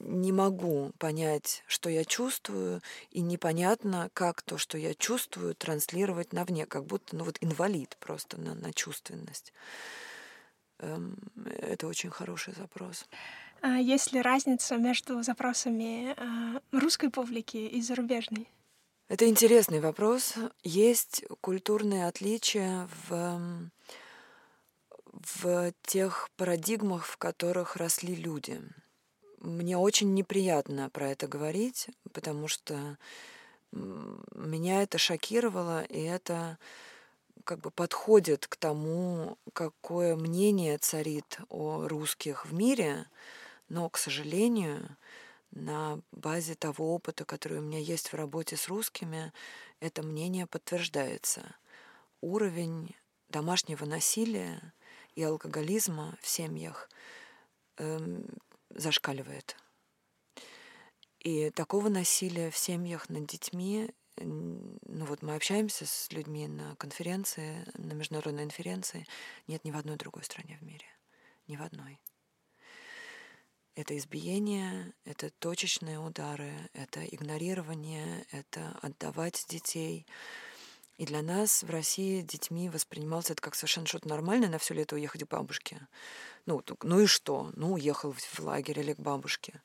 не 0.00 0.32
могу 0.32 0.92
понять, 0.98 1.62
что 1.66 1.90
я 1.90 2.04
чувствую, 2.04 2.80
и 3.10 3.20
непонятно, 3.20 4.10
как 4.14 4.42
то, 4.42 4.58
что 4.58 4.78
я 4.78 4.94
чувствую, 4.94 5.54
транслировать 5.54 6.32
навне, 6.32 6.66
как 6.66 6.86
будто, 6.86 7.16
ну 7.16 7.24
вот 7.24 7.38
инвалид 7.40 7.96
просто 8.00 8.40
на, 8.40 8.54
на 8.54 8.72
чувственность. 8.72 9.52
Эм, 10.78 11.18
это 11.44 11.86
очень 11.86 12.10
хороший 12.10 12.54
запрос. 12.54 13.06
А 13.62 13.78
есть 13.78 14.12
ли 14.12 14.20
разница 14.20 14.76
между 14.76 15.22
запросами 15.22 16.14
а, 16.16 16.60
русской 16.72 17.10
публики 17.10 17.56
и 17.56 17.80
зарубежной? 17.80 18.48
Это 19.08 19.28
интересный 19.28 19.78
вопрос. 19.78 20.34
Есть 20.64 21.24
культурные 21.40 22.08
отличия 22.08 22.88
в, 23.06 23.70
в 25.12 25.72
тех 25.82 26.28
парадигмах, 26.36 27.06
в 27.06 27.16
которых 27.16 27.76
росли 27.76 28.16
люди. 28.16 28.60
Мне 29.38 29.78
очень 29.78 30.12
неприятно 30.14 30.90
про 30.90 31.10
это 31.10 31.28
говорить, 31.28 31.88
потому 32.12 32.48
что 32.48 32.98
меня 33.70 34.82
это 34.82 34.98
шокировало, 34.98 35.84
и 35.84 36.02
это 36.02 36.58
как 37.44 37.60
бы 37.60 37.70
подходит 37.70 38.48
к 38.48 38.56
тому, 38.56 39.38
какое 39.52 40.16
мнение 40.16 40.78
царит 40.78 41.38
о 41.48 41.86
русских 41.86 42.44
в 42.44 42.52
мире, 42.52 43.06
но, 43.68 43.88
к 43.88 43.98
сожалению, 43.98 44.96
на 45.50 46.00
базе 46.12 46.54
того 46.54 46.94
опыта, 46.94 47.24
который 47.24 47.58
у 47.58 47.62
меня 47.62 47.78
есть 47.78 48.12
в 48.12 48.14
работе 48.14 48.56
с 48.56 48.68
русскими, 48.68 49.32
это 49.80 50.02
мнение 50.02 50.46
подтверждается. 50.46 51.56
Уровень 52.20 52.94
домашнего 53.28 53.84
насилия 53.84 54.72
и 55.14 55.22
алкоголизма 55.22 56.16
в 56.20 56.28
семьях 56.28 56.88
эм, 57.78 58.26
зашкаливает. 58.70 59.56
И 61.20 61.50
такого 61.50 61.88
насилия 61.88 62.50
в 62.50 62.56
семьях 62.56 63.08
над 63.08 63.26
детьми, 63.26 63.90
ну 64.18 65.04
вот 65.04 65.22
мы 65.22 65.34
общаемся 65.34 65.84
с 65.84 66.10
людьми 66.12 66.46
на 66.46 66.76
конференции, 66.76 67.66
на 67.74 67.94
международной 67.94 68.44
конференции, 68.44 69.06
нет 69.46 69.64
ни 69.64 69.70
в 69.70 69.76
одной 69.76 69.96
другой 69.96 70.24
стране 70.24 70.56
в 70.60 70.64
мире. 70.64 70.86
Ни 71.48 71.56
в 71.56 71.62
одной. 71.62 72.00
Это 73.76 73.94
избиение, 73.98 74.94
это 75.04 75.28
точечные 75.38 75.98
удары, 75.98 76.50
это 76.72 77.04
игнорирование, 77.04 78.26
это 78.32 78.78
отдавать 78.80 79.44
детей. 79.50 80.06
И 80.96 81.04
для 81.04 81.20
нас 81.20 81.62
в 81.62 81.68
России 81.68 82.22
детьми 82.22 82.70
воспринималось 82.70 83.30
это 83.30 83.42
как 83.42 83.54
совершенно 83.54 83.86
что-то 83.86 84.08
нормальное 84.08 84.48
на 84.48 84.56
все 84.56 84.72
лето 84.72 84.94
уехать 84.94 85.24
к 85.24 85.28
бабушке. 85.28 85.86
Ну, 86.46 86.62
ну 86.84 87.00
и 87.00 87.06
что? 87.06 87.50
Ну, 87.54 87.74
уехал 87.74 88.14
в 88.14 88.40
лагерь 88.40 88.80
или 88.80 88.94
к 88.94 88.98
бабушке. 88.98 89.60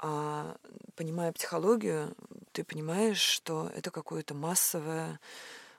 А 0.00 0.56
понимая 0.96 1.32
психологию, 1.32 2.16
ты 2.50 2.64
понимаешь, 2.64 3.20
что 3.20 3.70
это 3.72 3.92
какое-то 3.92 4.34
массовое, 4.34 5.20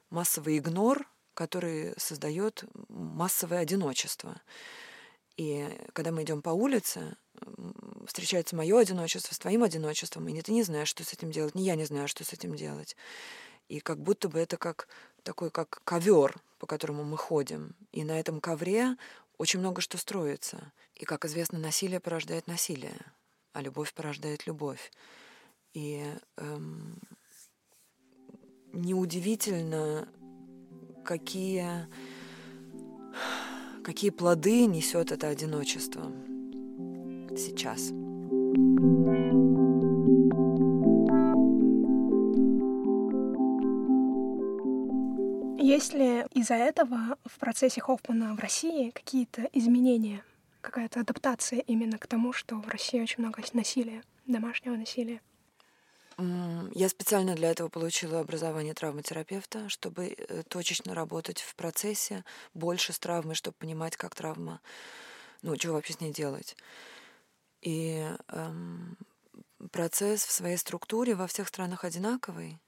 массовый 0.10 0.60
игнор, 0.60 1.05
который 1.34 1.93
создает 1.97 2.64
массовое 2.88 3.60
одиночество. 3.60 4.39
И 5.39 5.69
когда 5.93 6.11
мы 6.11 6.23
идем 6.23 6.41
по 6.41 6.49
улице, 6.49 7.15
встречается 8.05 8.57
мое 8.57 8.77
одиночество 8.77 9.33
с 9.33 9.39
твоим 9.39 9.63
одиночеством, 9.63 10.27
и 10.27 10.41
ты 10.41 10.51
не 10.51 10.63
знаешь, 10.63 10.89
что 10.89 11.05
с 11.05 11.13
этим 11.13 11.31
делать, 11.31 11.55
ни 11.55 11.61
я 11.61 11.77
не 11.77 11.85
знаю, 11.85 12.09
что 12.09 12.25
с 12.25 12.33
этим 12.33 12.57
делать. 12.57 12.97
И 13.69 13.79
как 13.79 14.01
будто 14.01 14.27
бы 14.27 14.37
это 14.37 14.57
как 14.57 14.89
такой 15.23 15.49
как 15.49 15.81
ковер, 15.85 16.35
по 16.57 16.67
которому 16.67 17.05
мы 17.05 17.15
ходим. 17.15 17.73
И 17.93 18.03
на 18.03 18.19
этом 18.19 18.41
ковре 18.41 18.97
очень 19.37 19.61
много 19.61 19.79
что 19.79 19.97
строится. 19.97 20.73
И, 20.95 21.05
как 21.05 21.23
известно, 21.23 21.57
насилие 21.57 22.01
порождает 22.01 22.47
насилие, 22.47 22.99
а 23.53 23.61
любовь 23.61 23.93
порождает 23.93 24.45
любовь. 24.45 24.91
И 25.73 26.05
эм, 26.35 26.99
неудивительно, 28.73 30.09
какие, 31.05 31.87
какие 33.89 34.11
плоды 34.11 34.67
несет 34.67 35.11
это 35.11 35.29
одиночество 35.29 36.11
сейчас. 37.35 37.89
Есть 45.57 45.95
ли 45.95 46.23
из-за 46.35 46.53
этого 46.53 47.17
в 47.25 47.39
процессе 47.39 47.81
Хоффмана 47.81 48.35
в 48.35 48.39
России 48.39 48.91
какие-то 48.91 49.49
изменения, 49.53 50.23
какая-то 50.61 50.99
адаптация 50.99 51.57
именно 51.61 51.97
к 51.97 52.05
тому, 52.05 52.31
что 52.31 52.57
в 52.57 52.67
России 52.67 53.01
очень 53.01 53.23
много 53.23 53.41
насилия, 53.53 54.03
домашнего 54.27 54.75
насилия? 54.75 55.19
Я 56.74 56.89
специально 56.89 57.36
для 57.36 57.51
этого 57.51 57.70
получила 57.70 58.20
образование 58.20 58.74
травматерапевта, 58.74 59.70
чтобы 59.70 60.15
э, 60.17 60.43
точечно 60.47 60.93
работать 60.93 61.39
в 61.39 61.55
процессе 61.55 62.26
больше 62.53 62.93
с 62.93 62.99
травмой, 62.99 63.36
чтобы 63.36 63.55
понимать, 63.57 63.95
как 63.95 64.15
травма, 64.15 64.59
ну, 65.41 65.55
что 65.55 65.72
вообще 65.72 65.93
с 65.93 66.01
ней 66.01 66.11
делать. 66.11 66.57
И 67.61 68.05
эм, 68.28 68.97
процесс 69.72 70.24
в 70.26 70.32
своей 70.32 70.57
структуре 70.57 71.15
во 71.15 71.28
всех 71.28 71.47
странах 71.47 71.84
одинаковый, 71.86 72.59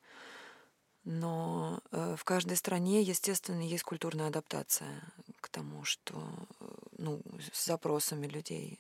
но 1.04 1.82
э, 1.92 2.16
в 2.18 2.24
каждой 2.24 2.58
стране, 2.58 3.02
естественно, 3.02 3.62
есть 3.62 3.84
культурная 3.84 4.28
адаптация 4.28 5.02
к 5.40 5.50
тому, 5.50 5.84
что, 5.84 6.16
э, 6.60 6.66
ну, 6.98 7.22
с 7.52 7.66
запросами 7.66 8.28
людей 8.28 8.80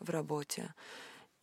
в 0.00 0.10
работе. 0.10 0.74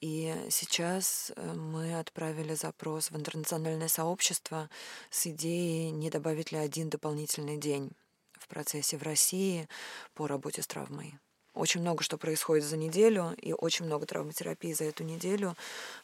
И 0.03 0.35
сейчас 0.49 1.31
э, 1.33 1.53
мы 1.53 1.97
отправили 1.97 2.55
запрос 2.55 3.09
в 3.09 3.15
интернациональное 3.15 3.87
сообщество 3.87 4.69
с 5.09 5.27
идеей, 5.27 5.91
не 5.91 6.09
добавить 6.09 6.51
ли 6.51 6.57
один 6.57 6.89
дополнительный 6.89 7.55
день 7.55 7.89
в 8.33 8.49
процессе 8.49 8.97
в 8.97 9.03
России 9.03 9.69
по 10.13 10.27
работе 10.27 10.61
с 10.61 10.67
травмой. 10.67 11.17
Очень 11.53 11.79
много 11.79 12.03
что 12.03 12.17
происходит 12.17 12.65
за 12.65 12.75
неделю, 12.75 13.33
и 13.41 13.53
очень 13.53 13.85
много 13.85 14.05
травматерапии 14.05 14.73
за 14.73 14.83
эту 14.83 15.05
неделю. 15.05 15.55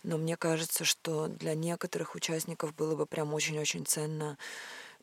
Но 0.03 0.17
мне 0.17 0.37
кажется, 0.37 0.85
что 0.85 1.27
для 1.27 1.53
некоторых 1.53 2.15
участников 2.15 2.73
было 2.73 2.95
бы 2.95 3.05
прям 3.05 3.33
очень-очень 3.33 3.85
ценно 3.85 4.37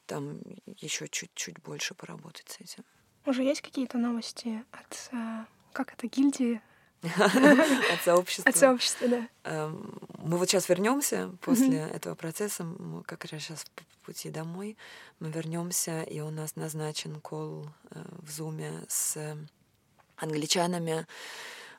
там 0.06 0.40
еще 0.64 1.06
чуть-чуть 1.08 1.60
больше 1.60 1.92
поработать 1.92 2.48
с 2.48 2.62
этим. 2.62 2.82
Уже 3.26 3.42
есть 3.42 3.60
какие-то 3.60 3.98
новости 3.98 4.64
от, 4.72 5.10
э, 5.12 5.44
как 5.74 5.92
это, 5.92 6.06
гильдии 6.06 6.62
От 7.02 8.00
сообщества. 8.04 8.50
От 8.50 8.56
сообщества, 8.56 9.08
да. 9.08 9.28
Эм, 9.44 9.98
мы 10.18 10.38
вот 10.38 10.48
сейчас 10.48 10.68
вернемся 10.68 11.30
после 11.40 11.78
этого 11.78 12.14
процесса, 12.14 12.64
мы 12.64 13.02
как 13.04 13.24
раз 13.26 13.42
сейчас 13.42 13.64
по 13.74 13.82
пути 14.04 14.30
домой, 14.30 14.76
мы 15.20 15.30
вернемся, 15.30 16.02
и 16.02 16.20
у 16.20 16.30
нас 16.30 16.56
назначен 16.56 17.20
кол 17.20 17.68
э, 17.90 18.02
в 18.22 18.30
зуме 18.30 18.72
с 18.88 19.36
англичанами. 20.16 21.06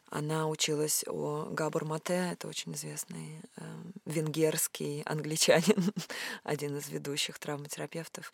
Она 0.10 0.48
училась 0.48 1.04
у 1.08 1.50
Габор 1.52 1.84
Мате, 1.84 2.30
это 2.32 2.48
очень 2.48 2.74
известный 2.76 3.42
э, 3.58 3.62
венгерский 4.06 5.02
англичанин, 5.06 5.94
один 6.44 6.78
из 6.78 6.88
ведущих 6.88 7.40
травматерапевтов. 7.40 8.32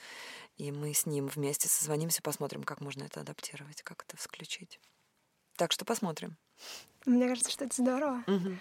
И 0.58 0.72
мы 0.72 0.94
с 0.94 1.08
ним 1.08 1.28
вместе 1.28 1.68
созвонимся, 1.68 2.22
посмотрим, 2.22 2.64
как 2.64 2.80
можно 2.80 3.04
это 3.04 3.22
адаптировать, 3.22 3.82
как 3.82 4.06
это 4.08 4.18
включить. 4.18 4.80
Так 5.56 5.72
что 5.72 5.86
посмотрим. 5.86 6.36
Мне 7.06 7.28
кажется, 7.28 7.52
что 7.52 7.66
это 7.66 7.76
здорово. 7.82 8.24
Угу. 8.28 8.58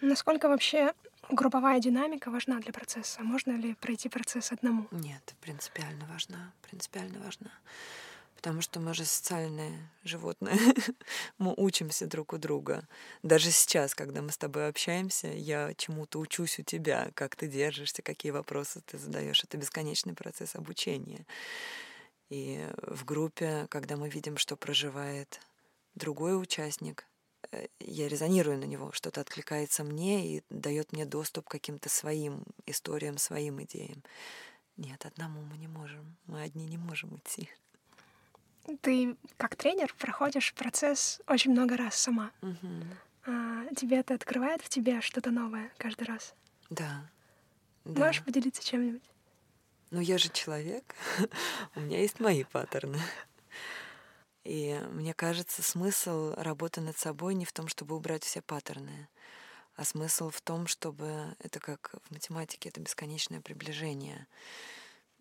Насколько 0.00 0.48
вообще 0.48 0.92
групповая 1.30 1.80
динамика 1.80 2.30
важна 2.30 2.60
для 2.60 2.72
процесса? 2.72 3.22
Можно 3.22 3.52
ли 3.52 3.74
пройти 3.74 4.08
процесс 4.08 4.52
одному? 4.52 4.86
Нет, 4.90 5.34
принципиально 5.40 6.06
важна. 6.06 6.52
Принципиально 6.62 7.20
важна. 7.20 7.50
Потому 8.36 8.60
что 8.60 8.78
мы 8.78 8.92
же 8.92 9.06
социальные 9.06 9.90
животные. 10.02 10.58
мы 11.38 11.54
учимся 11.56 12.06
друг 12.06 12.34
у 12.34 12.38
друга. 12.38 12.86
Даже 13.22 13.50
сейчас, 13.50 13.94
когда 13.94 14.20
мы 14.20 14.32
с 14.32 14.36
тобой 14.36 14.68
общаемся, 14.68 15.28
я 15.28 15.72
чему-то 15.74 16.18
учусь 16.18 16.58
у 16.58 16.62
тебя, 16.62 17.10
как 17.14 17.36
ты 17.36 17.48
держишься, 17.48 18.02
какие 18.02 18.32
вопросы 18.32 18.82
ты 18.84 18.98
задаешь. 18.98 19.42
Это 19.42 19.56
бесконечный 19.56 20.14
процесс 20.14 20.56
обучения. 20.56 21.24
И 22.28 22.68
в 22.82 23.04
группе, 23.06 23.66
когда 23.70 23.96
мы 23.96 24.10
видим, 24.10 24.36
что 24.36 24.56
проживает 24.56 25.40
другой 25.94 26.40
участник, 26.40 27.06
э, 27.50 27.66
я 27.80 28.08
резонирую 28.08 28.58
на 28.58 28.64
него, 28.64 28.92
что-то 28.92 29.20
откликается 29.20 29.84
мне 29.84 30.36
и 30.36 30.42
дает 30.50 30.92
мне 30.92 31.04
доступ 31.04 31.48
к 31.48 31.52
каким-то 31.52 31.88
своим 31.88 32.44
историям, 32.66 33.18
своим 33.18 33.62
идеям. 33.62 34.02
Нет, 34.76 35.06
одному 35.06 35.42
мы 35.42 35.56
не 35.56 35.68
можем. 35.68 36.16
Мы 36.26 36.42
одни 36.42 36.66
не 36.66 36.78
можем 36.78 37.16
идти. 37.16 37.48
Ты 38.80 39.16
как 39.36 39.56
тренер 39.56 39.94
проходишь 39.98 40.54
процесс 40.54 41.20
очень 41.26 41.52
много 41.52 41.76
раз 41.76 41.96
сама. 41.96 42.32
Угу. 42.42 42.84
А, 43.26 43.66
тебе 43.76 43.98
это 43.98 44.14
открывает 44.14 44.62
в 44.62 44.68
тебе 44.68 45.00
что-то 45.00 45.30
новое 45.30 45.70
каждый 45.76 46.04
раз? 46.04 46.34
Да. 46.70 47.10
да. 47.84 48.06
Можешь 48.06 48.24
поделиться 48.24 48.64
чем-нибудь? 48.64 49.02
Ну, 49.90 50.00
я 50.00 50.18
же 50.18 50.28
человек. 50.30 50.94
У 51.76 51.80
меня 51.80 52.00
есть 52.00 52.20
мои 52.20 52.44
паттерны. 52.44 52.98
И 54.44 54.78
мне 54.90 55.14
кажется, 55.14 55.62
смысл 55.62 56.34
работы 56.36 56.80
над 56.80 56.98
собой 56.98 57.34
не 57.34 57.44
в 57.44 57.52
том, 57.52 57.66
чтобы 57.66 57.96
убрать 57.96 58.24
все 58.24 58.42
паттерны, 58.42 59.08
а 59.74 59.84
смысл 59.84 60.30
в 60.30 60.40
том, 60.42 60.66
чтобы 60.66 61.34
это 61.38 61.60
как 61.60 61.94
в 62.04 62.10
математике, 62.12 62.68
это 62.68 62.80
бесконечное 62.80 63.40
приближение. 63.40 64.26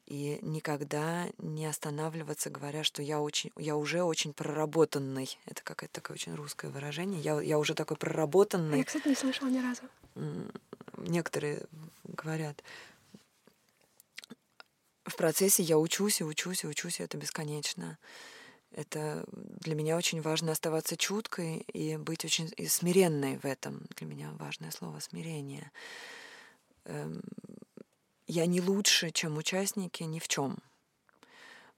И 0.06 0.40
никогда 0.42 1.30
не 1.38 1.66
останавливаться, 1.66 2.50
говоря, 2.50 2.84
что 2.84 3.02
я, 3.02 3.22
очень, 3.22 3.52
я 3.56 3.78
уже 3.78 4.04
очень 4.04 4.34
проработанный. 4.34 5.40
Это 5.46 5.64
какое-то 5.64 5.94
такое 5.94 6.16
очень 6.16 6.36
русское 6.36 6.70
выражение. 6.70 7.22
Я, 7.22 7.40
я 7.40 7.58
уже 7.58 7.74
такой 7.74 7.96
проработанный. 7.96 8.80
Я, 8.80 8.84
кстати, 8.84 9.08
не 9.08 9.16
слышала 9.16 9.48
ни 9.48 9.60
разу. 9.60 9.84
Некоторые 10.98 11.66
говорят, 12.04 12.62
в 15.06 15.16
процессе 15.16 15.64
я 15.64 15.78
учусь 15.78 16.20
и 16.20 16.26
учусь 16.26 16.66
и 16.66 16.68
учусь, 16.68 17.00
и 17.00 17.04
это 17.04 17.18
бесконечно. 17.18 17.98
Это 18.74 19.24
для 19.28 19.76
меня 19.76 19.96
очень 19.96 20.22
важно 20.22 20.52
оставаться 20.52 20.98
чуткой 20.98 21.58
и 21.74 21.96
быть 21.98 22.26
очень 22.26 22.52
и 22.58 22.68
смиренной 22.68 23.38
в 23.38 23.46
этом. 23.46 23.86
Для 23.96 24.08
меня 24.08 24.32
важное 24.40 24.72
слово 24.72 25.00
смирение. 25.00 25.72
Эм, 26.86 27.22
я 28.26 28.48
не 28.48 28.62
лучше, 28.62 29.12
чем 29.12 29.38
участники 29.38 30.02
ни 30.04 30.18
в 30.18 30.28
чем. 30.28 30.58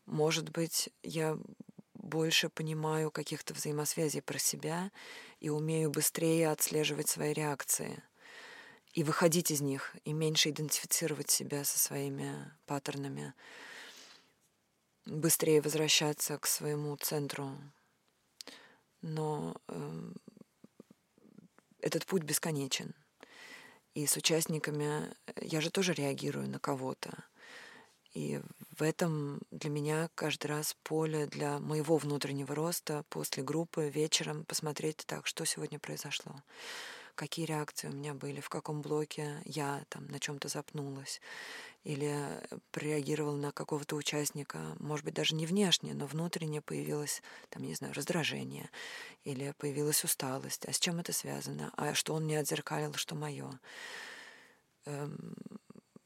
Может 0.05 0.51
быть, 0.51 0.89
я 1.03 1.37
больше 1.93 2.49
понимаю 2.49 3.11
каких-то 3.11 3.53
взаимосвязей 3.53 4.21
про 4.21 4.37
себя 4.39 4.91
и 5.41 5.49
умею 5.49 5.91
быстрее 5.91 6.49
отслеживать 6.49 7.09
свои 7.09 7.33
реакции 7.33 8.01
и 8.93 9.03
выходить 9.03 9.51
из 9.51 9.59
них, 9.59 9.95
и 10.05 10.13
меньше 10.13 10.51
идентифицировать 10.51 11.29
себя 11.29 11.65
со 11.65 11.77
своими 11.77 12.49
паттернами 12.65 13.33
быстрее 15.05 15.61
возвращаться 15.61 16.37
к 16.37 16.47
своему 16.47 16.95
центру. 16.97 17.51
Но 19.01 19.55
э, 19.67 20.11
этот 21.79 22.05
путь 22.05 22.23
бесконечен. 22.23 22.93
И 23.93 24.05
с 24.05 24.17
участниками 24.17 25.13
я 25.39 25.61
же 25.61 25.69
тоже 25.69 25.93
реагирую 25.93 26.49
на 26.49 26.59
кого-то. 26.59 27.23
И 28.13 28.41
в 28.77 28.81
этом 28.81 29.41
для 29.51 29.69
меня 29.69 30.09
каждый 30.15 30.47
раз 30.47 30.75
поле 30.83 31.27
для 31.27 31.59
моего 31.59 31.97
внутреннего 31.97 32.55
роста 32.55 33.03
после 33.09 33.43
группы 33.43 33.89
вечером 33.89 34.45
посмотреть 34.45 35.03
так, 35.05 35.27
что 35.27 35.45
сегодня 35.45 35.79
произошло. 35.79 36.33
Какие 37.15 37.45
реакции 37.45 37.87
у 37.87 37.91
меня 37.91 38.13
были, 38.13 38.41
в 38.41 38.49
каком 38.49 38.81
блоке 38.81 39.41
я 39.45 39.83
там 39.89 40.07
на 40.07 40.19
чем-то 40.19 40.47
запнулась 40.47 41.21
или 41.83 42.41
прореагировал 42.71 43.35
на 43.35 43.51
какого-то 43.51 43.95
участника, 43.95 44.75
может 44.79 45.05
быть, 45.05 45.13
даже 45.13 45.35
не 45.35 45.45
внешне, 45.45 45.93
но 45.93 46.07
внутренне 46.07 46.61
появилось, 46.61 47.21
там, 47.49 47.63
не 47.63 47.75
знаю, 47.75 47.93
раздражение 47.93 48.69
или 49.23 49.53
появилась 49.57 50.03
усталость. 50.03 50.65
А 50.65 50.73
с 50.73 50.79
чем 50.79 50.99
это 50.99 51.13
связано? 51.13 51.71
А 51.77 51.93
что 51.93 52.15
он 52.15 52.25
не 52.25 52.35
отзеркалил, 52.35 52.93
что 52.95 53.15
мое? 53.15 53.59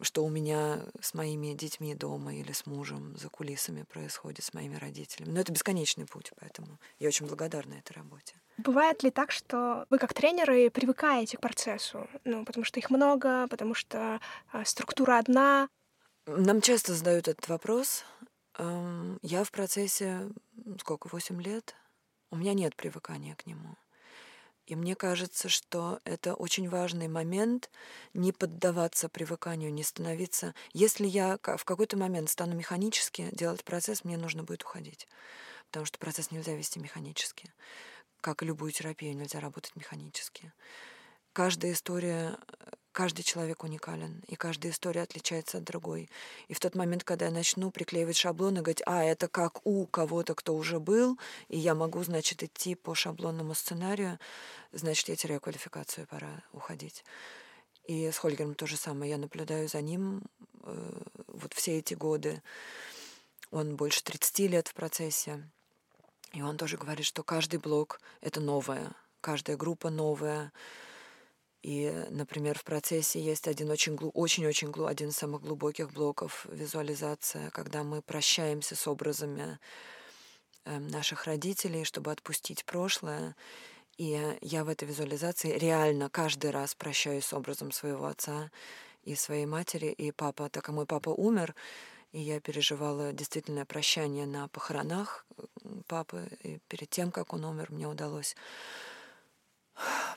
Что 0.02 0.24
у 0.24 0.30
меня 0.30 0.86
с 1.02 1.14
моими 1.14 1.54
детьми 1.54 1.94
дома 1.94 2.34
или 2.34 2.54
с 2.54 2.66
мужем 2.66 3.18
за 3.18 3.30
кулисами 3.30 3.84
происходит, 3.84 4.46
с 4.46 4.54
моими 4.54 4.76
родителями. 4.76 5.32
Но 5.32 5.42
это 5.42 5.52
бесконечный 5.52 6.06
путь, 6.06 6.32
поэтому 6.40 6.80
я 7.00 7.10
очень 7.10 7.28
благодарна 7.28 7.74
этой 7.74 7.94
работе. 7.94 8.36
Бывает 8.58 9.04
ли 9.04 9.12
так, 9.12 9.32
что 9.32 9.86
вы 9.90 9.98
как 9.98 10.14
тренеры 10.14 10.70
привыкаете 10.70 11.38
к 11.38 11.42
процессу? 11.42 12.08
Ну, 12.24 12.46
потому 12.46 12.64
что 12.64 12.80
их 12.80 12.90
много, 12.90 13.48
потому 13.50 13.74
что 13.74 14.20
э, 14.54 14.64
структура 14.66 15.18
одна. 15.18 15.68
Нам 16.26 16.62
часто 16.62 16.94
задают 16.94 17.28
этот 17.28 17.48
вопрос. 17.50 18.06
Эм, 18.58 19.20
я 19.22 19.44
в 19.44 19.52
процессе 19.52 20.30
сколько, 20.80 21.08
восемь 21.08 21.42
лет? 21.42 21.76
У 22.32 22.36
меня 22.36 22.54
нет 22.54 22.76
привыкания 22.76 23.36
к 23.36 23.46
нему. 23.46 23.76
И 24.70 24.76
мне 24.76 24.96
кажется, 24.96 25.50
что 25.50 26.00
это 26.06 26.34
очень 26.36 26.70
важный 26.70 27.08
момент 27.08 27.70
не 28.14 28.32
поддаваться 28.32 29.10
привыканию, 29.10 29.74
не 29.74 29.84
становиться. 29.84 30.54
Если 30.74 31.08
я 31.08 31.38
в 31.44 31.66
какой-то 31.66 31.98
момент 31.98 32.30
стану 32.30 32.56
механически 32.56 33.30
делать 33.32 33.64
процесс, 33.64 34.04
мне 34.04 34.16
нужно 34.16 34.44
будет 34.44 34.64
уходить. 34.64 35.08
Потому 35.68 35.86
что 35.86 36.00
процесс 36.00 36.32
нельзя 36.32 36.56
вести 36.56 36.80
механически 36.80 37.52
как 38.22 38.44
и 38.44 38.46
любую 38.46 38.72
терапию, 38.72 39.16
нельзя 39.16 39.40
работать 39.40 39.76
механически. 39.76 40.52
Каждая 41.34 41.74
история, 41.74 42.38
каждый 43.00 43.24
человек 43.24 43.64
уникален, 43.64 44.22
и 44.28 44.36
каждая 44.36 44.74
история 44.74 45.04
отличается 45.04 45.60
от 45.60 45.64
другой. 45.64 46.10
И 46.50 46.54
в 46.54 46.60
тот 46.60 46.76
момент, 46.76 47.06
когда 47.06 47.28
я 47.28 47.32
начну 47.32 47.72
приклеивать 47.72 48.18
шаблоны, 48.18 48.58
говорить, 48.58 48.82
а, 48.86 49.06
это 49.06 49.30
как 49.30 49.66
у 49.66 49.86
кого-то, 49.86 50.36
кто 50.36 50.54
уже 50.54 50.82
был, 50.82 51.18
и 51.48 51.58
я 51.58 51.76
могу, 51.76 52.04
значит, 52.04 52.44
идти 52.44 52.76
по 52.76 52.94
шаблонному 52.96 53.54
сценарию, 53.54 54.20
значит, 54.74 55.08
я 55.08 55.16
теряю 55.16 55.40
квалификацию, 55.40 56.08
пора 56.08 56.44
уходить. 56.52 57.06
И 57.86 58.12
с 58.12 58.18
Хольгером 58.18 58.54
то 58.54 58.68
же 58.68 58.76
самое. 58.76 59.12
Я 59.12 59.18
наблюдаю 59.18 59.70
за 59.70 59.80
ним 59.80 60.24
э, 60.64 61.02
вот 61.28 61.54
все 61.54 61.78
эти 61.78 61.94
годы. 61.94 62.44
Он 63.50 63.78
больше 63.78 64.04
30 64.04 64.40
лет 64.52 64.68
в 64.68 64.74
процессе. 64.74 65.50
И 66.34 66.42
он 66.42 66.58
тоже 66.58 66.76
говорит, 66.76 67.06
что 67.06 67.24
каждый 67.24 67.62
блок— 67.62 68.02
это 68.20 68.42
новое, 68.42 68.92
каждая 69.22 69.56
группа 69.56 69.90
новая. 69.90 70.52
И, 71.62 71.92
например, 72.10 72.58
в 72.58 72.64
процессе 72.64 73.20
есть 73.20 73.48
один 73.48 73.70
очень, 73.70 73.96
очень, 73.96 74.48
очень 74.48 74.72
один 74.86 75.10
из 75.10 75.18
самых 75.18 75.42
глубоких 75.42 75.92
блоков 75.92 76.46
визуализация, 76.50 77.50
когда 77.50 77.84
мы 77.84 78.02
прощаемся 78.02 78.76
с 78.76 78.88
образами 78.88 79.60
эм, 80.64 80.88
наших 80.88 81.26
родителей, 81.26 81.84
чтобы 81.84 82.12
отпустить 82.12 82.64
прошлое. 82.64 83.36
И 83.98 84.38
я 84.40 84.64
в 84.64 84.70
этой 84.70 84.88
визуализации 84.88 85.58
реально 85.58 86.10
каждый 86.10 86.52
раз 86.52 86.76
прощаюсь 86.76 87.26
с 87.26 87.34
образом 87.34 87.74
своего 87.74 88.06
отца 88.06 88.50
и 89.04 89.14
своей 89.16 89.46
матери. 89.46 89.88
И 89.88 90.12
папа, 90.12 90.50
так 90.50 90.64
как 90.64 90.74
мой 90.74 90.86
папа 90.86 91.10
умер, 91.10 91.54
и 92.14 92.22
я 92.22 92.40
переживала 92.40 93.12
действительно 93.12 93.66
прощание 93.66 94.26
на 94.26 94.48
похоронах 94.48 95.26
папы. 95.88 96.30
И 96.42 96.60
перед 96.70 96.90
тем, 96.90 97.12
как 97.12 97.34
он 97.34 97.44
умер, 97.44 97.68
мне 97.72 97.88
удалось 97.88 98.38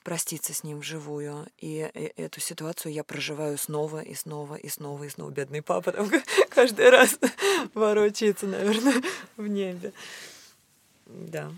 проститься 0.03 0.53
с 0.53 0.65
ним 0.65 0.81
вживую. 0.81 1.47
И 1.59 1.77
эту 2.17 2.41
ситуацию 2.41 2.93
я 2.93 3.05
проживаю 3.05 3.59
снова 3.59 4.01
и 4.01 4.15
снова 4.15 4.57
и 4.57 4.69
снова 4.69 5.05
и 5.05 5.09
снова. 5.09 5.31
Бедный 5.31 5.63
папа 5.63 5.93
там 5.93 6.11
каждый 6.51 6.91
раз 6.91 7.19
ворочается, 7.75 8.47
наверное, 8.47 9.03
в 9.37 9.47
небе. 9.47 9.93
Да. 11.07 11.51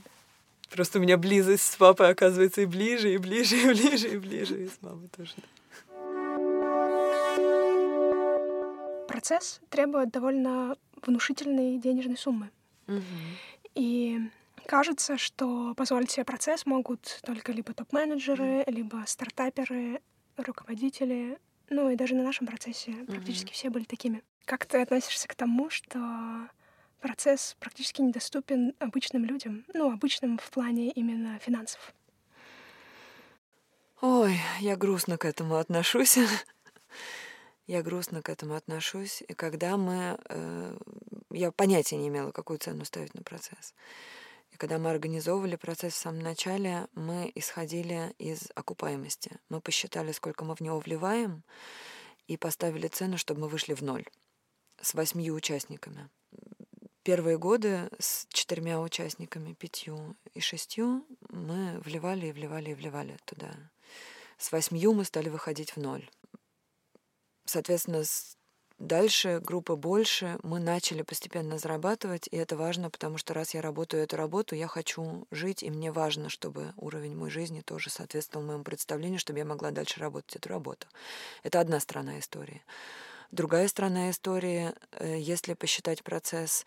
Просто 0.71 0.99
у 0.99 1.03
меня 1.03 1.17
близость 1.17 1.73
с 1.73 1.77
папой 1.77 2.11
оказывается 2.11 2.63
и 2.63 2.67
ближе, 2.67 3.15
и 3.15 3.19
ближе, 3.19 3.57
и 3.57 3.69
ближе, 3.69 4.09
и 4.09 4.19
ближе, 4.19 4.65
и 4.65 4.69
с 4.69 4.79
мамой 4.81 5.09
тоже. 5.17 5.35
Процесс 9.07 9.61
требует 9.71 10.11
довольно 10.11 10.77
внушительной 11.07 11.79
денежной 11.79 12.17
суммы. 12.17 12.51
Угу. 12.89 13.03
И 13.77 14.19
кажется, 14.65 15.19
что 15.19 15.75
позволить 15.75 16.11
себе 16.11 16.25
процесс 16.25 16.67
могут 16.67 17.21
только 17.23 17.53
либо 17.53 17.73
топ-менеджеры, 17.73 18.63
mm. 18.63 18.71
либо 18.71 19.05
стартаперы, 19.07 20.01
руководители. 20.37 21.39
Ну 21.71 21.91
и 21.91 21.97
даже 21.97 22.15
на 22.15 22.23
нашем 22.23 22.47
процессе 22.47 22.91
mm-hmm. 22.91 23.07
практически 23.07 23.53
все 23.53 23.71
были 23.71 23.85
такими. 23.85 24.23
Как 24.45 24.67
ты 24.67 24.83
относишься 24.83 25.29
к 25.29 25.35
тому, 25.35 25.71
что 25.71 26.49
процесс 27.01 27.57
практически 27.59 28.03
недоступен 28.03 28.75
обычным 28.79 29.25
людям? 29.25 29.65
Ну, 29.73 29.91
обычным 29.91 30.39
в 30.39 30.51
плане 30.51 30.91
именно 30.91 31.39
финансов. 31.39 31.95
Ой, 34.01 34.39
я 34.61 34.77
грустно 34.77 35.17
к 35.17 35.25
этому 35.25 35.57
отношусь. 35.57 36.19
Я 37.67 37.83
грустно 37.83 38.21
к 38.21 38.29
этому 38.29 38.57
отношусь. 38.57 39.23
И 39.27 39.33
когда 39.33 39.79
мы... 39.79 40.19
Э, 40.29 40.77
я 41.31 41.51
понятия 41.51 41.97
не 41.97 42.09
имела, 42.09 42.31
какую 42.31 42.59
цену 42.59 42.85
ставить 42.85 43.15
на 43.15 43.23
процесс. 43.23 43.73
И 44.55 44.57
когда 44.57 44.79
мы 44.79 44.91
организовывали 44.91 45.57
процесс 45.57 45.95
в 45.95 45.99
самом 45.99 46.21
начале, 46.21 46.87
мы 46.95 47.33
исходили 47.35 48.15
из 48.19 48.53
окупаемости. 48.55 49.41
Мы 49.49 49.61
посчитали, 49.61 50.13
сколько 50.13 50.45
мы 50.45 50.55
в 50.55 50.61
него 50.61 50.79
вливаем, 50.79 51.43
и 52.29 52.37
поставили 52.37 52.87
цену, 52.87 53.19
чтобы 53.19 53.43
мы 53.43 53.49
вышли 53.49 53.75
в 53.75 53.83
ноль 53.83 54.05
с 54.81 54.95
восьмью 54.95 55.35
участниками. 55.35 56.09
Первые 57.03 57.37
годы 57.37 57.91
с 57.99 58.27
четырьмя 58.29 58.81
участниками, 58.81 59.55
пятью 59.55 60.17
и 60.35 60.41
шестью, 60.41 61.05
мы 61.31 61.81
вливали 61.81 62.29
и 62.29 62.33
вливали 62.33 62.71
и 62.71 62.75
вливали 62.75 63.19
туда. 63.25 63.53
С 64.39 64.53
восьмью 64.53 64.95
мы 64.95 65.05
стали 65.05 65.31
выходить 65.31 65.75
в 65.75 65.79
ноль. 65.79 66.09
Соответственно, 67.45 68.05
дальше 68.85 69.41
группа 69.43 69.77
больше, 69.77 70.39
мы 70.43 70.61
начали 70.61 71.03
постепенно 71.03 71.59
зарабатывать, 71.59 72.29
и 72.31 72.37
это 72.37 72.57
важно, 72.57 72.91
потому 72.91 73.19
что 73.19 73.35
раз 73.35 73.55
я 73.55 73.63
работаю 73.63 74.03
эту 74.03 74.17
работу, 74.17 74.55
я 74.55 74.69
хочу 74.69 75.27
жить, 75.31 75.63
и 75.63 75.71
мне 75.71 75.91
важно, 75.91 76.29
чтобы 76.29 76.73
уровень 76.77 77.17
моей 77.17 77.33
жизни 77.33 77.61
тоже 77.61 77.91
соответствовал 77.91 78.47
моему 78.47 78.65
представлению, 78.65 79.19
чтобы 79.19 79.41
я 79.41 79.45
могла 79.45 79.71
дальше 79.71 80.01
работать 80.01 80.37
эту 80.37 80.49
работу. 80.49 80.87
Это 81.43 81.61
одна 81.61 81.81
сторона 81.81 82.19
истории. 82.19 82.63
Другая 83.31 83.67
сторона 83.69 84.11
истории, 84.11 84.73
э, 84.93 85.19
если 85.19 85.55
посчитать 85.55 86.05
процесс, 86.05 86.65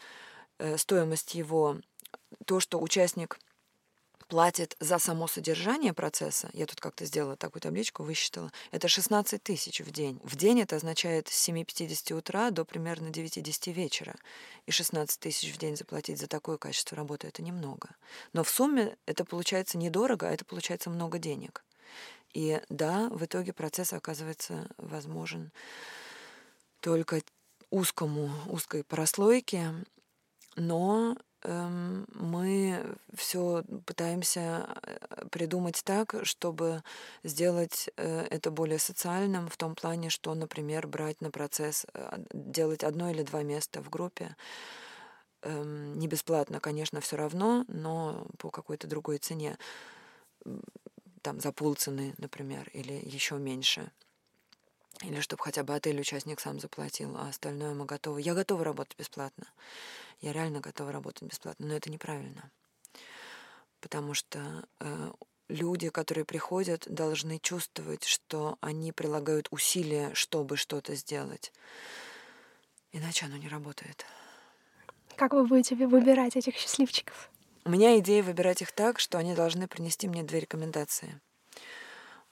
э, 0.59 0.78
стоимость 0.78 1.36
его, 1.36 1.78
то, 2.45 2.59
что 2.59 2.82
участник 2.82 3.39
платит 4.28 4.75
за 4.80 4.99
само 4.99 5.28
содержание 5.28 5.93
процесса, 5.93 6.49
я 6.53 6.65
тут 6.65 6.80
как-то 6.80 7.05
сделала 7.05 7.36
такую 7.36 7.61
табличку, 7.61 8.03
высчитала, 8.03 8.51
это 8.71 8.88
16 8.88 9.41
тысяч 9.41 9.82
в 9.82 9.91
день. 9.91 10.19
В 10.23 10.36
день 10.36 10.61
это 10.61 10.75
означает 10.75 11.28
с 11.28 11.49
7.50 11.49 12.13
утра 12.13 12.51
до 12.51 12.65
примерно 12.65 13.07
9.10 13.07 13.71
вечера. 13.71 14.15
И 14.65 14.71
16 14.71 15.19
тысяч 15.19 15.53
в 15.53 15.57
день 15.57 15.75
заплатить 15.75 16.19
за 16.19 16.28
такое 16.28 16.57
качество 16.57 16.95
работы— 16.97 17.28
это 17.30 17.41
немного. 17.41 17.89
Но 18.34 18.43
в 18.43 18.49
сумме 18.49 18.97
это 19.05 19.25
получается 19.25 19.78
недорого, 19.78 20.28
а 20.28 20.34
это 20.34 20.45
получается 20.45 20.89
много 20.89 21.17
денег. 21.19 21.63
И 22.34 22.61
да, 22.69 23.09
в 23.09 23.23
итоге 23.25 23.53
процесс 23.53 23.93
оказывается 23.93 24.67
возможен 24.78 25.51
только 26.82 27.21
узкому, 27.69 28.32
узкой 28.47 28.84
прослойке, 28.84 29.73
но 30.55 31.17
мы 31.48 32.98
все 33.14 33.64
пытаемся 33.86 34.68
э, 34.84 35.26
придумать 35.30 35.82
так, 35.86 36.16
чтобы 36.24 36.84
сделать 37.24 37.89
э, 37.95 38.28
это 38.30 38.52
более 38.52 38.80
социальным 38.80 39.48
в 39.48 39.56
том 39.56 39.74
плане, 39.76 40.10
что, 40.10 40.34
например, 40.34 40.88
брать 40.88 41.22
на 41.22 41.32
процесс, 41.32 41.86
э, 41.93 42.18
делать 42.34 42.84
одно 42.84 43.10
или 43.10 43.24
два 43.24 43.43
места 43.43 43.82
в 43.82 43.89
группе, 43.89 44.36
эм, 45.43 45.98
не 45.98 46.08
бесплатно, 46.08 46.60
конечно, 46.60 47.00
все 47.00 47.16
равно, 47.16 47.64
но 47.70 48.28
по 48.38 48.50
какой-то 48.50 48.88
другой 48.88 49.18
цене, 49.18 49.58
там 51.22 51.39
за 51.39 51.52
полцены, 51.52 52.14
например, 52.18 52.70
или 52.74 52.93
еще 52.93 53.38
меньше. 53.38 53.91
Или 55.02 55.20
чтобы 55.20 55.43
хотя 55.43 55.64
бы 55.64 55.76
отель 55.76 56.00
участник 56.00 56.39
сам 56.39 56.60
заплатил, 56.60 57.16
а 57.18 57.30
остальное 57.30 57.74
мы 57.74 57.86
готовы. 57.86 58.22
Я 58.22 58.34
готова 58.34 58.64
работать 58.64 58.98
бесплатно. 58.98 59.48
Я 60.22 60.34
реально 60.34 60.60
готова 60.60 60.91
работать 60.91 61.24
бесплатно, 61.24 61.68
но 61.68 61.76
это 61.76 61.91
неправильно. 61.91 62.50
Потому 63.80 64.16
что 64.16 64.68
э, 64.80 65.12
люди, 65.50 65.89
которые 65.89 66.26
приходят, 66.26 66.86
должны 66.88 67.39
чувствовать, 67.39 68.06
что 68.06 68.58
они 68.60 68.91
прилагают 68.91 69.48
усилия, 69.52 70.14
чтобы 70.14 70.58
что-то 70.58 70.95
сделать. 70.95 71.54
Иначе 72.91 73.26
оно 73.28 73.38
не 73.38 73.48
работает. 73.48 74.06
Как 75.16 75.34
вы 75.34 75.45
будете 75.45 75.76
выбирать 75.76 76.36
этих 76.36 76.56
счастливчиков? 76.56 77.30
У 77.66 77.70
меня 77.70 78.00
идея 78.00 78.24
выбирать 78.24 78.62
их 78.62 78.72
так, 78.72 79.00
что 79.00 79.18
они 79.18 79.36
должны 79.36 79.68
принести 79.68 80.08
мне 80.08 80.24
две 80.24 80.39
рекомендации. 80.39 81.20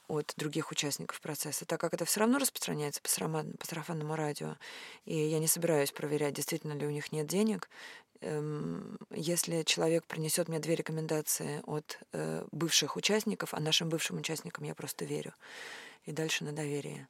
От 0.07 0.33
других 0.37 0.71
участников 0.71 1.19
процесса, 1.21 1.65
так 1.65 1.79
как 1.79 1.93
это 1.93 2.05
все 2.05 2.21
равно 2.21 2.37
распространяется 2.37 3.01
по, 3.01 3.09
сарафан, 3.09 3.53
по 3.53 3.65
сарафанному 3.65 4.15
радио, 4.15 4.55
и 5.05 5.15
я 5.15 5.39
не 5.39 5.47
собираюсь 5.47 5.91
проверять, 5.91 6.33
действительно 6.33 6.73
ли 6.73 6.85
у 6.85 6.91
них 6.91 7.11
нет 7.11 7.27
денег. 7.27 7.69
Эм, 8.21 8.97
если 9.11 9.63
человек 9.63 10.05
принесет 10.05 10.47
мне 10.47 10.59
две 10.59 10.75
рекомендации 10.75 11.61
от 11.65 11.99
э, 12.13 12.45
бывших 12.51 12.95
участников, 12.95 13.53
а 13.53 13.59
нашим 13.59 13.89
бывшим 13.89 14.17
участникам 14.17 14.63
я 14.63 14.73
просто 14.73 15.05
верю. 15.05 15.33
И 16.05 16.11
дальше 16.11 16.43
на 16.43 16.51
доверие. 16.51 17.07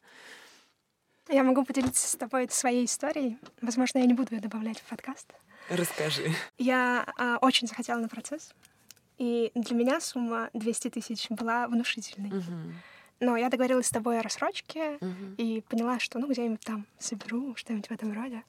Я 1.27 1.43
могу 1.43 1.63
поделиться 1.63 2.07
с 2.07 2.15
тобой 2.15 2.47
своей 2.49 2.85
историей. 2.85 3.37
Возможно, 3.61 3.99
я 3.99 4.05
не 4.05 4.13
буду 4.13 4.35
ее 4.35 4.41
добавлять 4.41 4.79
в 4.79 4.83
подкаст. 4.83 5.27
Расскажи. 5.69 6.31
Я 6.57 7.05
э, 7.17 7.37
очень 7.41 7.67
захотела 7.67 7.97
на 7.99 8.07
процесс. 8.07 8.53
И 9.17 9.51
для 9.55 9.75
меня 9.75 9.99
сумма 10.01 10.49
200 10.53 10.89
тысяч 10.89 11.27
была 11.29 11.67
внушительной. 11.67 12.31
Мгм. 12.31 12.73
Но 13.21 13.37
я 13.37 13.49
договорилась 13.49 13.87
с 13.87 13.91
тобой 13.91 14.19
о 14.19 14.21
рассрочке 14.21 14.97
Мгм. 14.99 15.35
и 15.37 15.61
поняла, 15.61 15.99
что 15.99 16.19
ну 16.19 16.27
где-нибудь 16.29 16.59
там 16.61 16.85
соберу, 16.99 17.55
что-нибудь 17.55 17.87
в 17.87 17.91
этом 17.91 18.11
роде. 18.13 18.43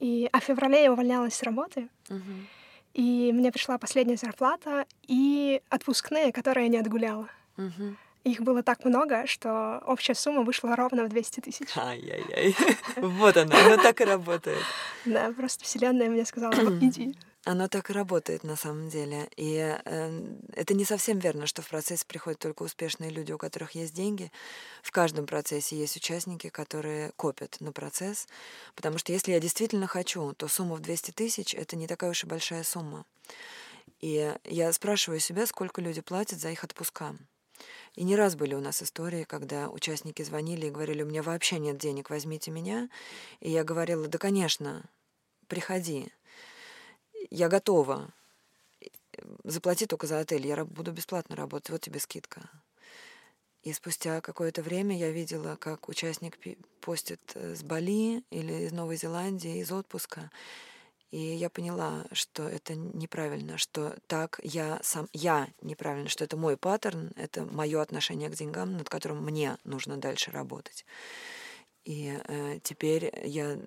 И, 0.00 0.28
а 0.32 0.40
в 0.40 0.44
феврале 0.44 0.82
я 0.82 0.92
увольнялась 0.92 1.34
с 1.34 1.42
работы, 1.44 1.88
Мгм. 2.08 2.48
и 2.92 3.30
мне 3.32 3.52
пришла 3.52 3.78
последняя 3.78 4.16
зарплата 4.16 4.84
и 5.06 5.62
отпускные, 5.68 6.32
которые 6.32 6.66
я 6.66 6.72
не 6.72 6.78
отгуляла. 6.78 7.28
Мгм. 7.56 7.96
Их 8.24 8.40
было 8.40 8.62
так 8.62 8.84
много, 8.84 9.26
что 9.26 9.82
общая 9.86 10.14
сумма 10.14 10.42
вышла 10.42 10.74
ровно 10.76 11.04
в 11.04 11.08
200 11.08 11.40
тысяч. 11.40 11.68
Ай-яй-яй. 11.76 12.56
Вот 12.96 13.36
оно, 13.36 13.56
оно 13.56 13.76
так 13.76 14.00
и 14.00 14.04
работает. 14.04 14.62
Да, 15.04 15.32
просто 15.32 15.64
вселенная 15.64 16.08
мне 16.08 16.24
сказала, 16.24 16.54
«Вот 16.54 16.74
иди. 16.80 17.16
Оно 17.44 17.66
так 17.66 17.90
и 17.90 17.92
работает 17.92 18.44
на 18.44 18.54
самом 18.54 18.88
деле. 18.88 19.28
И 19.36 19.56
э, 19.56 20.36
это 20.52 20.74
не 20.74 20.84
совсем 20.84 21.18
верно, 21.18 21.46
что 21.46 21.60
в 21.60 21.68
процесс 21.68 22.04
приходят 22.04 22.38
только 22.38 22.62
успешные 22.62 23.10
люди, 23.10 23.32
у 23.32 23.38
которых 23.38 23.72
есть 23.72 23.94
деньги. 23.94 24.30
В 24.82 24.92
каждом 24.92 25.26
процессе 25.26 25.76
есть 25.76 25.96
участники, 25.96 26.50
которые 26.50 27.10
копят 27.16 27.56
на 27.58 27.72
процесс. 27.72 28.28
Потому 28.76 28.98
что 28.98 29.12
если 29.12 29.32
я 29.32 29.40
действительно 29.40 29.88
хочу, 29.88 30.32
то 30.34 30.46
сумма 30.46 30.76
в 30.76 30.80
200 30.80 31.10
тысяч— 31.10 31.52
это 31.56 31.74
не 31.74 31.88
такая 31.88 32.10
уж 32.10 32.22
и 32.22 32.28
большая 32.28 32.62
сумма. 32.62 33.04
И 34.00 34.32
я 34.44 34.72
спрашиваю 34.72 35.18
себя, 35.18 35.44
сколько 35.46 35.80
люди 35.80 36.00
платят 36.00 36.38
за 36.38 36.50
их 36.50 36.62
отпуска. 36.62 37.16
И 37.94 38.04
не 38.04 38.14
раз 38.14 38.36
были 38.36 38.54
у 38.54 38.60
нас 38.60 38.82
истории, 38.84 39.24
когда 39.24 39.68
участники 39.68 40.22
звонили 40.22 40.66
и 40.66 40.70
говорили, 40.70 41.02
у 41.02 41.06
меня 41.06 41.22
вообще 41.24 41.58
нет 41.58 41.76
денег, 41.76 42.08
возьмите 42.08 42.52
меня. 42.52 42.88
И 43.40 43.50
я 43.50 43.64
говорила, 43.64 44.06
да, 44.06 44.18
конечно, 44.18 44.84
приходи, 45.48 46.12
я 47.30 47.48
готова. 47.48 48.12
Заплати 49.44 49.86
только 49.86 50.06
за 50.06 50.20
отель, 50.20 50.46
я 50.46 50.64
буду 50.64 50.92
бесплатно 50.92 51.36
работать, 51.36 51.70
вот 51.70 51.80
тебе 51.80 52.00
скидка. 52.00 52.50
И 53.62 53.72
спустя 53.72 54.20
какое-то 54.20 54.62
время 54.62 54.98
я 54.98 55.10
видела, 55.10 55.56
как 55.56 55.88
участник 55.88 56.38
постит 56.80 57.20
э, 57.34 57.54
с 57.54 57.62
Бали 57.62 58.24
или 58.30 58.64
из 58.64 58.72
Новой 58.72 58.96
Зеландии, 58.96 59.60
из 59.60 59.70
отпуска. 59.70 60.30
И 61.12 61.18
я 61.18 61.48
поняла, 61.48 62.06
что 62.10 62.48
это 62.48 62.74
неправильно, 62.74 63.58
что 63.58 63.94
так 64.08 64.40
я 64.42 64.80
сам, 64.82 65.08
я 65.12 65.48
неправильно, 65.60 66.08
что 66.08 66.24
это 66.24 66.36
мой 66.36 66.56
паттерн, 66.56 67.12
это 67.16 67.44
мое 67.44 67.80
отношение 67.80 68.30
к 68.30 68.34
деньгам, 68.34 68.76
над 68.78 68.88
которым 68.88 69.22
мне 69.24 69.58
нужно 69.62 69.96
дальше 69.96 70.30
работать. 70.32 70.84
И 71.84 72.18
э, 72.26 72.58
теперь 72.62 73.12
я 73.24 73.58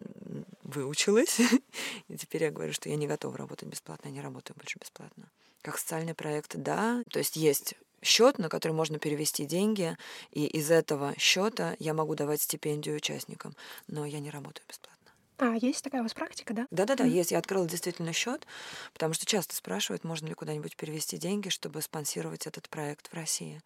выучилась, 0.66 1.40
и 2.08 2.18
теперь 2.18 2.44
я 2.44 2.52
говорю, 2.52 2.74
что 2.74 2.90
я 2.90 2.96
не 2.96 3.08
готова 3.08 3.38
работать 3.38 3.70
бесплатно, 3.70 4.08
я 4.10 4.14
не 4.14 4.22
работаю 4.22 4.58
больше 4.58 4.80
бесплатно. 4.80 5.30
Как 5.62 5.78
социальный 5.78 6.14
проект, 6.14 6.56
да, 6.56 7.04
то 7.12 7.20
есть 7.20 7.36
есть 7.36 7.76
счет, 8.02 8.38
на 8.38 8.50
который 8.50 8.74
можно 8.74 9.00
перевести 9.00 9.46
деньги, 9.46 9.98
и 10.32 10.46
из 10.46 10.70
этого 10.70 11.16
счета 11.18 11.76
я 11.80 11.94
могу 11.94 12.16
давать 12.16 12.42
стипендию 12.42 12.98
участникам, 12.98 13.56
но 13.88 14.06
я 14.06 14.20
не 14.20 14.30
работаю 14.30 14.66
бесплатно. 14.68 14.95
А, 15.38 15.56
есть 15.56 15.84
такая 15.84 16.02
у 16.02 16.04
вас 16.04 16.14
практика, 16.14 16.54
да? 16.54 16.68
Да-да-да, 16.72 17.04
есть. 17.04 17.32
Я 17.32 17.40
открыла 17.40 17.68
действительно 17.68 18.14
счет, 18.14 18.48
потому 18.94 19.14
что 19.14 19.26
часто 19.26 19.56
спрашивают, 19.56 20.04
можно 20.04 20.28
ли 20.28 20.34
куда-нибудь 20.34 20.78
перевести 20.78 21.18
деньги, 21.18 21.50
чтобы 21.50 21.82
спонсировать 21.82 22.48
этот 22.48 22.70
проект 22.70 23.12
в 23.12 23.14
России. 23.14 23.62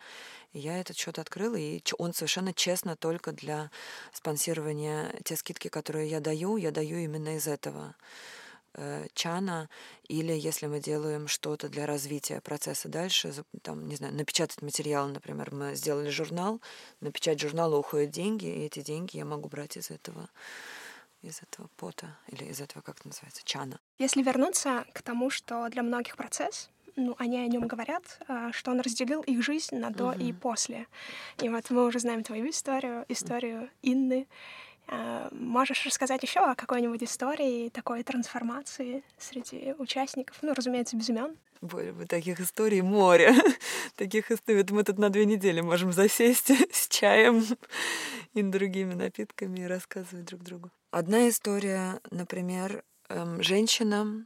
И 0.53 0.59
я 0.59 0.79
этот 0.79 0.97
счет 0.97 1.19
открыла, 1.19 1.55
и 1.55 1.81
он 1.99 2.13
совершенно 2.13 2.53
честно 2.53 2.95
только 2.95 3.31
для 3.31 3.69
спонсирования 4.13 5.13
те 5.23 5.35
скидки, 5.35 5.67
которые 5.67 6.09
я 6.09 6.19
даю, 6.19 6.57
я 6.57 6.71
даю 6.71 6.97
именно 6.97 7.35
из 7.35 7.47
этого 7.47 7.95
э, 8.73 9.05
чана, 9.13 9.69
или 10.07 10.33
если 10.33 10.65
мы 10.65 10.79
делаем 10.79 11.27
что-то 11.27 11.69
для 11.69 11.85
развития 11.85 12.41
процесса 12.41 12.87
дальше, 12.89 13.31
там, 13.61 13.87
не 13.87 13.95
знаю, 13.95 14.15
напечатать 14.15 14.63
материал, 14.63 15.07
например, 15.07 15.53
мы 15.53 15.75
сделали 15.75 16.09
журнал, 16.09 16.61
на 16.99 17.11
печать 17.11 17.39
журнала 17.39 17.77
уходят 17.77 18.09
деньги, 18.09 18.45
и 18.45 18.65
эти 18.65 18.81
деньги 18.81 19.17
я 19.17 19.25
могу 19.25 19.49
брать 19.49 19.77
из 19.77 19.91
этого 19.91 20.29
из 21.21 21.41
этого 21.41 21.69
пота 21.75 22.17
или 22.27 22.45
из 22.45 22.61
этого, 22.61 22.81
как 22.81 22.99
это 22.99 23.07
называется, 23.07 23.41
чана. 23.43 23.79
Если 23.97 24.21
вернуться 24.21 24.85
к 24.93 25.01
тому, 25.01 25.29
что 25.29 25.67
для 25.69 25.83
многих 25.83 26.17
процесс, 26.17 26.69
ну, 26.95 27.15
они 27.17 27.37
о 27.39 27.47
нем 27.47 27.67
говорят, 27.67 28.03
а, 28.27 28.51
что 28.51 28.71
он 28.71 28.81
разделил 28.81 29.21
их 29.21 29.43
жизнь 29.43 29.75
на 29.75 29.89
до 29.89 30.11
и 30.11 30.33
после. 30.33 30.87
И 31.41 31.49
вот 31.49 31.69
мы 31.69 31.85
уже 31.85 31.99
знаем 31.99 32.23
твою 32.23 32.49
историю, 32.49 33.05
историю 33.07 33.69
Инны. 33.81 34.27
А, 34.87 35.29
Можешь 35.31 35.85
рассказать 35.85 36.23
еще 36.23 36.39
о 36.39 36.55
какой-нибудь 36.55 37.03
истории 37.03 37.69
такой 37.69 38.03
трансформации 38.03 39.03
среди 39.17 39.73
участников? 39.77 40.37
Ну, 40.41 40.53
разумеется, 40.53 40.97
без 40.97 41.09
имен. 41.09 41.37
Боже, 41.61 41.91
вы 41.91 42.05
таких 42.05 42.39
историй 42.39 42.81
море. 42.81 43.35
таких 43.95 44.31
историй. 44.31 44.65
Мы 44.69 44.83
тут 44.83 44.97
на 44.97 45.09
две 45.09 45.25
недели 45.25 45.61
можем 45.61 45.91
засесть 45.91 46.51
с 46.73 46.87
чаем 46.87 47.43
и 48.39 48.51
другими 48.51 48.93
напитками 48.93 49.59
и 49.59 49.67
рассказывать 49.67 50.25
друг 50.25 50.43
другу. 50.43 50.71
Одна 50.91 51.29
история, 51.29 51.99
например, 52.11 52.83
эм, 53.09 53.41
женщина, 53.43 54.25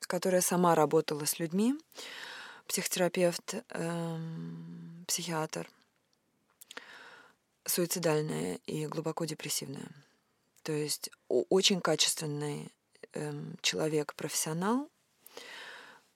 которая 0.00 0.40
сама 0.40 0.74
работала 0.74 1.24
с 1.24 1.38
людьми, 1.38 1.74
психотерапевт, 2.66 3.54
эм, 3.70 5.04
психиатр, 5.08 5.68
суицидальная 7.64 8.60
и 8.66 8.86
глубоко 8.86 9.24
депрессивная. 9.24 9.88
То 10.62 10.72
есть 10.72 11.10
очень 11.28 11.80
качественный 11.80 12.72
эм, 13.14 13.56
человек, 13.62 14.14
профессионал, 14.14 14.90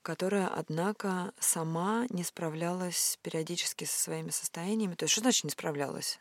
которая, 0.02 0.48
однако, 0.48 1.32
сама 1.38 2.06
не 2.10 2.24
справлялась 2.24 3.18
периодически 3.22 3.84
со 3.84 3.98
своими 3.98 4.30
состояниями. 4.30 4.94
То 4.94 5.04
есть, 5.04 5.12
что 5.12 5.22
значит 5.22 5.44
не 5.44 5.50
справлялась? 5.50 6.18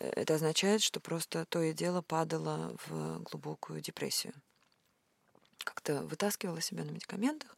Это 0.00 0.34
означает, 0.34 0.82
что 0.82 0.98
просто 0.98 1.44
то 1.44 1.60
и 1.62 1.72
дело 1.72 2.00
падала 2.00 2.74
в 2.86 3.22
глубокую 3.22 3.80
депрессию. 3.80 4.32
Как-то 5.62 6.02
вытаскивала 6.02 6.60
себя 6.62 6.84
на 6.84 6.90
медикаментах. 6.90 7.56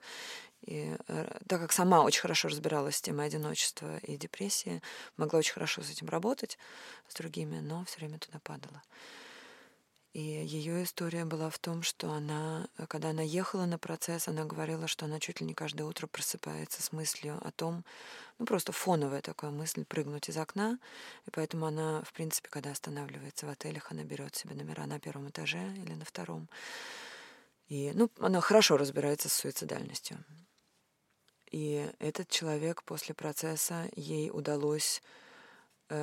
И 0.63 0.97
э, 1.09 1.39
так 1.49 1.61
как 1.61 1.73
сама 1.73 2.03
очень 2.03 2.21
хорошо 2.21 2.49
разбиралась 2.49 2.97
с 2.97 3.03
темой 3.03 3.27
одиночества 3.27 3.99
и 3.99 4.17
депрессии, 4.17 4.83
могла 5.17 5.39
очень 5.39 5.55
хорошо 5.55 5.83
с 5.83 5.91
этим 5.91 6.09
работать, 6.09 6.59
с 7.09 7.15
другими, 7.15 7.61
но 7.61 7.85
все 7.85 7.99
время 7.99 8.19
туда 8.19 8.39
падала. 8.41 8.83
И 10.13 10.21
ее 10.21 10.83
история 10.83 11.25
была 11.25 11.49
в 11.49 11.59
том, 11.59 11.83
что 11.83 12.13
она, 12.13 12.69
когда 12.89 13.11
она 13.11 13.23
ехала 13.23 13.65
на 13.65 13.79
процесс, 13.79 14.29
она 14.29 14.45
говорила, 14.45 14.87
что 14.87 15.07
она 15.07 15.19
чуть 15.19 15.41
ли 15.41 15.47
не 15.47 15.55
каждое 15.55 15.85
утро 15.85 16.07
просыпается 16.07 16.83
с 16.83 16.93
мыслью 16.93 17.39
о 17.43 17.51
том, 17.51 17.83
ну 18.39 18.45
просто 18.45 18.73
фоновая 18.73 19.23
такая 19.23 19.51
мысль 19.51 19.87
прыгнуть 19.87 20.29
из 20.29 20.37
окна, 20.37 20.79
и 21.27 21.31
поэтому 21.31 21.65
она, 21.65 22.03
в 22.03 22.13
принципе, 22.13 22.51
когда 22.51 22.73
останавливается 22.73 23.47
в 23.47 23.49
отелях, 23.49 23.91
она 23.91 24.05
берет 24.05 24.37
себе 24.37 24.55
номера 24.55 24.85
на 24.85 25.01
первом 25.01 25.31
этаже 25.31 25.73
или 25.77 25.95
на 25.95 26.05
втором. 26.05 26.47
И, 27.69 27.91
ну, 27.95 28.11
она 28.19 28.43
хорошо 28.43 28.77
разбирается 28.77 29.31
с 29.31 29.33
суицидальностью. 29.33 30.23
И 31.51 31.91
этот 31.99 32.29
человек 32.29 32.83
после 32.83 33.15
процесса 33.15 33.89
ей 33.97 34.31
удалось 34.31 35.03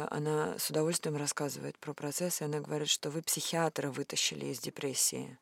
она 0.09 0.57
с 0.57 0.69
удовольствием 0.69 1.15
рассказывает 1.17 1.77
про 1.79 1.93
процесс, 1.93 2.41
и 2.41 2.45
она 2.45 2.59
говорит, 2.59 2.89
что 2.89 3.09
вы 3.09 3.21
психиатра 3.21 3.89
вытащили 3.89 4.47
из 4.47 4.59
депрессии. 4.59 5.37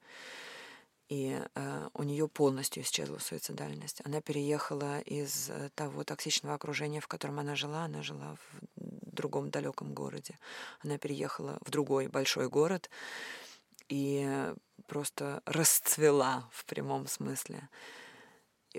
И 1.09 1.41
э, 1.55 1.89
у 1.93 2.03
нее 2.03 2.27
полностью 2.27 2.83
исчезла 2.83 3.17
суицидальность. 3.19 4.01
Она 4.03 4.19
переехала 4.19 4.99
из 4.99 5.49
э, 5.49 5.69
того 5.73 6.03
токсичного 6.03 6.55
окружения, 6.55 6.99
в 6.99 7.07
котором 7.07 7.39
она 7.39 7.55
жила. 7.55 7.85
Она 7.85 8.03
жила 8.03 8.35
в 8.35 8.67
другом 8.75 9.49
далеком 9.49 9.93
городе. 9.93 10.37
Она 10.83 10.97
переехала 10.97 11.59
в 11.61 11.71
другой 11.71 12.07
большой 12.07 12.49
город 12.49 12.89
и 13.87 14.25
э, 14.27 14.55
просто 14.85 15.41
расцвела 15.45 16.49
в 16.51 16.65
прямом 16.65 17.07
смысле. 17.07 17.69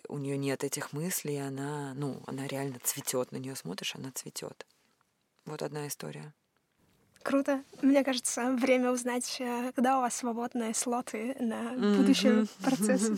У 0.09 0.19
нее 0.19 0.37
нет 0.37 0.65
этих 0.65 0.93
мыслей, 0.93 1.39
она, 1.39 1.95
ну, 1.95 2.23
она 2.27 2.47
реально 2.47 2.79
цветет. 2.83 3.33
На 3.33 3.39
нее 3.39 3.57
смотришь, 3.57 3.95
она 3.95 4.13
цветет. 4.13 4.67
Вот 5.49 5.63
одна 5.63 5.87
история. 5.87 6.35
Круто. 7.23 7.65
Мне 7.81 8.05
кажется, 8.05 8.53
время 8.53 8.91
узнать, 8.91 9.37
э, 9.41 9.73
когда 9.75 9.99
у 9.99 10.03
вас 10.03 10.15
свободные 10.15 10.75
слоты 10.75 11.35
на 11.41 11.73
будущий 11.73 12.47
процесс. 12.63 13.11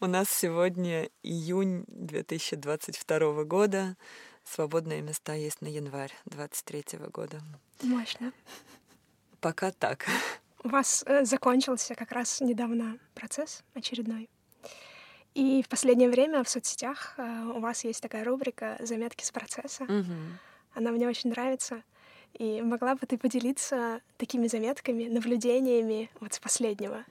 У 0.00 0.06
нас 0.06 0.30
сегодня 0.30 1.10
июнь 1.22 1.84
2022 1.88 3.44
года. 3.44 3.98
Свободные 4.44 5.02
места 5.02 5.34
есть 5.34 5.60
на 5.60 5.66
январь 5.66 6.12
23 6.24 6.98
года. 7.12 7.42
Мощно. 7.82 8.32
Пока 9.40 9.72
так. 9.72 10.06
У 10.64 10.70
вас 10.70 11.04
э, 11.06 11.26
закончился 11.26 11.94
как 11.94 12.12
раз 12.12 12.40
недавно 12.40 12.98
процесс 13.14 13.62
очередной. 13.74 14.30
И 15.34 15.62
в 15.62 15.68
последнее 15.68 16.10
время 16.10 16.42
в 16.42 16.48
соцсетях 16.48 17.14
э, 17.16 17.44
у 17.54 17.60
вас 17.60 17.84
есть 17.84 18.02
такая 18.02 18.24
рубрика 18.24 18.76
«Заметки 18.80 19.24
с 19.24 19.30
процесса». 19.30 19.84
Угу. 19.84 20.14
Она 20.74 20.90
мне 20.90 21.08
очень 21.08 21.30
нравится. 21.30 21.82
И 22.34 22.62
могла 22.62 22.94
бы 22.94 23.06
ты 23.06 23.18
поделиться 23.18 24.00
такими 24.16 24.46
заметками, 24.46 25.08
наблюдениями 25.08 26.10
вот 26.20 26.34
с 26.34 26.38
последнего? 26.38 27.04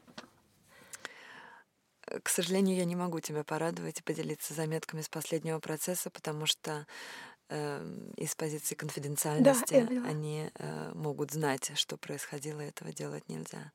К 2.24 2.30
сожалению, 2.30 2.78
я 2.78 2.86
не 2.86 2.96
могу 2.96 3.20
тебя 3.20 3.44
порадовать 3.44 4.00
и 4.00 4.04
поделиться 4.04 4.54
заметками 4.54 5.02
с 5.02 5.10
последнего 5.10 5.60
процесса, 5.60 6.10
потому 6.10 6.46
что 6.46 6.88
э, 7.50 7.86
из 8.18 8.36
позиции 8.36 8.76
конфиденциальности 8.76 9.88
да, 9.90 10.10
они 10.10 10.50
э, 10.56 10.92
могут 10.94 11.32
знать, 11.32 11.72
что 11.76 11.98
происходило, 11.98 12.62
этого 12.62 12.92
делать 12.92 13.28
нельзя. 13.30 13.72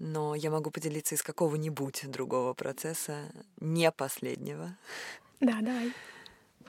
Но 0.00 0.34
я 0.34 0.50
могу 0.50 0.70
поделиться 0.70 1.14
из 1.14 1.22
какого-нибудь 1.22 2.10
другого 2.10 2.54
процесса, 2.54 3.30
не 3.60 3.92
последнего. 3.92 4.76
Да, 5.40 5.60
давай. 5.60 5.92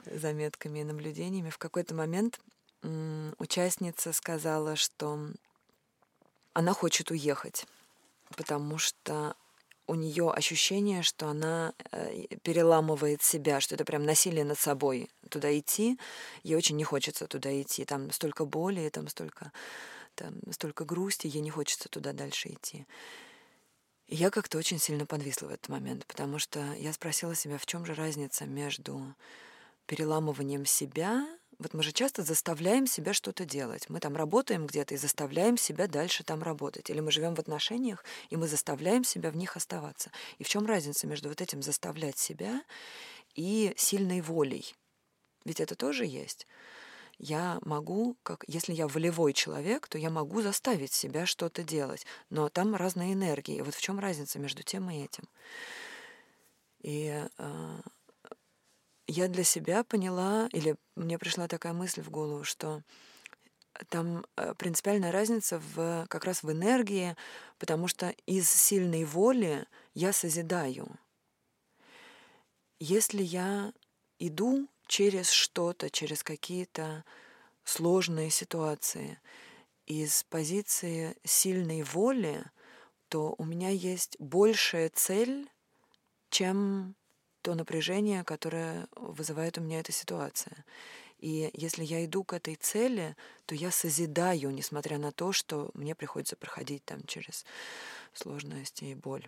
Заметками 0.04 0.80
и 0.80 0.84
наблюдениями. 0.84 1.50
В 1.50 1.58
какой-то 1.58 1.94
момент 1.94 2.38
участница 3.38 4.12
сказала, 4.12 4.76
что 4.76 5.18
она 6.52 6.74
хочет 6.74 7.10
уехать, 7.10 7.66
потому 8.36 8.78
что 8.78 9.34
у 9.86 9.94
нее 9.94 10.30
ощущение, 10.30 11.02
что 11.02 11.28
она 11.28 11.74
э, 11.90 12.26
переламывает 12.42 13.22
себя, 13.22 13.60
что 13.60 13.74
это 13.74 13.84
прям 13.84 14.04
насилие 14.04 14.44
над 14.44 14.58
собой 14.58 15.10
туда 15.28 15.56
идти. 15.58 15.98
Ей 16.42 16.54
очень 16.54 16.76
не 16.76 16.84
хочется 16.84 17.26
туда 17.26 17.60
идти. 17.60 17.84
Там 17.84 18.10
столько 18.10 18.44
боли, 18.44 18.88
там 18.90 19.08
столько, 19.08 19.52
там 20.14 20.34
столько 20.52 20.84
грусти, 20.84 21.26
ей 21.26 21.40
не 21.40 21.50
хочется 21.50 21.88
туда 21.88 22.12
дальше 22.12 22.50
идти. 22.50 22.86
И 24.06 24.16
я 24.16 24.30
как-то 24.30 24.58
очень 24.58 24.78
сильно 24.78 25.06
подвисла 25.06 25.46
в 25.46 25.50
этот 25.50 25.68
момент, 25.68 26.06
потому 26.06 26.38
что 26.38 26.60
я 26.74 26.92
спросила 26.92 27.34
себя, 27.34 27.58
в 27.58 27.66
чем 27.66 27.86
же 27.86 27.94
разница 27.94 28.44
между 28.44 29.14
переламыванием 29.86 30.66
себя 30.66 31.26
вот 31.62 31.74
мы 31.74 31.82
же 31.84 31.92
часто 31.92 32.22
заставляем 32.22 32.88
себя 32.88 33.12
что-то 33.12 33.44
делать. 33.44 33.88
Мы 33.88 34.00
там 34.00 34.16
работаем 34.16 34.66
где-то 34.66 34.94
и 34.94 34.96
заставляем 34.96 35.56
себя 35.56 35.86
дальше 35.86 36.24
там 36.24 36.42
работать. 36.42 36.90
Или 36.90 36.98
мы 36.98 37.12
живем 37.12 37.36
в 37.36 37.38
отношениях, 37.38 38.04
и 38.30 38.36
мы 38.36 38.48
заставляем 38.48 39.04
себя 39.04 39.30
в 39.30 39.36
них 39.36 39.56
оставаться. 39.56 40.10
И 40.38 40.44
в 40.44 40.48
чем 40.48 40.66
разница 40.66 41.06
между 41.06 41.28
вот 41.28 41.40
этим 41.40 41.62
заставлять 41.62 42.18
себя 42.18 42.62
и 43.36 43.72
сильной 43.76 44.22
волей? 44.22 44.74
Ведь 45.44 45.60
это 45.60 45.76
тоже 45.76 46.04
есть. 46.04 46.48
Я 47.22 47.60
могу, 47.62 48.16
как 48.24 48.44
если 48.48 48.72
я 48.72 48.88
волевой 48.88 49.32
человек, 49.32 49.86
то 49.86 49.96
я 49.96 50.10
могу 50.10 50.42
заставить 50.42 50.92
себя 50.92 51.24
что-то 51.24 51.62
делать. 51.62 52.04
Но 52.30 52.48
там 52.48 52.74
разные 52.74 53.12
энергии. 53.12 53.60
Вот 53.60 53.76
в 53.76 53.80
чем 53.80 54.00
разница 54.00 54.40
между 54.40 54.64
тем 54.64 54.90
и 54.90 55.04
этим? 55.04 55.28
И 56.80 57.24
э, 57.38 57.80
я 59.06 59.28
для 59.28 59.44
себя 59.44 59.84
поняла, 59.84 60.48
или 60.50 60.74
мне 60.96 61.16
пришла 61.16 61.46
такая 61.46 61.72
мысль 61.72 62.02
в 62.02 62.10
голову, 62.10 62.42
что 62.42 62.82
там 63.88 64.26
э, 64.36 64.54
принципиальная 64.54 65.12
разница 65.12 65.60
в, 65.60 66.06
как 66.08 66.24
раз 66.24 66.42
в 66.42 66.50
энергии, 66.50 67.14
потому 67.58 67.86
что 67.86 68.12
из 68.26 68.50
сильной 68.50 69.04
воли 69.04 69.64
я 69.94 70.12
созидаю. 70.12 70.88
Если 72.80 73.22
я 73.22 73.72
иду 74.18 74.68
через 74.92 75.30
что-то, 75.30 75.88
через 75.88 76.22
какие-то 76.22 77.06
сложные 77.64 78.28
ситуации, 78.28 79.18
из 79.86 80.22
позиции 80.24 81.16
сильной 81.24 81.82
воли, 81.82 82.44
то 83.08 83.34
у 83.38 83.44
меня 83.46 83.70
есть 83.70 84.20
большая 84.20 84.90
цель, 84.90 85.48
чем 86.28 86.94
то 87.40 87.54
напряжение, 87.54 88.22
которое 88.22 88.86
вызывает 88.94 89.56
у 89.56 89.62
меня 89.62 89.80
эта 89.80 89.92
ситуация. 89.92 90.62
И 91.20 91.48
если 91.54 91.84
я 91.84 92.04
иду 92.04 92.22
к 92.22 92.34
этой 92.34 92.56
цели, 92.56 93.16
то 93.46 93.54
я 93.54 93.70
созидаю, 93.70 94.50
несмотря 94.50 94.98
на 94.98 95.10
то, 95.10 95.32
что 95.32 95.70
мне 95.72 95.94
приходится 95.94 96.36
проходить 96.36 96.84
там 96.84 97.02
через 97.06 97.46
сложности 98.12 98.84
и 98.84 98.94
боль. 98.94 99.26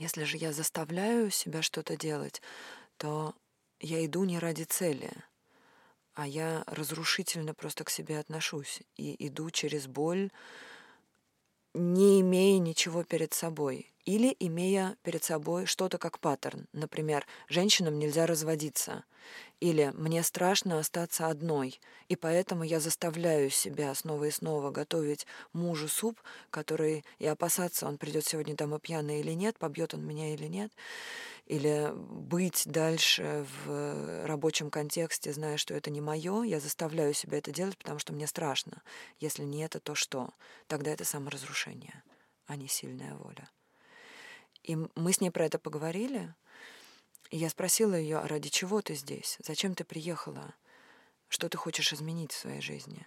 Если 0.00 0.24
же 0.24 0.36
я 0.36 0.52
заставляю 0.52 1.30
себя 1.30 1.62
что-то 1.62 1.96
делать, 1.96 2.42
то 2.96 3.36
я 3.80 4.04
иду 4.04 4.24
не 4.24 4.38
ради 4.38 4.64
цели, 4.64 5.10
а 6.14 6.26
я 6.26 6.64
разрушительно 6.66 7.54
просто 7.54 7.84
к 7.84 7.90
себе 7.90 8.18
отношусь 8.18 8.82
и 8.96 9.26
иду 9.26 9.50
через 9.50 9.86
боль, 9.86 10.30
не 11.74 12.20
имея 12.20 12.58
ничего 12.58 13.04
перед 13.04 13.34
собой 13.34 13.92
или 14.04 14.34
имея 14.40 14.96
перед 15.02 15.22
собой 15.22 15.66
что-то 15.66 15.98
как 15.98 16.18
паттерн. 16.18 16.66
Например, 16.72 17.26
женщинам 17.48 17.98
нельзя 17.98 18.26
разводиться. 18.26 19.04
Или 19.60 19.92
мне 19.94 20.22
страшно 20.22 20.78
остаться 20.78 21.26
одной, 21.28 21.78
и 22.08 22.16
поэтому 22.16 22.64
я 22.64 22.80
заставляю 22.80 23.50
себя 23.50 23.94
снова 23.94 24.24
и 24.24 24.30
снова 24.30 24.70
готовить 24.70 25.26
мужу 25.52 25.88
суп, 25.88 26.20
который 26.50 27.04
и 27.18 27.26
опасаться, 27.26 27.86
он 27.86 27.98
придет 27.98 28.24
сегодня 28.24 28.54
домой 28.56 28.80
пьяный 28.80 29.20
или 29.20 29.32
нет, 29.32 29.58
побьет 29.58 29.92
он 29.92 30.06
меня 30.06 30.32
или 30.32 30.46
нет. 30.46 30.72
Или 31.48 31.90
быть 31.94 32.64
дальше 32.66 33.46
в 33.64 34.26
рабочем 34.26 34.70
контексте, 34.70 35.32
зная, 35.32 35.56
что 35.56 35.72
это 35.72 35.88
не 35.88 36.02
мое, 36.02 36.42
я 36.42 36.60
заставляю 36.60 37.14
себя 37.14 37.38
это 37.38 37.52
делать, 37.52 37.78
потому 37.78 37.98
что 37.98 38.12
мне 38.12 38.26
страшно. 38.26 38.82
Если 39.18 39.44
не 39.44 39.64
это, 39.64 39.80
то 39.80 39.94
что? 39.94 40.28
Тогда 40.66 40.90
это 40.90 41.06
саморазрушение, 41.06 42.02
а 42.46 42.56
не 42.56 42.68
сильная 42.68 43.14
воля. 43.14 43.50
И 44.62 44.76
мы 44.76 45.10
с 45.14 45.22
ней 45.22 45.30
про 45.30 45.46
это 45.46 45.58
поговорили. 45.58 46.34
И 47.30 47.38
я 47.38 47.48
спросила 47.48 47.94
ее, 47.94 48.18
а 48.18 48.28
ради 48.28 48.50
чего 48.50 48.82
ты 48.82 48.94
здесь? 48.94 49.38
Зачем 49.40 49.74
ты 49.74 49.84
приехала? 49.84 50.54
Что 51.28 51.48
ты 51.48 51.56
хочешь 51.56 51.94
изменить 51.94 52.32
в 52.32 52.38
своей 52.38 52.60
жизни? 52.60 53.06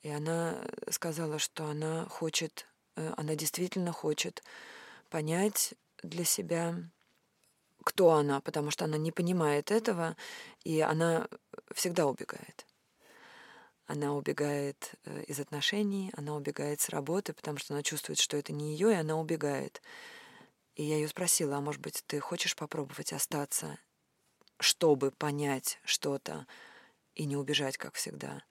И 0.00 0.08
она 0.08 0.64
сказала, 0.88 1.38
что 1.38 1.66
она 1.66 2.06
хочет, 2.06 2.66
э, 2.96 3.12
она 3.18 3.34
действительно 3.34 3.92
хочет 3.92 4.42
понять 5.10 5.74
для 6.02 6.24
себя, 6.24 6.74
кто 7.84 8.12
она, 8.12 8.40
потому 8.40 8.70
что 8.70 8.84
она 8.84 8.98
не 8.98 9.12
понимает 9.12 9.70
этого, 9.70 10.16
и 10.64 10.80
она 10.80 11.28
всегда 11.74 12.06
убегает. 12.06 12.66
Она 13.86 14.14
убегает 14.14 14.92
э, 15.04 15.24
из 15.24 15.40
отношений, 15.40 16.12
она 16.16 16.36
убегает 16.36 16.80
с 16.80 16.90
работы, 16.90 17.32
потому 17.32 17.58
что 17.58 17.74
она 17.74 17.82
чувствует, 17.82 18.20
что 18.20 18.36
это 18.36 18.52
не 18.52 18.72
ее, 18.72 18.92
и 18.92 18.96
она 18.96 19.16
убегает. 19.16 19.82
И 20.76 20.84
я 20.84 20.96
ее 20.96 21.08
спросила, 21.08 21.56
а 21.56 21.60
может 21.60 21.80
быть, 21.80 22.04
ты 22.06 22.20
хочешь 22.20 22.54
попробовать 22.54 23.12
остаться, 23.12 23.78
чтобы 24.60 25.10
понять 25.10 25.80
что-то 25.84 26.46
и 27.16 27.24
не 27.24 27.36
убежать, 27.36 27.76
как 27.78 27.94
всегда. 27.94 28.44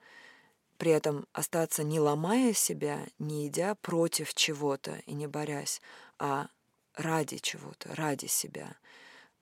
При 0.78 0.92
этом 0.92 1.26
остаться 1.34 1.84
не 1.84 2.00
ломая 2.00 2.54
себя, 2.54 3.06
не 3.18 3.48
идя 3.48 3.76
против 3.76 4.34
чего-то 4.34 5.02
и 5.06 5.14
не 5.14 5.28
борясь, 5.28 5.82
а 6.18 6.50
ради 6.96 7.38
чего-то, 7.38 7.96
ради 7.96 8.26
себя, 8.26 8.76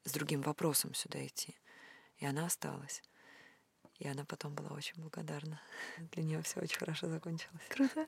с 0.08 0.12
другим 0.12 0.42
вопросом 0.42 0.94
сюда 0.94 1.26
идти. 1.26 1.56
И 2.18 2.26
она 2.26 2.46
осталась. 2.46 3.04
И 4.00 4.08
она 4.08 4.26
потом 4.26 4.54
была 4.54 4.70
очень 4.70 5.00
благодарна. 5.02 5.62
Для 6.12 6.24
нее 6.24 6.42
все 6.42 6.60
очень 6.62 6.78
хорошо 6.78 7.08
закончилось. 7.08 7.64
Круто. 7.70 8.08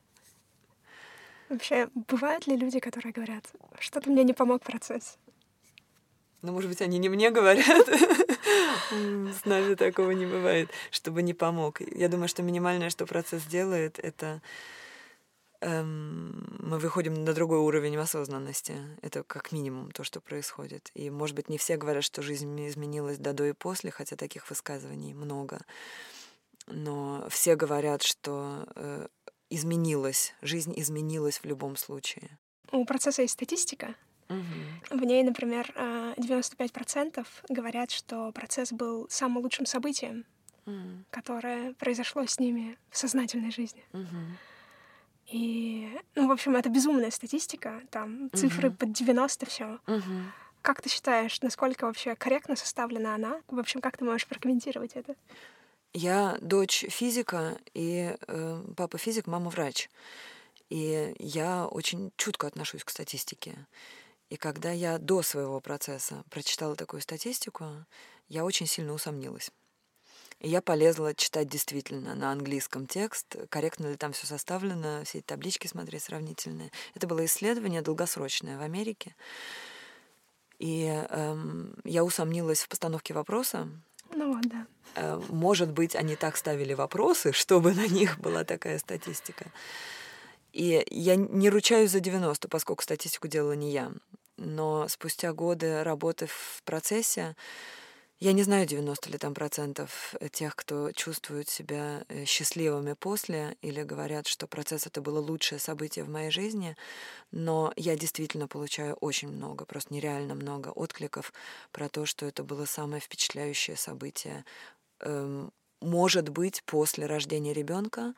Вообще, 1.49 1.89
бывают 1.93 2.45
ли 2.45 2.55
люди, 2.55 2.79
которые 2.79 3.11
говорят, 3.11 3.43
что-то 3.79 4.09
мне 4.11 4.23
не 4.23 4.33
помог 4.33 4.61
процесс? 4.61 5.17
Ну, 6.41 6.53
может 6.53 6.69
быть, 6.69 6.81
они 6.81 6.99
не 6.99 7.09
мне 7.09 7.31
говорят. 7.31 7.65
С 8.91 9.45
нами 9.45 9.73
такого 9.75 10.11
не 10.11 10.25
бывает, 10.25 10.69
чтобы 10.91 11.21
не 11.21 11.33
помог. 11.33 11.81
Я 11.81 12.07
думаю, 12.07 12.27
что 12.27 12.43
минимальное, 12.43 12.89
что 12.89 13.05
процесс 13.05 13.43
делает, 13.43 13.99
это 13.99 14.41
эм, 15.61 16.57
мы 16.59 16.77
выходим 16.79 17.23
на 17.23 17.33
другой 17.33 17.59
уровень 17.59 17.97
осознанности. 17.97 18.75
Это 19.01 19.23
как 19.23 19.51
минимум 19.51 19.91
то, 19.91 20.03
что 20.03 20.21
происходит. 20.21 20.91
И, 20.93 21.09
может 21.09 21.35
быть, 21.35 21.49
не 21.49 21.57
все 21.57 21.77
говорят, 21.77 22.03
что 22.03 22.21
жизнь 22.21 22.67
изменилась 22.67 23.17
до, 23.17 23.33
до 23.33 23.45
и 23.45 23.53
после, 23.53 23.91
хотя 23.91 24.15
таких 24.15 24.49
высказываний 24.49 25.13
много. 25.13 25.61
Но 26.67 27.25
все 27.29 27.55
говорят, 27.55 28.03
что 28.03 28.67
э, 28.75 29.07
изменилась, 29.49 30.33
жизнь 30.41 30.73
изменилась 30.75 31.39
в 31.39 31.45
любом 31.45 31.75
случае. 31.75 32.37
У 32.71 32.85
процесса 32.85 33.23
есть 33.23 33.33
статистика. 33.33 33.95
Угу. 34.29 34.99
В 34.99 35.03
ней, 35.03 35.23
например, 35.23 35.73
95% 35.75 37.19
э, 37.19 37.23
говорят, 37.49 37.89
что 37.89 38.31
процесс 38.31 38.71
был 38.71 39.07
самым 39.09 39.41
лучшим 39.43 39.65
событием, 39.65 40.25
угу. 40.65 41.03
которое 41.09 41.73
произошло 41.73 42.25
с 42.25 42.39
ними 42.39 42.77
в 42.91 42.97
сознательной 42.97 43.51
жизни. 43.51 43.83
Угу. 43.93 44.05
И, 45.31 45.87
ну, 46.15 46.27
в 46.27 46.31
общем, 46.31 46.55
это 46.55 46.69
безумная 46.69 47.11
статистика, 47.11 47.81
там 47.91 48.29
цифры 48.33 48.69
угу. 48.69 48.77
под 48.77 48.91
90 48.93 49.45
все. 49.45 49.79
Угу. 49.87 50.03
Как 50.61 50.81
ты 50.81 50.89
считаешь, 50.89 51.39
насколько 51.41 51.85
вообще 51.85 52.15
корректно 52.15 52.55
составлена 52.55 53.15
она? 53.15 53.41
В 53.47 53.59
общем, 53.59 53.79
как 53.79 53.97
ты 53.97 54.05
можешь 54.05 54.27
прокомментировать 54.27 54.91
это? 54.93 55.15
Я 55.93 56.37
дочь 56.41 56.85
физика, 56.89 57.57
и 57.73 58.15
э, 58.27 58.63
папа 58.75 58.97
физик, 58.97 59.27
мама 59.27 59.49
врач. 59.49 59.89
И 60.69 61.15
я 61.17 61.65
очень 61.65 62.11
чутко 62.15 62.47
отношусь 62.47 62.83
к 62.83 62.89
статистике. 62.89 63.55
И 64.29 64.35
когда 64.35 64.71
я 64.71 64.99
до 64.99 65.23
своего 65.23 65.59
процесса 65.59 66.23
прочитала 66.29 66.75
такую 66.75 67.01
статистику, 67.01 67.85
я 68.27 68.45
очень 68.45 68.67
сильно 68.67 68.93
усомнилась. 68.93 69.51
И 70.39 70.47
я 70.47 70.61
полезла 70.61 71.13
читать 71.13 71.49
действительно 71.49 72.15
на 72.15 72.31
английском 72.31 72.87
текст, 72.87 73.35
корректно 73.49 73.87
ли 73.87 73.95
там 73.95 74.13
все 74.13 74.25
составлено, 74.25 75.03
все 75.03 75.19
эти 75.19 75.25
таблички 75.25 75.67
смотреть 75.67 76.03
сравнительные. 76.03 76.71
Это 76.95 77.07
было 77.07 77.25
исследование 77.25 77.81
долгосрочное 77.81 78.57
в 78.57 78.61
Америке. 78.61 79.15
И 80.57 80.85
эм, 80.85 81.75
я 81.83 82.03
усомнилась 82.03 82.61
в 82.61 82.69
постановке 82.69 83.13
вопроса. 83.13 83.69
Ну 84.13 84.33
вот, 84.33 84.43
да. 84.47 84.65
Э, 84.95 85.21
может 85.29 85.71
быть, 85.71 85.95
они 85.95 86.15
так 86.15 86.37
ставили 86.37 86.73
вопросы, 86.73 87.31
чтобы 87.33 87.73
на 87.73 87.87
них 87.87 88.19
была 88.19 88.43
такая 88.43 88.79
статистика. 88.79 89.45
И 90.53 90.83
я 90.89 91.15
не 91.15 91.49
ручаюсь 91.49 91.91
за 91.91 91.99
90, 91.99 92.47
поскольку 92.47 92.83
статистику 92.83 93.27
делала 93.27 93.53
не 93.53 93.71
я. 93.71 93.91
Но 94.37 94.87
спустя 94.87 95.33
годы 95.33 95.83
работы 95.83 96.27
в 96.27 96.63
процессе, 96.63 97.35
я 98.19 98.33
не 98.33 98.43
знаю, 98.43 98.67
90 98.67 99.09
ли 99.09 99.17
там 99.17 99.33
процентов 99.33 100.13
тех, 100.31 100.55
кто 100.55 100.91
чувствует 100.91 101.47
себя 101.49 102.03
э, 102.09 102.25
счастливыми 102.25 102.93
после 102.93 103.55
или 103.61 103.83
говорят, 103.83 104.27
что 104.27 104.47
процесс 104.47 104.85
это 104.87 105.01
было 105.01 105.19
лучшее 105.19 105.59
событие 105.59 106.03
в 106.03 106.09
моей 106.09 106.29
жизни, 106.29 106.75
но 107.31 107.73
я 107.77 107.95
действительно 107.97 108.47
получаю 108.47 108.95
очень 108.95 109.29
много, 109.29 109.65
просто 109.65 109.93
нереально 109.93 110.35
много 110.35 110.69
откликов 110.69 111.33
про 111.71 111.89
то, 111.89 112.05
что 112.05 112.25
это 112.25 112.43
было 112.43 112.65
самое 112.65 113.01
впечатляющее 113.01 113.77
событие 113.77 114.45
эм, 115.01 115.51
может 115.81 116.29
быть 116.29 116.63
после 116.65 117.05
рождения 117.05 117.53
ребенка 117.53 118.13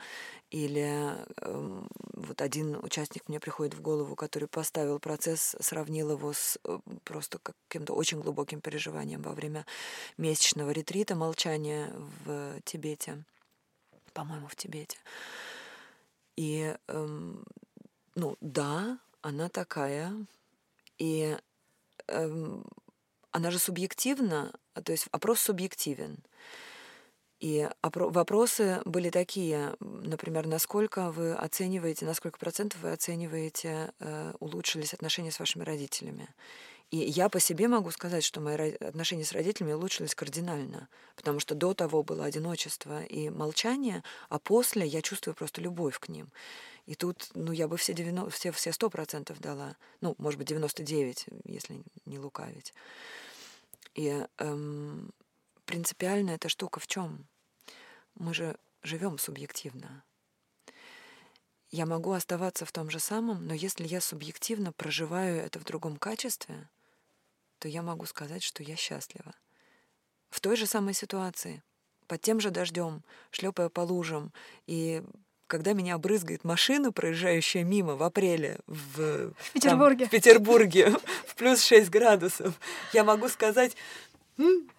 или 0.49 1.15
э, 1.37 1.81
вот 2.13 2.41
один 2.41 2.75
участник 2.83 3.29
мне 3.29 3.39
приходит 3.39 3.73
в 3.73 3.81
голову, 3.81 4.15
который 4.15 4.47
поставил 4.47 4.99
процесс, 4.99 5.55
сравнил 5.59 6.11
его 6.11 6.33
с 6.33 6.59
э, 6.65 6.79
просто 7.03 7.39
каким-то 7.39 7.93
очень 7.93 8.19
глубоким 8.19 8.59
переживанием 8.59 9.21
во 9.21 9.33
время 9.33 9.65
месячного 10.17 10.71
ретрита 10.71 11.15
молчания 11.15 11.93
в 12.25 12.59
Тибете, 12.65 13.23
по-моему, 14.13 14.47
в 14.47 14.55
Тибете. 14.55 14.97
И 16.35 16.75
э, 16.87 17.33
ну 18.15 18.37
да, 18.41 18.99
она 19.21 19.47
такая, 19.47 20.13
и 20.97 21.37
э, 22.07 22.61
она 23.31 23.51
же 23.51 23.59
субъективна, 23.59 24.53
то 24.83 24.91
есть 24.91 25.07
опрос 25.11 25.39
субъективен. 25.39 26.17
И 27.41 27.67
вопросы 27.81 28.81
были 28.85 29.09
такие, 29.09 29.75
например, 29.79 30.45
насколько 30.45 31.09
вы 31.09 31.33
оцениваете, 31.33 32.05
на 32.05 32.13
сколько 32.13 32.37
процентов 32.37 32.81
вы 32.81 32.91
оцениваете, 32.91 33.91
э, 33.99 34.33
улучшились 34.39 34.93
отношения 34.93 35.31
с 35.31 35.39
вашими 35.39 35.63
родителями. 35.63 36.29
И 36.91 36.97
я 36.97 37.29
по 37.29 37.39
себе 37.39 37.67
могу 37.67 37.89
сказать, 37.89 38.23
что 38.23 38.41
мои 38.41 38.73
отношения 38.73 39.25
с 39.25 39.31
родителями 39.31 39.73
улучшились 39.73 40.13
кардинально, 40.13 40.87
потому 41.15 41.39
что 41.39 41.55
до 41.55 41.73
того 41.73 42.03
было 42.03 42.25
одиночество 42.25 43.01
и 43.01 43.31
молчание, 43.31 44.03
а 44.29 44.37
после 44.37 44.85
я 44.85 45.01
чувствую 45.01 45.33
просто 45.33 45.61
любовь 45.61 45.97
к 45.97 46.09
ним. 46.09 46.29
И 46.85 46.93
тут, 46.93 47.31
ну, 47.33 47.51
я 47.51 47.67
бы 47.67 47.77
все 47.77 47.93
90, 47.93 48.29
все, 48.29 48.51
все 48.51 48.69
100% 48.69 49.35
дала. 49.39 49.77
Ну, 50.01 50.13
может 50.19 50.37
быть, 50.37 50.47
99, 50.47 51.25
если 51.45 51.81
не 52.05 52.19
лукавить. 52.19 52.71
И 53.95 54.27
эм, 54.37 55.11
принципиальная 55.65 56.35
эта 56.35 56.49
штука 56.49 56.79
в 56.79 56.85
чем? 56.85 57.25
Мы 58.15 58.33
же 58.33 58.57
живем 58.83 59.17
субъективно. 59.17 60.03
Я 61.69 61.85
могу 61.85 62.11
оставаться 62.11 62.65
в 62.65 62.71
том 62.71 62.89
же 62.89 62.99
самом, 62.99 63.47
но 63.47 63.53
если 63.53 63.87
я 63.87 64.01
субъективно 64.01 64.73
проживаю 64.73 65.41
это 65.41 65.59
в 65.59 65.63
другом 65.63 65.95
качестве, 65.97 66.69
то 67.59 67.67
я 67.67 67.81
могу 67.81 68.05
сказать, 68.05 68.43
что 68.43 68.63
я 68.63 68.75
счастлива. 68.75 69.33
В 70.29 70.41
той 70.41 70.57
же 70.57 70.65
самой 70.65 70.93
ситуации, 70.93 71.63
под 72.07 72.21
тем 72.21 72.39
же 72.41 72.49
дождем, 72.51 73.03
шлепая 73.31 73.69
по 73.69 73.81
лужам, 73.81 74.33
и 74.67 75.03
когда 75.47 75.73
меня 75.73 75.95
обрызгает 75.95 76.43
машина, 76.43 76.91
проезжающая 76.91 77.63
мимо 77.63 77.95
в 77.95 78.03
апреле 78.03 78.59
в, 78.67 79.33
в 79.33 79.51
Петербурге, 79.53 80.05
там, 80.05 80.07
в, 80.07 80.11
Петербурге 80.11 80.95
в 81.27 81.35
плюс 81.35 81.61
6 81.63 81.89
градусов, 81.89 82.59
я 82.93 83.03
могу 83.03 83.27
сказать, 83.27 83.75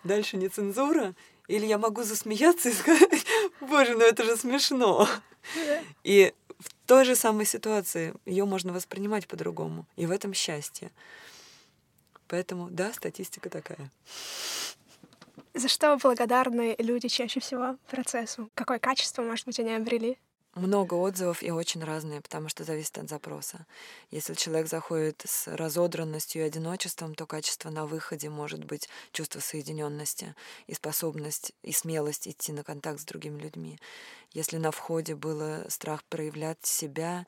дальше 0.03 0.37
не 0.37 0.49
цензура, 0.49 1.14
или 1.47 1.66
я 1.66 1.78
могу 1.78 2.03
засмеяться 2.03 2.70
и 2.70 2.72
сказать, 2.72 3.22
боже, 3.69 3.95
ну 3.95 4.01
это 4.01 4.25
же 4.25 4.37
смешно. 4.37 5.09
И 6.05 6.33
в 6.59 6.87
той 6.87 7.05
же 7.05 7.17
самой 7.17 7.47
ситуации 7.47 8.15
ее 8.27 8.45
можно 8.45 8.73
воспринимать 8.73 9.27
по-другому. 9.27 9.87
И 9.97 10.07
в 10.07 10.11
этом 10.11 10.35
счастье. 10.35 10.91
Поэтому, 12.29 12.69
да, 12.71 12.93
статистика 12.93 13.51
такая. 13.51 13.91
За 15.55 15.69
что 15.69 15.97
благодарны 15.97 16.77
люди 16.79 17.09
чаще 17.09 17.41
всего 17.41 17.77
процессу? 17.91 18.49
Какое 18.55 18.79
качество, 18.79 19.23
может 19.23 19.45
быть, 19.47 19.61
они 19.61 19.75
обрели? 19.75 20.19
Много 20.55 20.95
отзывов 20.95 21.43
и 21.43 21.51
очень 21.51 21.83
разные, 21.83 22.21
потому 22.21 22.51
что 22.51 22.65
зависит 22.65 22.99
от 22.99 23.09
запроса. 23.09 23.65
Если 24.11 24.35
человек 24.35 24.69
заходит 24.69 25.23
с 25.25 25.49
разодранностью 25.49 26.43
и 26.43 26.45
одиночеством, 26.45 27.15
то 27.15 27.25
качество 27.25 27.71
на 27.71 27.87
выходе 27.87 28.29
может 28.29 28.65
быть 28.65 28.91
чувство 29.13 29.41
соединенности 29.41 30.35
и 30.67 30.75
способность 30.75 31.53
и 31.63 31.73
смелость 31.73 32.29
идти 32.29 32.53
на 32.53 32.65
контакт 32.65 33.01
с 33.01 33.05
другими 33.05 33.41
людьми. 33.41 33.79
Если 34.33 34.59
на 34.59 34.73
входе 34.73 35.15
было 35.15 35.65
страх 35.71 36.05
проявлять 36.05 36.59
себя 36.67 37.27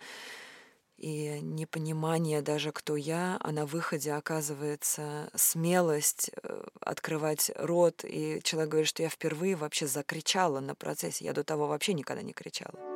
и 0.98 1.40
непонимание 1.40 2.42
даже, 2.42 2.72
кто 2.72 2.94
я, 2.94 3.38
а 3.40 3.52
на 3.52 3.64
выходе 3.64 4.12
оказывается 4.12 5.30
смелость 5.34 6.30
э, 6.42 6.64
открывать 6.78 7.50
рот, 7.56 8.04
и 8.04 8.40
человек 8.44 8.70
говорит, 8.70 8.88
что 8.88 9.02
я 9.02 9.08
впервые 9.08 9.56
вообще 9.56 9.86
закричала 9.86 10.60
на 10.60 10.74
процессе. 10.74 11.24
Я 11.24 11.32
до 11.32 11.42
того 11.42 11.66
вообще 11.66 11.94
никогда 11.94 12.22
не 12.22 12.34
кричала. 12.34 12.93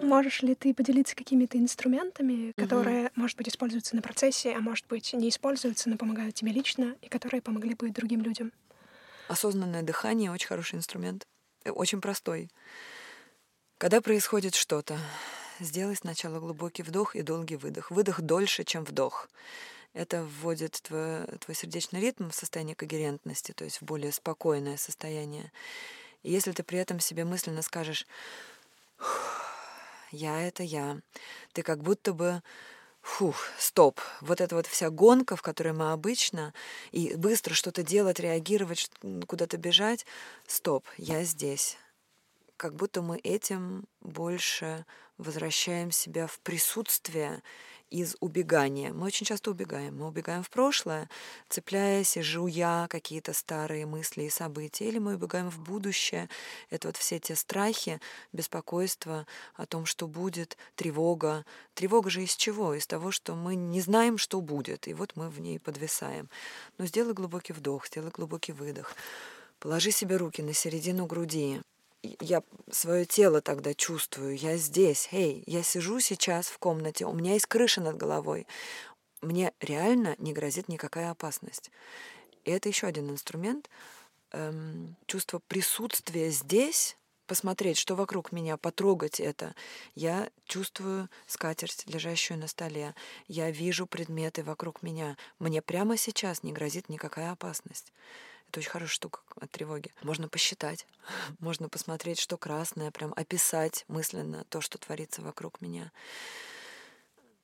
Можешь 0.00 0.42
ли 0.42 0.54
ты 0.54 0.74
поделиться 0.74 1.16
какими-то 1.16 1.58
инструментами, 1.58 2.52
которые, 2.56 3.06
угу. 3.06 3.12
может 3.16 3.36
быть, 3.36 3.48
используются 3.48 3.96
на 3.96 4.02
процессе, 4.02 4.54
а 4.54 4.60
может 4.60 4.86
быть, 4.86 5.12
не 5.12 5.28
используются, 5.28 5.88
но 5.88 5.96
помогают 5.96 6.34
тебе 6.34 6.52
лично, 6.52 6.96
и 7.02 7.08
которые 7.08 7.42
помогли 7.42 7.74
бы 7.74 7.90
другим 7.90 8.22
людям? 8.22 8.52
Осознанное 9.28 9.82
дыхание— 9.82 10.30
очень 10.32 10.48
хороший 10.48 10.76
инструмент, 10.76 11.26
э, 11.64 11.70
очень 11.70 12.00
простой. 12.00 12.50
Когда 13.76 14.00
происходит 14.00 14.54
что-то, 14.54 14.98
сделай 15.60 15.96
сначала 15.96 16.40
глубокий 16.40 16.82
вдох 16.82 17.14
и 17.14 17.22
долгий 17.22 17.56
выдох. 17.56 17.90
Выдох 17.90 18.20
дольше, 18.20 18.64
чем 18.64 18.84
вдох. 18.84 19.28
Это 19.94 20.22
вводит 20.22 20.80
твой, 20.82 21.26
твой 21.38 21.54
сердечный 21.54 22.00
ритм 22.00 22.30
в 22.30 22.34
состояние 22.34 22.76
когерентности, 22.76 23.52
то 23.52 23.64
есть 23.64 23.80
в 23.80 23.84
более 23.84 24.12
спокойное 24.12 24.76
состояние. 24.76 25.50
И 26.22 26.30
если 26.30 26.52
ты 26.52 26.62
при 26.62 26.78
этом 26.78 27.00
себе 27.00 27.24
мысленно 27.24 27.62
скажешь 27.62 28.06
я— 30.10 30.40
это 30.46 30.62
я. 30.62 31.00
Ты 31.52 31.62
как 31.62 31.82
будто 31.82 32.12
бы 32.12 32.42
фух, 33.00 33.36
стоп, 33.58 34.00
вот 34.20 34.40
эта 34.40 34.54
вот 34.54 34.66
вся 34.66 34.90
гонка, 34.90 35.36
в 35.36 35.42
которой 35.42 35.72
мы 35.72 35.92
обычно, 35.92 36.52
и 36.92 37.14
быстро 37.14 37.54
что-то 37.54 37.82
делать, 37.82 38.20
реагировать, 38.20 38.90
куда-то 39.26 39.56
бежать, 39.56 40.06
стоп, 40.46 40.86
я 40.96 41.24
здесь. 41.24 41.78
Как 42.56 42.74
будто 42.74 43.02
мы 43.02 43.18
этим 43.18 43.84
больше 44.00 44.84
возвращаем 45.16 45.90
себя 45.90 46.26
в 46.26 46.38
присутствие 46.40 47.42
из 47.90 48.16
убегания. 48.20 48.92
Мы 48.92 49.06
очень 49.06 49.26
часто 49.26 49.50
убегаем. 49.50 49.96
Мы 49.96 50.08
убегаем 50.08 50.42
в 50.42 50.50
прошлое, 50.50 51.08
цепляясь 51.48 52.16
и 52.16 52.22
жуя 52.22 52.86
какие-то 52.88 53.32
старые 53.32 53.86
мысли 53.86 54.24
и 54.24 54.30
события. 54.30 54.88
Или 54.88 54.98
мы 54.98 55.14
убегаем 55.14 55.50
в 55.50 55.58
будущее. 55.60 56.28
Это 56.70 56.88
вот 56.88 56.96
все 56.96 57.18
те 57.18 57.34
страхи, 57.34 58.00
беспокойство 58.32 59.26
о 59.54 59.66
том, 59.66 59.86
что 59.86 60.06
будет, 60.06 60.56
тревога. 60.74 61.44
Тревога 61.74 62.10
же 62.10 62.22
из 62.24 62.36
чего? 62.36 62.74
Из 62.74 62.86
того, 62.86 63.10
что 63.10 63.34
мы 63.34 63.54
не 63.54 63.80
знаем, 63.80 64.18
что 64.18 64.40
будет. 64.40 64.88
И 64.88 64.94
вот 64.94 65.12
мы 65.16 65.30
в 65.30 65.40
ней 65.40 65.58
подвисаем. 65.58 66.28
Но 66.78 66.86
сделай 66.86 67.14
глубокий 67.14 67.52
вдох, 67.52 67.86
сделай 67.86 68.10
глубокий 68.10 68.52
выдох. 68.52 68.94
Положи 69.58 69.90
себе 69.90 70.16
руки 70.16 70.42
на 70.42 70.52
середину 70.52 71.06
груди 71.06 71.60
я 72.02 72.42
свое 72.70 73.04
тело 73.04 73.40
тогда 73.40 73.74
чувствую, 73.74 74.36
я 74.36 74.56
здесь, 74.56 75.08
эй, 75.12 75.42
я 75.46 75.62
сижу 75.62 76.00
сейчас 76.00 76.46
в 76.46 76.58
комнате, 76.58 77.06
у 77.06 77.12
меня 77.12 77.32
есть 77.34 77.46
крыша 77.46 77.80
над 77.80 77.96
головой, 77.96 78.46
мне 79.20 79.52
реально 79.60 80.14
не 80.18 80.32
грозит 80.32 80.68
никакая 80.68 81.10
опасность. 81.10 81.70
И 82.44 82.50
это 82.50 82.68
еще 82.68 82.86
один 82.86 83.10
инструмент, 83.10 83.68
эм, 84.30 84.96
чувство 85.06 85.40
присутствия 85.48 86.30
здесь, 86.30 86.96
посмотреть, 87.26 87.76
что 87.76 87.94
вокруг 87.94 88.32
меня, 88.32 88.56
потрогать 88.56 89.20
это. 89.20 89.54
Я 89.94 90.30
чувствую 90.46 91.08
скатерть, 91.26 91.84
лежащую 91.86 92.38
на 92.38 92.48
столе. 92.48 92.94
Я 93.28 93.50
вижу 93.50 93.86
предметы 93.86 94.42
вокруг 94.42 94.82
меня. 94.82 95.16
Мне 95.38 95.60
прямо 95.60 95.96
сейчас 95.96 96.42
не 96.42 96.52
грозит 96.52 96.88
никакая 96.88 97.30
опасность. 97.30 97.92
Это 98.48 98.60
очень 98.60 98.70
хорошая 98.70 98.94
штука 98.94 99.20
от 99.36 99.50
тревоги. 99.50 99.92
Можно 100.02 100.28
посчитать, 100.28 100.86
можно 101.38 101.68
посмотреть, 101.68 102.18
что 102.18 102.38
красное, 102.38 102.90
прям 102.90 103.12
описать 103.14 103.84
мысленно 103.88 104.44
то, 104.44 104.60
что 104.60 104.78
творится 104.78 105.22
вокруг 105.22 105.60
меня. 105.60 105.92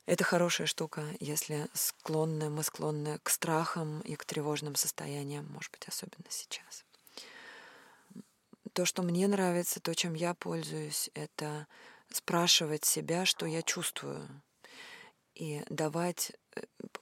Это 0.07 0.25
хорошая 0.25 0.67
штука, 0.67 1.05
если 1.21 1.67
склонны, 1.73 2.51
мы 2.51 2.63
склонны 2.63 3.19
к 3.23 3.31
страхам 3.31 4.01
и 4.01 4.17
к 4.17 4.25
тревожным 4.25 4.77
состояниям, 4.77 5.47
может 5.51 5.73
быть, 5.73 5.89
особенно 5.89 6.27
сейчас. 6.29 6.85
То, 8.75 8.85
что 8.85 9.03
мне 9.03 9.29
нравится, 9.29 9.81
то, 9.81 9.95
чем 9.95 10.15
я 10.15 10.35
пользуюсь, 10.35 11.11
это 11.15 11.67
спрашивать 12.11 12.85
себя, 12.85 13.25
что 13.25 13.47
я 13.47 13.63
чувствую, 13.63 14.29
и 15.35 15.63
давать, 15.69 16.33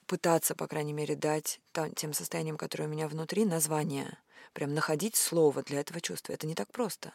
пытаться, 0.06 0.54
по 0.54 0.66
крайней 0.66 0.92
мере, 0.92 1.16
дать 1.16 1.60
тем 1.96 2.12
состояниям, 2.12 2.56
которые 2.56 2.88
у 2.88 2.90
меня 2.90 3.08
внутри, 3.08 3.44
название. 3.44 4.18
Прям 4.52 4.74
находить 4.74 5.16
слово 5.16 5.62
для 5.62 5.80
этого 5.80 6.00
чувства. 6.00 6.32
Это 6.34 6.46
не 6.46 6.54
так 6.54 6.70
просто, 6.70 7.12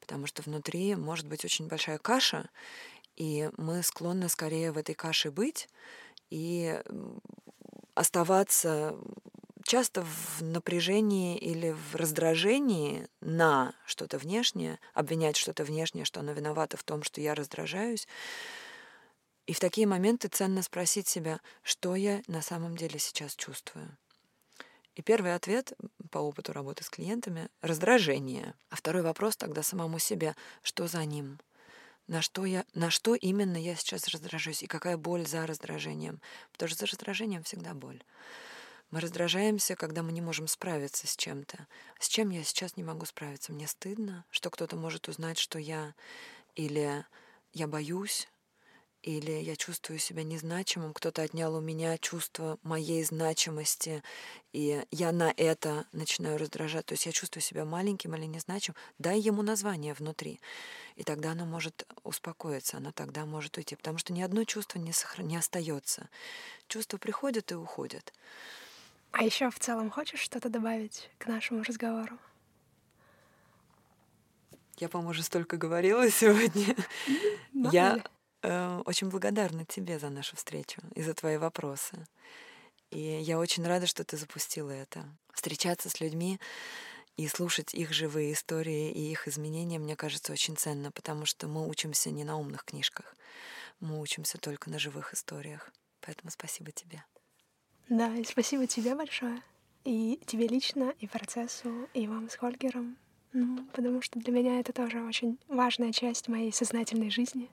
потому 0.00 0.26
что 0.26 0.42
внутри 0.42 0.94
может 0.94 1.26
быть 1.26 1.44
очень 1.44 1.68
большая 1.68 1.98
каша, 1.98 2.50
и 3.16 3.50
мы 3.56 3.82
склонны 3.82 4.28
скорее 4.28 4.72
в 4.72 4.78
этой 4.78 4.94
каше 4.94 5.30
быть 5.30 5.68
и 6.28 6.80
оставаться 7.94 8.96
часто 9.62 10.02
в 10.02 10.42
напряжении 10.42 11.38
или 11.38 11.70
в 11.70 11.94
раздражении 11.94 13.08
на 13.20 13.74
что-то 13.86 14.18
внешнее, 14.18 14.78
обвинять 14.94 15.36
что-то 15.36 15.64
внешнее, 15.64 16.04
что 16.04 16.20
оно 16.20 16.32
виновато 16.32 16.76
в 16.76 16.82
том, 16.82 17.02
что 17.02 17.20
я 17.20 17.34
раздражаюсь. 17.34 18.08
И 19.46 19.52
в 19.52 19.60
такие 19.60 19.86
моменты 19.86 20.28
ценно 20.28 20.62
спросить 20.62 21.08
себя, 21.08 21.40
что 21.62 21.96
я 21.96 22.22
на 22.26 22.42
самом 22.42 22.76
деле 22.76 22.98
сейчас 22.98 23.34
чувствую. 23.34 23.96
И 24.94 25.02
первый 25.02 25.34
ответ 25.34 25.72
по 26.10 26.18
опыту 26.18 26.52
работы 26.52 26.84
с 26.84 26.90
клиентами— 26.90 27.48
раздражение. 27.62 28.54
А 28.68 28.76
второй 28.76 29.02
вопрос 29.02 29.36
тогда 29.36 29.62
самому 29.62 29.98
себе, 29.98 30.36
что 30.62 30.86
за 30.86 31.04
ним— 31.04 31.38
на 32.10 32.22
что, 32.22 32.44
я, 32.44 32.64
на 32.74 32.90
что 32.90 33.14
именно 33.14 33.56
я 33.56 33.76
сейчас 33.76 34.08
раздражаюсь 34.08 34.64
и 34.64 34.66
какая 34.66 34.96
боль 34.96 35.28
за 35.28 35.46
раздражением. 35.46 36.20
Потому 36.50 36.68
что 36.68 36.80
за 36.80 36.86
раздражением 36.86 37.44
всегда 37.44 37.72
боль. 37.72 38.02
Мы 38.90 38.98
раздражаемся, 38.98 39.76
когда 39.76 40.02
мы 40.02 40.10
не 40.10 40.20
можем 40.20 40.48
справиться 40.48 41.06
с 41.06 41.16
чем-то. 41.16 41.68
С 42.00 42.08
чем 42.08 42.30
я 42.30 42.42
сейчас 42.42 42.76
не 42.76 42.82
могу 42.82 43.06
справиться? 43.06 43.52
Мне 43.52 43.68
стыдно, 43.68 44.24
что 44.30 44.50
кто-то 44.50 44.76
может 44.76 45.08
узнать, 45.08 45.38
что 45.38 45.60
я... 45.60 45.94
Или 46.56 47.06
я 47.52 47.68
боюсь, 47.68 48.28
или 49.02 49.32
я 49.32 49.56
чувствую 49.56 49.98
себя 49.98 50.22
незначимым, 50.22 50.92
кто-то 50.92 51.22
отнял 51.22 51.54
у 51.54 51.60
меня 51.60 51.96
чувство 51.98 52.58
моей 52.62 53.02
значимости, 53.02 54.02
и 54.52 54.84
я 54.90 55.12
на 55.12 55.32
это 55.36 55.86
начинаю 55.92 56.38
раздражать. 56.38 56.86
То 56.86 56.92
есть 56.92 57.06
я 57.06 57.12
чувствую 57.12 57.42
себя 57.42 57.64
маленьким 57.64 58.14
или 58.14 58.26
незначимым. 58.26 58.76
Дай 58.98 59.18
ему 59.18 59.42
название 59.42 59.94
внутри, 59.94 60.40
и 60.96 61.02
тогда 61.02 61.32
оно 61.32 61.46
может 61.46 61.86
успокоиться, 62.02 62.76
оно 62.76 62.92
тогда 62.92 63.24
может 63.24 63.56
уйти, 63.56 63.74
потому 63.74 63.98
что 63.98 64.12
ни 64.12 64.22
одно 64.22 64.44
чувство 64.44 64.78
не, 64.78 64.92
сохран... 64.92 65.26
не 65.26 65.36
остается. 65.36 66.08
Чувства 66.68 66.98
приходят 66.98 67.50
и 67.52 67.54
уходят. 67.54 68.12
А 69.12 69.24
еще 69.24 69.50
в 69.50 69.58
целом 69.58 69.90
хочешь 69.90 70.20
что-то 70.20 70.48
добавить 70.48 71.10
к 71.18 71.26
нашему 71.26 71.62
разговору? 71.62 72.18
Я, 74.76 74.88
по-моему, 74.88 75.10
уже 75.10 75.22
столько 75.22 75.56
говорила 75.56 76.08
сегодня. 76.10 76.76
Я 77.52 78.02
Э, 78.42 78.82
очень 78.86 79.08
благодарна 79.08 79.64
тебе 79.66 79.98
за 79.98 80.10
нашу 80.10 80.36
встречу 80.36 80.80
и 80.94 81.02
за 81.02 81.14
твои 81.14 81.36
вопросы. 81.36 82.06
И 82.90 82.98
я 83.00 83.38
очень 83.38 83.66
рада, 83.66 83.86
что 83.86 84.04
ты 84.04 84.16
запустила 84.16 84.70
это. 84.70 85.04
Встречаться 85.32 85.88
с 85.88 86.00
людьми 86.00 86.40
и 87.16 87.28
слушать 87.28 87.74
их 87.74 87.92
живые 87.92 88.32
истории 88.32 88.90
и 88.90 89.12
их 89.12 89.28
изменения, 89.28 89.78
мне 89.78 89.94
кажется, 89.94 90.32
очень 90.32 90.56
ценно, 90.56 90.90
потому 90.90 91.26
что 91.26 91.46
мы 91.46 91.68
учимся 91.68 92.10
не 92.10 92.24
на 92.24 92.36
умных 92.36 92.64
книжках, 92.64 93.14
мы 93.78 94.00
учимся 94.00 94.38
только 94.38 94.70
на 94.70 94.78
живых 94.78 95.14
историях. 95.14 95.70
Поэтому 96.00 96.30
спасибо 96.30 96.72
тебе. 96.72 97.04
Да, 97.88 98.14
и 98.14 98.24
спасибо 98.24 98.66
тебе 98.66 98.94
большое. 98.94 99.42
И 99.84 100.20
тебе 100.26 100.46
лично, 100.46 100.94
и 100.98 101.06
процессу, 101.06 101.88
и 101.94 102.06
вам 102.06 102.28
с 102.30 102.36
Хольгером. 102.36 102.96
Ну, 103.32 103.64
потому 103.72 104.02
что 104.02 104.18
для 104.18 104.32
меня 104.32 104.58
это 104.58 104.72
тоже 104.72 105.02
очень 105.02 105.38
важная 105.46 105.92
часть 105.92 106.28
моей 106.28 106.52
сознательной 106.52 107.10
жизни. 107.10 107.48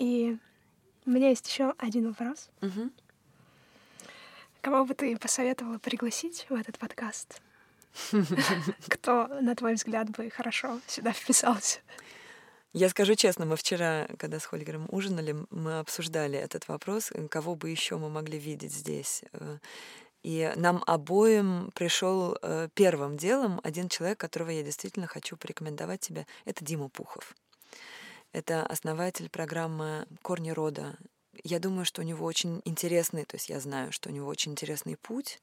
И 0.00 0.38
у 1.04 1.10
меня 1.10 1.28
есть 1.28 1.46
еще 1.46 1.74
один 1.76 2.08
вопрос. 2.08 2.48
Угу. 2.62 2.90
Кого 4.62 4.84
бы 4.86 4.94
ты 4.94 5.16
посоветовала 5.18 5.78
пригласить 5.78 6.46
в 6.48 6.54
этот 6.54 6.78
подкаст? 6.78 7.42
Кто, 8.88 9.28
на 9.42 9.54
твой 9.54 9.74
взгляд, 9.74 10.08
бы 10.10 10.30
хорошо 10.30 10.80
сюда 10.86 11.12
вписался? 11.12 11.80
Я 12.72 12.88
скажу 12.88 13.14
честно, 13.14 13.44
мы 13.44 13.56
вчера, 13.56 14.08
когда 14.16 14.40
с 14.40 14.46
Хольгером 14.46 14.86
ужинали, 14.90 15.36
мы 15.50 15.80
обсуждали 15.80 16.38
этот 16.38 16.66
вопрос, 16.68 17.12
кого 17.28 17.54
бы 17.54 17.68
еще 17.68 17.98
мы 17.98 18.08
могли 18.08 18.38
видеть 18.38 18.72
здесь. 18.72 19.22
И 20.22 20.50
нам 20.56 20.82
обоим 20.86 21.70
пришел 21.74 22.38
э, 22.40 22.68
первым 22.74 23.16
делом 23.16 23.60
один 23.64 23.88
человек, 23.88 24.20
которого 24.20 24.50
я 24.50 24.62
действительно 24.62 25.06
хочу 25.06 25.36
порекомендовать 25.36 26.00
тебе. 26.00 26.26
Это 26.44 26.62
Дима 26.64 26.88
Пухов. 26.88 27.34
Это 28.32 28.64
основатель 28.64 29.28
программы 29.28 30.06
«Корни 30.22 30.50
рода». 30.50 30.96
Я 31.42 31.58
думаю, 31.58 31.84
что 31.84 32.02
у 32.02 32.04
него 32.04 32.24
очень 32.24 32.62
интересный, 32.64 33.24
то 33.24 33.34
есть 33.34 33.48
я 33.48 33.58
знаю, 33.58 33.90
что 33.90 34.08
у 34.08 34.12
него 34.12 34.28
очень 34.28 34.52
интересный 34.52 34.96
путь, 34.96 35.42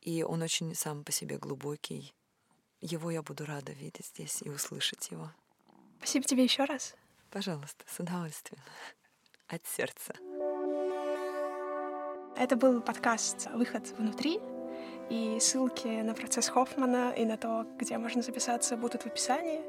и 0.00 0.24
он 0.24 0.42
очень 0.42 0.74
сам 0.74 1.04
по 1.04 1.12
себе 1.12 1.38
глубокий. 1.38 2.12
Его 2.80 3.12
я 3.12 3.22
буду 3.22 3.44
рада 3.44 3.72
видеть 3.72 4.06
здесь 4.06 4.42
и 4.42 4.50
услышать 4.50 5.10
его. 5.10 5.30
Спасибо 5.98 6.24
тебе 6.24 6.42
еще 6.42 6.64
раз. 6.64 6.96
Пожалуйста, 7.30 7.84
с 7.86 8.00
удовольствием. 8.00 8.62
От 9.46 9.64
сердца. 9.66 10.14
Это 12.36 12.56
был 12.56 12.80
подкаст 12.80 13.48
«Выход 13.52 13.86
внутри», 13.98 14.40
и 15.10 15.38
ссылки 15.40 15.88
на 16.02 16.14
процесс 16.14 16.48
Хоффмана 16.48 17.12
и 17.12 17.24
на 17.24 17.36
то, 17.36 17.66
где 17.78 17.98
можно 17.98 18.22
записаться, 18.22 18.76
будут 18.76 19.02
в 19.02 19.06
описании. 19.06 19.60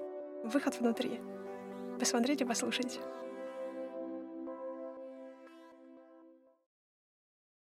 «Выход 0.43 0.79
внутри» 0.79 1.19
посмотрите, 2.01 2.47
послушайте. 2.47 2.99